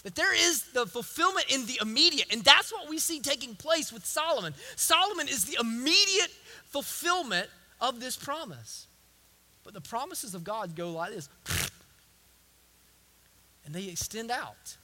That 0.01 0.15
there 0.15 0.33
is 0.33 0.71
the 0.71 0.87
fulfillment 0.87 1.45
in 1.53 1.67
the 1.67 1.77
immediate, 1.81 2.33
and 2.33 2.43
that's 2.43 2.73
what 2.73 2.89
we 2.89 2.97
see 2.97 3.19
taking 3.19 3.55
place 3.55 3.93
with 3.93 4.05
Solomon. 4.05 4.55
Solomon 4.75 5.27
is 5.27 5.45
the 5.45 5.57
immediate 5.59 6.31
fulfillment 6.65 7.47
of 7.79 7.99
this 7.99 8.17
promise. 8.17 8.87
But 9.63 9.75
the 9.75 9.81
promises 9.81 10.33
of 10.33 10.43
God 10.43 10.75
go 10.75 10.91
like 10.91 11.11
this, 11.11 11.29
and 13.65 13.73
they 13.73 13.85
extend 13.85 14.31
out. 14.31 14.77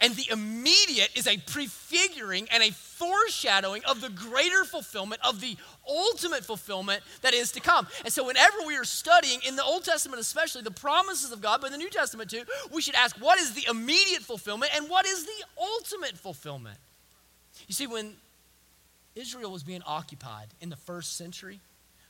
And 0.00 0.14
the 0.14 0.30
immediate 0.30 1.10
is 1.14 1.26
a 1.26 1.38
prefiguring 1.38 2.48
and 2.52 2.62
a 2.62 2.70
foreshadowing 2.70 3.82
of 3.86 4.02
the 4.02 4.10
greater 4.10 4.64
fulfillment, 4.64 5.22
of 5.26 5.40
the 5.40 5.56
ultimate 5.88 6.44
fulfillment 6.44 7.02
that 7.22 7.32
is 7.32 7.50
to 7.52 7.60
come. 7.60 7.86
And 8.04 8.12
so, 8.12 8.26
whenever 8.26 8.58
we 8.66 8.76
are 8.76 8.84
studying, 8.84 9.40
in 9.46 9.56
the 9.56 9.64
Old 9.64 9.84
Testament 9.84 10.20
especially, 10.20 10.60
the 10.60 10.70
promises 10.70 11.32
of 11.32 11.40
God, 11.40 11.62
but 11.62 11.68
in 11.68 11.72
the 11.72 11.78
New 11.78 11.88
Testament 11.88 12.28
too, 12.28 12.42
we 12.70 12.82
should 12.82 12.94
ask 12.94 13.16
what 13.16 13.38
is 13.38 13.54
the 13.54 13.66
immediate 13.70 14.22
fulfillment 14.22 14.72
and 14.76 14.88
what 14.90 15.06
is 15.06 15.24
the 15.24 15.44
ultimate 15.58 16.18
fulfillment? 16.18 16.78
You 17.66 17.74
see, 17.74 17.86
when 17.86 18.12
Israel 19.14 19.50
was 19.50 19.62
being 19.62 19.82
occupied 19.86 20.48
in 20.60 20.68
the 20.68 20.76
first 20.76 21.16
century, 21.16 21.60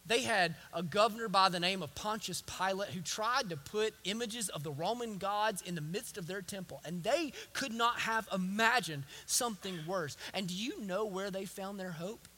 they 0.07 0.23
had 0.23 0.55
a 0.73 0.83
governor 0.83 1.29
by 1.29 1.49
the 1.49 1.61
name 1.61 1.83
of 1.83 1.95
Pontius 1.95 2.43
Pilate 2.43 2.91
who 2.91 3.01
tried 3.01 3.51
to 3.51 3.57
put 3.57 3.95
images 4.05 4.49
of 4.49 4.63
the 4.63 4.71
Roman 4.71 5.19
gods 5.19 5.63
in 5.63 5.75
the 5.75 5.81
midst 5.81 6.19
of 6.19 6.27
their 6.27 6.43
temple, 6.43 6.81
and 6.85 7.03
they 7.03 7.33
could 7.53 7.73
not 7.73 8.01
have 8.01 8.29
imagined 8.33 9.05
something 9.27 9.79
worse. 9.87 10.17
And 10.35 10.47
do 10.47 10.55
you 10.55 10.81
know 10.81 11.07
where 11.07 11.31
they 11.31 11.45
found 11.45 11.79
their 11.79 11.93
hope? 11.93 12.29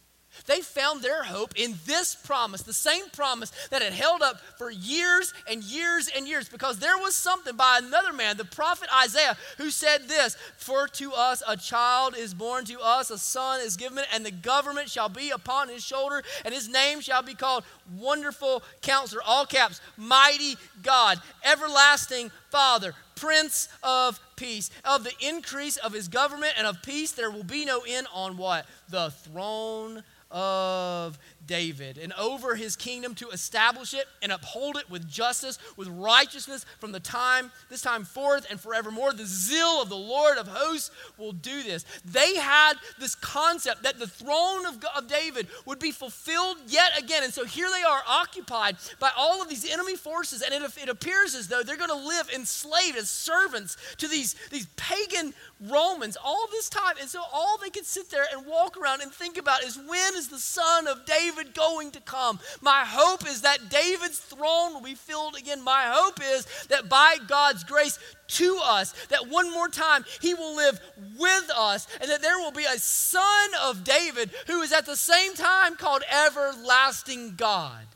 They 0.47 0.61
found 0.61 1.03
their 1.03 1.25
hope 1.25 1.55
in 1.57 1.75
this 1.87 2.15
promise, 2.15 2.63
the 2.63 2.73
same 2.73 3.09
promise 3.11 3.51
that 3.71 3.83
had 3.83 3.93
held 3.93 4.23
up 4.23 4.41
for 4.57 4.71
years 4.71 5.33
and 5.51 5.63
years 5.63 6.09
and 6.15 6.27
years, 6.27 6.49
because 6.49 6.79
there 6.79 6.97
was 6.99 7.15
something 7.15 7.57
by 7.57 7.81
another 7.83 8.13
man, 8.13 8.37
the 8.37 8.45
prophet 8.45 8.89
Isaiah, 9.05 9.37
who 9.59 9.71
said 9.71 10.09
this 10.09 10.37
For 10.57 10.87
to 10.89 11.13
us 11.13 11.43
a 11.47 11.57
child 11.57 12.17
is 12.17 12.35
born, 12.35 12.65
to 12.67 12.81
us 12.81 13.11
a 13.11 13.19
son 13.19 13.61
is 13.61 13.77
given, 13.77 14.05
and 14.13 14.25
the 14.25 14.31
government 14.31 14.89
shall 14.89 15.09
be 15.09 15.31
upon 15.31 15.69
his 15.69 15.85
shoulder, 15.85 16.23
and 16.45 16.55
his 16.55 16.69
name 16.69 17.01
shall 17.01 17.23
be 17.23 17.35
called 17.35 17.65
Wonderful 17.97 18.63
Counselor, 18.83 19.23
all 19.25 19.47
caps, 19.47 19.81
Mighty 19.97 20.57
God, 20.83 21.21
Everlasting 21.45 22.31
Father, 22.51 22.95
Prince 23.17 23.69
of 23.83 24.21
Peace. 24.37 24.71
Of 24.85 25.05
the 25.05 25.13
increase 25.21 25.77
of 25.79 25.93
his 25.93 26.09
government 26.09 26.55
and 26.57 26.67
of 26.67 26.83
peace, 26.83 27.13
there 27.13 27.31
will 27.31 27.45
be 27.45 27.65
no 27.65 27.83
end 27.87 28.07
on 28.15 28.37
what? 28.37 28.67
The 28.89 29.11
throne 29.11 30.05
of 30.31 31.19
David 31.47 31.97
and 31.97 32.13
over 32.13 32.55
his 32.55 32.77
kingdom 32.77 33.15
to 33.15 33.31
establish 33.31 33.95
it 33.95 34.07
and 34.23 34.31
uphold 34.31 34.77
it 34.77 34.89
with 34.91 35.09
justice, 35.09 35.59
with 35.77 35.89
righteousness 35.89 36.67
from 36.79 36.93
the 36.93 37.01
time, 37.01 37.51
this 37.71 37.81
time 37.81 38.05
forth 38.05 38.47
and 38.51 38.61
forevermore. 38.61 39.13
The 39.13 39.25
zeal 39.25 39.81
of 39.81 39.89
the 39.89 39.97
Lord 39.97 40.37
of 40.37 40.47
hosts 40.47 40.91
will 41.17 41.33
do 41.33 41.63
this. 41.63 41.87
They 42.05 42.37
had 42.37 42.75
this 42.99 43.15
concept 43.15 43.83
that 43.85 43.99
the 43.99 44.07
throne 44.07 44.67
of, 44.67 44.85
of 44.95 45.09
David 45.09 45.49
would 45.65 45.79
be 45.79 45.91
fulfilled 45.91 46.59
yet 46.67 46.91
again. 46.99 47.25
And 47.25 47.33
so 47.33 47.47
here 47.47 47.69
they 47.71 47.83
are 47.83 48.03
occupied 48.07 48.77
by 49.01 49.11
all 49.17 49.41
of 49.41 49.49
these 49.49 49.71
enemy 49.71 49.97
forces, 49.97 50.43
and 50.43 50.53
it, 50.53 50.63
it 50.83 50.89
appears 50.91 51.35
as 51.35 51.49
though 51.49 51.63
they're 51.63 51.77
going 51.79 51.89
to 51.89 51.95
live 51.95 52.29
enslaved 52.35 52.99
as 52.99 53.09
servants 53.09 53.79
to 53.97 54.07
these, 54.07 54.35
these 54.51 54.67
pagan 54.77 55.33
Romans 55.61 56.19
all 56.23 56.47
this 56.51 56.69
time. 56.69 56.97
And 57.01 57.09
so 57.09 57.23
all 57.33 57.57
they 57.59 57.71
could 57.71 57.87
sit 57.87 58.11
there 58.11 58.27
and 58.33 58.47
walk 58.47 58.77
around 58.77 59.01
and 59.01 59.11
think 59.11 59.39
about 59.39 59.65
is 59.65 59.79
when 59.79 60.18
is 60.19 60.29
the 60.29 60.39
son 60.39 60.87
of 60.87 61.07
David 61.07 61.55
going 61.55 61.93
to 61.93 62.01
come? 62.01 62.39
My 62.61 62.85
hope 62.85 63.27
is 63.27 63.43
that 63.43 63.71
David's 63.71 64.19
throne 64.19 64.75
will 64.75 64.83
be 64.83 64.95
filled 64.95 65.37
again. 65.37 65.63
My 65.63 65.85
hope 65.87 66.21
is 66.23 66.47
that 66.69 66.89
by 66.89 67.17
God's 67.27 67.65
grace 67.65 67.99
to 68.29 68.61
us, 68.63 68.93
that 69.07 69.29
one 69.29 69.51
more 69.51 69.69
time 69.69 70.05
he 70.21 70.35
will 70.35 70.57
live 70.57 70.79
with 71.19 71.51
us, 71.57 71.87
and 72.01 72.11
that 72.11 72.21
there 72.21 72.39
will 72.39 72.53
be 72.53 72.65
a 72.65 72.79
son 72.79 73.51
of 73.63 73.85
David 73.85 74.31
who 74.47 74.61
is 74.61 74.73
at 74.73 74.85
the 74.85 74.97
same 74.97 75.35
time 75.35 75.77
called 75.77 76.03
everlasting 76.11 77.37
God. 77.37 77.87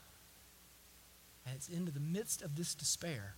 And 1.45 1.57
it's 1.57 1.69
into 1.69 1.93
the 1.93 2.01
midst 2.01 2.41
of 2.41 2.57
this 2.57 2.75
despair, 2.75 3.35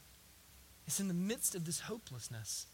it's 0.87 1.01
in 1.01 1.09
the 1.09 1.15
midst 1.15 1.55
of 1.55 1.65
this 1.65 1.81
hopelessness 1.81 2.67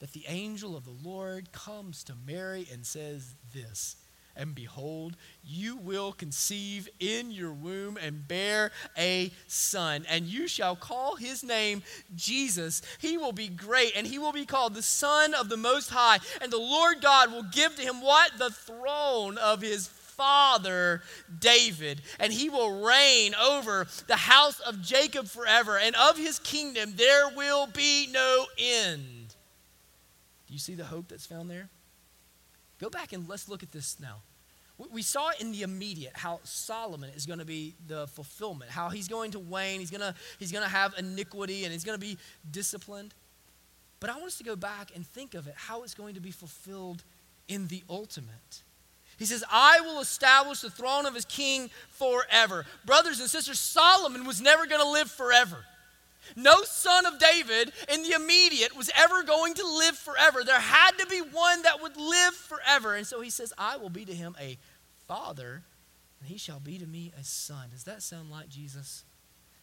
that 0.00 0.12
the 0.12 0.26
angel 0.28 0.76
of 0.76 0.84
the 0.84 1.08
Lord 1.08 1.50
comes 1.50 2.04
to 2.04 2.14
Mary 2.14 2.68
and 2.70 2.86
says 2.86 3.34
this 3.52 3.96
and 4.38 4.54
behold, 4.54 5.16
you 5.44 5.76
will 5.76 6.12
conceive 6.12 6.88
in 7.00 7.30
your 7.30 7.52
womb 7.52 7.98
and 8.00 8.26
bear 8.26 8.70
a 8.96 9.32
son, 9.48 10.06
and 10.08 10.26
you 10.26 10.46
shall 10.46 10.76
call 10.76 11.16
his 11.16 11.42
name 11.42 11.82
Jesus. 12.14 12.80
He 12.98 13.18
will 13.18 13.32
be 13.32 13.48
great, 13.48 13.92
and 13.96 14.06
he 14.06 14.18
will 14.18 14.32
be 14.32 14.46
called 14.46 14.74
the 14.74 14.82
Son 14.82 15.34
of 15.34 15.48
the 15.48 15.56
Most 15.56 15.90
High. 15.90 16.20
And 16.40 16.52
the 16.52 16.58
Lord 16.58 17.02
God 17.02 17.32
will 17.32 17.42
give 17.42 17.76
to 17.76 17.82
him 17.82 18.00
what? 18.00 18.30
The 18.38 18.50
throne 18.50 19.36
of 19.38 19.60
his 19.60 19.88
father 19.88 21.02
David, 21.38 22.02
and 22.18 22.32
he 22.32 22.48
will 22.48 22.84
reign 22.84 23.34
over 23.36 23.86
the 24.08 24.16
house 24.16 24.60
of 24.60 24.82
Jacob 24.82 25.26
forever, 25.26 25.78
and 25.78 25.94
of 25.96 26.16
his 26.16 26.38
kingdom 26.40 26.94
there 26.96 27.28
will 27.36 27.66
be 27.66 28.08
no 28.10 28.46
end. 28.58 29.34
Do 30.46 30.54
you 30.54 30.58
see 30.58 30.74
the 30.74 30.84
hope 30.84 31.08
that's 31.08 31.26
found 31.26 31.50
there? 31.50 31.68
Go 32.80 32.88
back 32.88 33.12
and 33.12 33.28
let's 33.28 33.48
look 33.48 33.62
at 33.62 33.72
this 33.72 33.98
now. 34.00 34.22
We 34.92 35.02
saw 35.02 35.30
in 35.40 35.50
the 35.50 35.62
immediate 35.62 36.12
how 36.14 36.38
Solomon 36.44 37.10
is 37.16 37.26
going 37.26 37.40
to 37.40 37.44
be 37.44 37.74
the 37.88 38.06
fulfillment, 38.06 38.70
how 38.70 38.90
he's 38.90 39.08
going 39.08 39.32
to 39.32 39.40
wane, 39.40 39.80
he's 39.80 39.90
going 39.90 40.00
to, 40.00 40.14
he's 40.38 40.52
going 40.52 40.62
to 40.62 40.70
have 40.70 40.94
iniquity, 40.96 41.64
and 41.64 41.72
he's 41.72 41.82
going 41.82 41.98
to 41.98 42.06
be 42.06 42.16
disciplined. 42.48 43.12
But 43.98 44.10
I 44.10 44.14
want 44.14 44.26
us 44.26 44.38
to 44.38 44.44
go 44.44 44.54
back 44.54 44.92
and 44.94 45.04
think 45.04 45.34
of 45.34 45.48
it, 45.48 45.54
how 45.56 45.82
it's 45.82 45.94
going 45.94 46.14
to 46.14 46.20
be 46.20 46.30
fulfilled 46.30 47.02
in 47.48 47.66
the 47.66 47.82
ultimate. 47.90 48.62
He 49.18 49.24
says, 49.24 49.42
I 49.50 49.80
will 49.80 50.00
establish 50.00 50.60
the 50.60 50.70
throne 50.70 51.06
of 51.06 51.14
his 51.14 51.24
king 51.24 51.70
forever. 51.90 52.64
Brothers 52.86 53.18
and 53.18 53.28
sisters, 53.28 53.58
Solomon 53.58 54.24
was 54.24 54.40
never 54.40 54.66
going 54.66 54.80
to 54.80 54.88
live 54.88 55.10
forever. 55.10 55.64
No 56.36 56.62
son 56.62 57.06
of 57.06 57.18
David 57.18 57.72
in 57.92 58.02
the 58.02 58.12
immediate 58.12 58.76
was 58.76 58.90
ever 58.96 59.22
going 59.22 59.54
to 59.54 59.66
live 59.66 59.96
forever. 59.96 60.44
There 60.44 60.60
had 60.60 60.92
to 60.98 61.06
be 61.06 61.20
one 61.20 61.62
that 61.62 61.80
would 61.82 61.96
live 61.96 62.34
forever. 62.34 62.94
And 62.94 63.06
so 63.06 63.20
he 63.20 63.30
says, 63.30 63.52
I 63.56 63.76
will 63.76 63.90
be 63.90 64.04
to 64.04 64.14
him 64.14 64.36
a 64.40 64.58
father, 65.06 65.62
and 66.20 66.28
he 66.28 66.38
shall 66.38 66.60
be 66.60 66.78
to 66.78 66.86
me 66.86 67.12
a 67.18 67.24
son. 67.24 67.70
Does 67.70 67.84
that 67.84 68.02
sound 68.02 68.30
like 68.30 68.48
Jesus? 68.48 69.04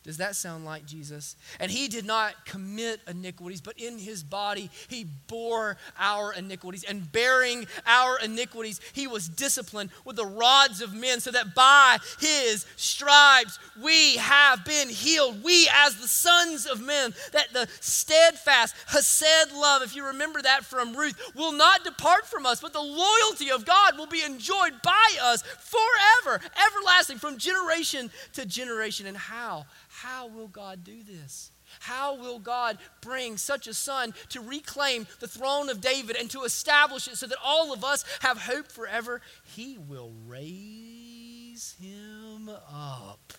Does 0.05 0.17
that 0.17 0.35
sound 0.35 0.65
like 0.65 0.85
Jesus? 0.85 1.35
And 1.59 1.71
he 1.71 1.87
did 1.87 2.05
not 2.05 2.45
commit 2.45 3.01
iniquities, 3.07 3.59
but 3.59 3.79
in 3.79 3.97
his 3.97 4.21
body 4.21 4.69
he 4.87 5.07
bore 5.27 5.77
our 5.97 6.31
iniquities. 6.31 6.83
And 6.83 7.11
bearing 7.11 7.65
our 7.87 8.19
iniquities, 8.19 8.79
he 8.93 9.07
was 9.07 9.27
disciplined 9.27 9.89
with 10.05 10.15
the 10.15 10.25
rods 10.25 10.81
of 10.81 10.93
men, 10.93 11.21
so 11.21 11.31
that 11.31 11.55
by 11.55 11.97
his 12.19 12.67
stripes 12.75 13.57
we 13.81 14.17
have 14.17 14.63
been 14.63 14.89
healed. 14.89 15.43
We, 15.43 15.67
as 15.73 15.95
the 15.95 16.07
sons 16.07 16.67
of 16.67 16.79
men, 16.79 17.15
that 17.31 17.51
the 17.51 17.67
steadfast, 17.79 18.75
Hesed 18.85 19.53
love, 19.55 19.81
if 19.81 19.95
you 19.95 20.05
remember 20.05 20.39
that 20.39 20.65
from 20.65 20.95
Ruth, 20.95 21.19
will 21.33 21.51
not 21.51 21.83
depart 21.83 22.27
from 22.27 22.45
us, 22.45 22.61
but 22.61 22.73
the 22.73 22.79
loyalty 22.79 23.49
of 23.49 23.65
God 23.65 23.97
will 23.97 24.05
be 24.05 24.21
enjoyed 24.21 24.83
by 24.83 25.17
us 25.19 25.41
forever, 25.41 26.41
everlasting, 26.67 27.17
from 27.17 27.39
generation 27.39 28.11
to 28.33 28.45
generation. 28.45 29.07
And 29.07 29.17
how? 29.17 29.65
How 30.05 30.27
will 30.27 30.47
God 30.47 30.83
do 30.83 31.01
this? 31.01 31.49
How 31.79 32.15
will 32.15 32.37
God 32.37 32.77
bring 33.01 33.37
such 33.37 33.65
a 33.65 33.73
son 33.73 34.13
to 34.29 34.39
reclaim 34.39 35.07
the 35.19 35.27
throne 35.27 35.67
of 35.67 35.81
David 35.81 36.15
and 36.15 36.29
to 36.29 36.43
establish 36.43 37.07
it 37.07 37.17
so 37.17 37.25
that 37.25 37.39
all 37.43 37.73
of 37.73 37.83
us 37.83 38.05
have 38.21 38.37
hope 38.37 38.71
forever? 38.71 39.21
He 39.55 39.79
will 39.79 40.13
raise 40.27 41.75
him 41.81 42.49
up. 42.71 43.33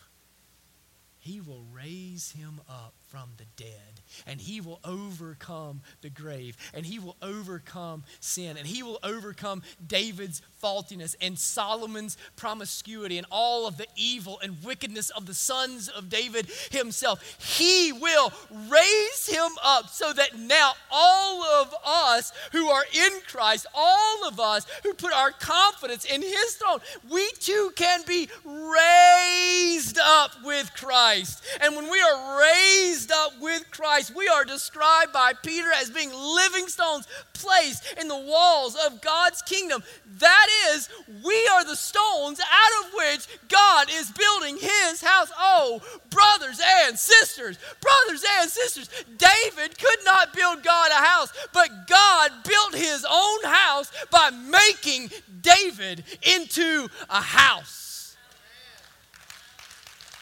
He 1.21 1.41
will 1.41 1.65
raise 1.73 2.33
him 2.33 2.61
up 2.69 2.95
from 3.09 3.31
the 3.37 3.45
dead 3.57 3.97
and 4.27 4.41
he 4.41 4.61
will 4.61 4.81
overcome 4.85 5.81
the 6.01 6.11
grave 6.11 6.57
and 6.75 6.87
he 6.87 6.99
will 6.99 7.17
overcome 7.23 8.05
sin 8.21 8.57
and 8.57 8.67
he 8.67 8.83
will 8.83 8.99
overcome 9.03 9.63
David's 9.87 10.43
faultiness 10.61 11.15
and 11.21 11.39
Solomon's 11.39 12.17
promiscuity 12.37 13.19
and 13.19 13.27
all 13.31 13.67
of 13.67 13.77
the 13.77 13.87
evil 13.97 14.39
and 14.43 14.57
wickedness 14.65 15.11
of 15.11 15.27
the 15.27 15.35
sons 15.35 15.89
of 15.89 16.09
David 16.09 16.49
himself. 16.71 17.37
He 17.39 17.93
will 17.93 18.33
raise 18.69 19.27
him 19.27 19.51
up 19.63 19.89
so 19.89 20.13
that 20.13 20.39
now 20.39 20.73
all 20.91 21.43
of 21.43 21.75
us 21.85 22.33
who 22.53 22.69
are 22.69 22.85
in 22.95 23.21
Christ, 23.29 23.67
all 23.75 24.27
of 24.27 24.41
us 24.41 24.67
who 24.83 24.95
put 24.95 25.13
our 25.13 25.31
confidence 25.31 26.05
in 26.05 26.23
his 26.23 26.55
throne, 26.55 26.81
we 27.11 27.31
too 27.39 27.73
can 27.77 28.03
be 28.07 28.29
raised 28.45 29.99
up 30.03 30.33
with 30.45 30.73
Christ. 30.75 31.45
And 31.61 31.77
when 31.77 31.91
we 31.91 32.01
are 32.01 32.41
raised 32.41 32.96
up 33.11 33.41
with 33.41 33.71
Christ, 33.71 34.15
we 34.15 34.29
are 34.29 34.45
described 34.45 35.13
by 35.13 35.33
Peter 35.43 35.69
as 35.75 35.91
being 35.91 36.13
living 36.13 36.69
stones 36.69 37.07
placed 37.35 37.95
in 38.01 38.09
the 38.09 38.17
walls 38.17 38.77
of 38.87 39.01
God's 39.01 39.43
kingdom. 39.43 39.83
That 40.19 40.47
is, 40.71 40.89
we 41.25 41.49
are 41.53 41.65
the 41.65 41.77
stones 41.77 42.41
out 42.41 42.85
of 42.85 42.93
which 42.95 43.29
God 43.49 43.89
is 43.93 44.11
building 44.11 44.57
his 44.57 45.03
house. 45.03 45.31
Oh, 45.39 45.81
brothers 46.11 46.61
and 46.85 46.99
sisters, 46.99 47.59
brothers 47.81 48.25
and 48.41 48.51
sisters, 48.51 48.89
David 49.19 49.79
could 49.79 50.05
not 50.05 50.35
build 50.35 50.63
God 50.63 50.91
a 50.91 50.95
house, 50.95 51.33
but 51.53 51.87
God 51.87 52.31
built 52.45 52.75
his 52.75 53.07
own 53.09 53.39
house 53.45 53.93
by 54.11 54.31
making 54.31 55.11
David 55.43 56.05
into 56.23 56.89
a 57.11 57.21
house. 57.21 58.17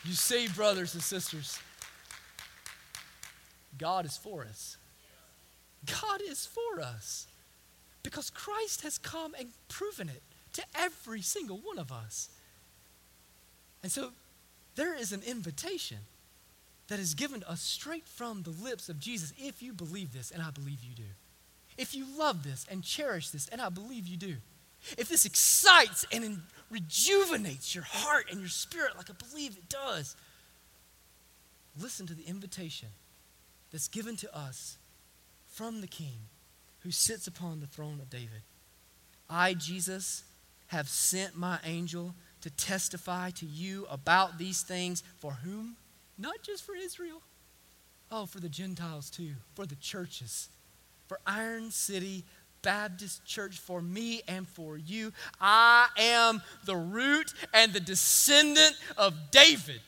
You 0.04 0.12
see, 0.12 0.48
brothers 0.48 0.94
and 0.94 1.02
sisters, 1.02 1.58
God 3.78 4.04
is 4.04 4.16
for 4.16 4.44
us. 4.44 4.76
God 5.86 6.20
is 6.26 6.46
for 6.46 6.80
us 6.80 7.26
because 8.02 8.30
Christ 8.30 8.82
has 8.82 8.98
come 8.98 9.34
and 9.38 9.48
proven 9.68 10.08
it 10.08 10.22
to 10.54 10.62
every 10.74 11.20
single 11.20 11.58
one 11.58 11.78
of 11.78 11.92
us. 11.92 12.28
And 13.82 13.90
so 13.90 14.10
there 14.76 14.94
is 14.94 15.12
an 15.12 15.22
invitation 15.26 15.98
that 16.88 16.98
is 16.98 17.14
given 17.14 17.40
to 17.40 17.50
us 17.50 17.60
straight 17.60 18.06
from 18.06 18.42
the 18.42 18.50
lips 18.50 18.88
of 18.88 19.00
Jesus 19.00 19.32
if 19.38 19.62
you 19.62 19.72
believe 19.72 20.12
this, 20.12 20.30
and 20.30 20.42
I 20.42 20.50
believe 20.50 20.82
you 20.82 20.94
do. 20.94 21.02
If 21.76 21.94
you 21.94 22.06
love 22.16 22.44
this 22.44 22.66
and 22.70 22.82
cherish 22.82 23.30
this, 23.30 23.48
and 23.48 23.60
I 23.60 23.68
believe 23.68 24.06
you 24.06 24.16
do. 24.16 24.36
If 24.98 25.08
this 25.08 25.24
excites 25.24 26.04
and 26.12 26.42
rejuvenates 26.70 27.74
your 27.74 27.84
heart 27.84 28.26
and 28.30 28.40
your 28.40 28.48
spirit 28.48 28.96
like 28.96 29.10
I 29.10 29.14
believe 29.30 29.56
it 29.56 29.68
does, 29.68 30.14
listen 31.80 32.06
to 32.06 32.14
the 32.14 32.24
invitation 32.24 32.88
that's 33.74 33.88
given 33.88 34.14
to 34.14 34.32
us 34.38 34.78
from 35.48 35.80
the 35.80 35.88
King 35.88 36.28
who 36.82 36.92
sits 36.92 37.26
upon 37.26 37.58
the 37.58 37.66
throne 37.66 37.98
of 38.00 38.08
David. 38.08 38.42
I, 39.28 39.54
Jesus, 39.54 40.22
have 40.68 40.88
sent 40.88 41.36
my 41.36 41.58
angel 41.64 42.14
to 42.42 42.50
testify 42.50 43.30
to 43.30 43.46
you 43.46 43.84
about 43.90 44.38
these 44.38 44.62
things 44.62 45.02
for 45.18 45.32
whom? 45.32 45.74
Not 46.16 46.36
just 46.44 46.62
for 46.62 46.76
Israel. 46.76 47.20
Oh, 48.12 48.26
for 48.26 48.38
the 48.38 48.48
Gentiles 48.48 49.10
too, 49.10 49.32
for 49.56 49.66
the 49.66 49.74
churches, 49.74 50.50
for 51.08 51.18
Iron 51.26 51.72
City 51.72 52.22
Baptist 52.62 53.24
Church, 53.24 53.58
for 53.58 53.82
me 53.82 54.22
and 54.28 54.46
for 54.46 54.78
you. 54.78 55.12
I 55.40 55.88
am 55.98 56.42
the 56.64 56.76
root 56.76 57.34
and 57.52 57.72
the 57.72 57.80
descendant 57.80 58.76
of 58.96 59.32
David 59.32 59.80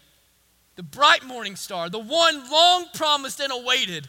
the 0.77 0.83
bright 0.83 1.25
morning 1.25 1.57
star, 1.57 1.91
the 1.91 1.99
one 1.99 2.51
long 2.51 2.87
promised 2.95 3.41
and 3.41 3.53
awaited, 3.53 4.09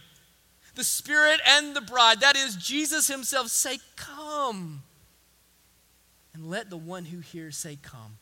the 0.75 0.83
Spirit 0.83 1.39
and 1.47 1.75
the 1.75 1.81
bride, 1.81 2.19
that 2.19 2.37
is 2.37 2.55
Jesus 2.55 3.07
Himself, 3.07 3.47
say, 3.47 3.79
Come. 3.95 4.83
And 6.33 6.49
let 6.49 6.69
the 6.69 6.77
one 6.77 7.05
who 7.05 7.19
hears 7.19 7.57
say, 7.57 7.77
Come. 7.81 8.19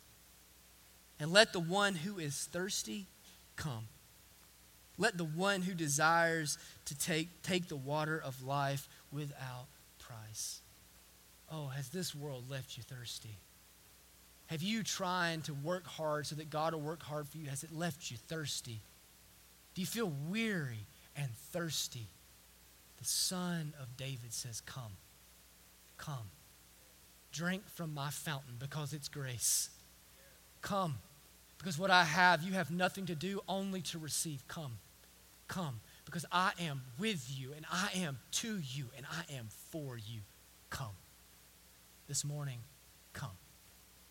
And 1.20 1.32
let 1.34 1.54
the 1.54 1.60
one 1.60 1.96
who 1.96 2.20
is 2.20 2.48
thirsty 2.52 3.08
come. 3.56 3.88
Let 4.98 5.18
the 5.18 5.26
one 5.26 5.62
who 5.62 5.74
desires 5.74 6.58
to 6.86 6.98
take, 6.98 7.42
take 7.42 7.68
the 7.68 7.76
water 7.76 8.22
of 8.24 8.44
life 8.44 8.88
without 9.12 9.68
price. 10.00 10.62
Oh, 11.52 11.68
has 11.68 11.90
this 11.90 12.16
world 12.16 12.50
left 12.50 12.78
you 12.78 12.84
thirsty? 12.84 13.38
Have 14.48 14.62
you 14.62 14.84
trying 14.84 15.42
to 15.44 15.54
work 15.54 15.88
hard 15.88 16.28
so 16.28 16.36
that 16.36 16.50
God 16.50 16.74
will 16.74 16.82
work 16.82 17.02
hard 17.02 17.28
for 17.28 17.38
you? 17.38 17.50
Has 17.50 17.64
it 17.64 17.72
left 17.72 18.12
you 18.12 18.18
thirsty? 18.18 18.82
Do 19.74 19.82
you 19.82 19.88
feel 19.88 20.12
weary 20.30 20.86
and 21.16 21.30
thirsty? 21.52 22.08
The 22.98 23.06
Son 23.06 23.74
of 23.82 23.98
David 23.98 24.34
says, 24.34 24.62
Come, 24.62 24.98
come. 25.98 26.30
Drink 27.32 27.64
from 27.68 27.94
my 27.94 28.10
fountain 28.12 28.56
because 28.60 28.94
it's 28.94 29.10
grace. 29.10 29.70
Come, 30.62 30.96
because 31.58 31.78
what 31.78 31.92
I 31.92 32.04
have, 32.04 32.44
you 32.44 32.54
have 32.54 32.72
nothing 32.72 33.06
to 33.08 33.16
do, 33.16 33.42
only 33.48 33.82
to 33.82 34.00
receive. 34.00 34.48
Come, 34.48 34.78
come, 35.48 35.82
because 36.06 36.26
I 36.32 36.52
am 36.60 36.84
with 36.98 37.28
you 37.30 37.52
and 37.54 37.66
I 37.70 37.90
am 37.96 38.20
to 38.32 38.60
you 38.60 38.86
and 38.96 39.06
I 39.06 39.34
am 39.34 39.50
for 39.72 39.98
you. 39.98 40.22
Come. 40.70 40.96
This 42.08 42.24
morning, 42.24 42.60
come. 43.14 43.32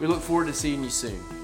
We 0.00 0.06
look 0.06 0.20
forward 0.20 0.46
to 0.48 0.52
seeing 0.52 0.82
you 0.82 0.90
soon. 0.90 1.43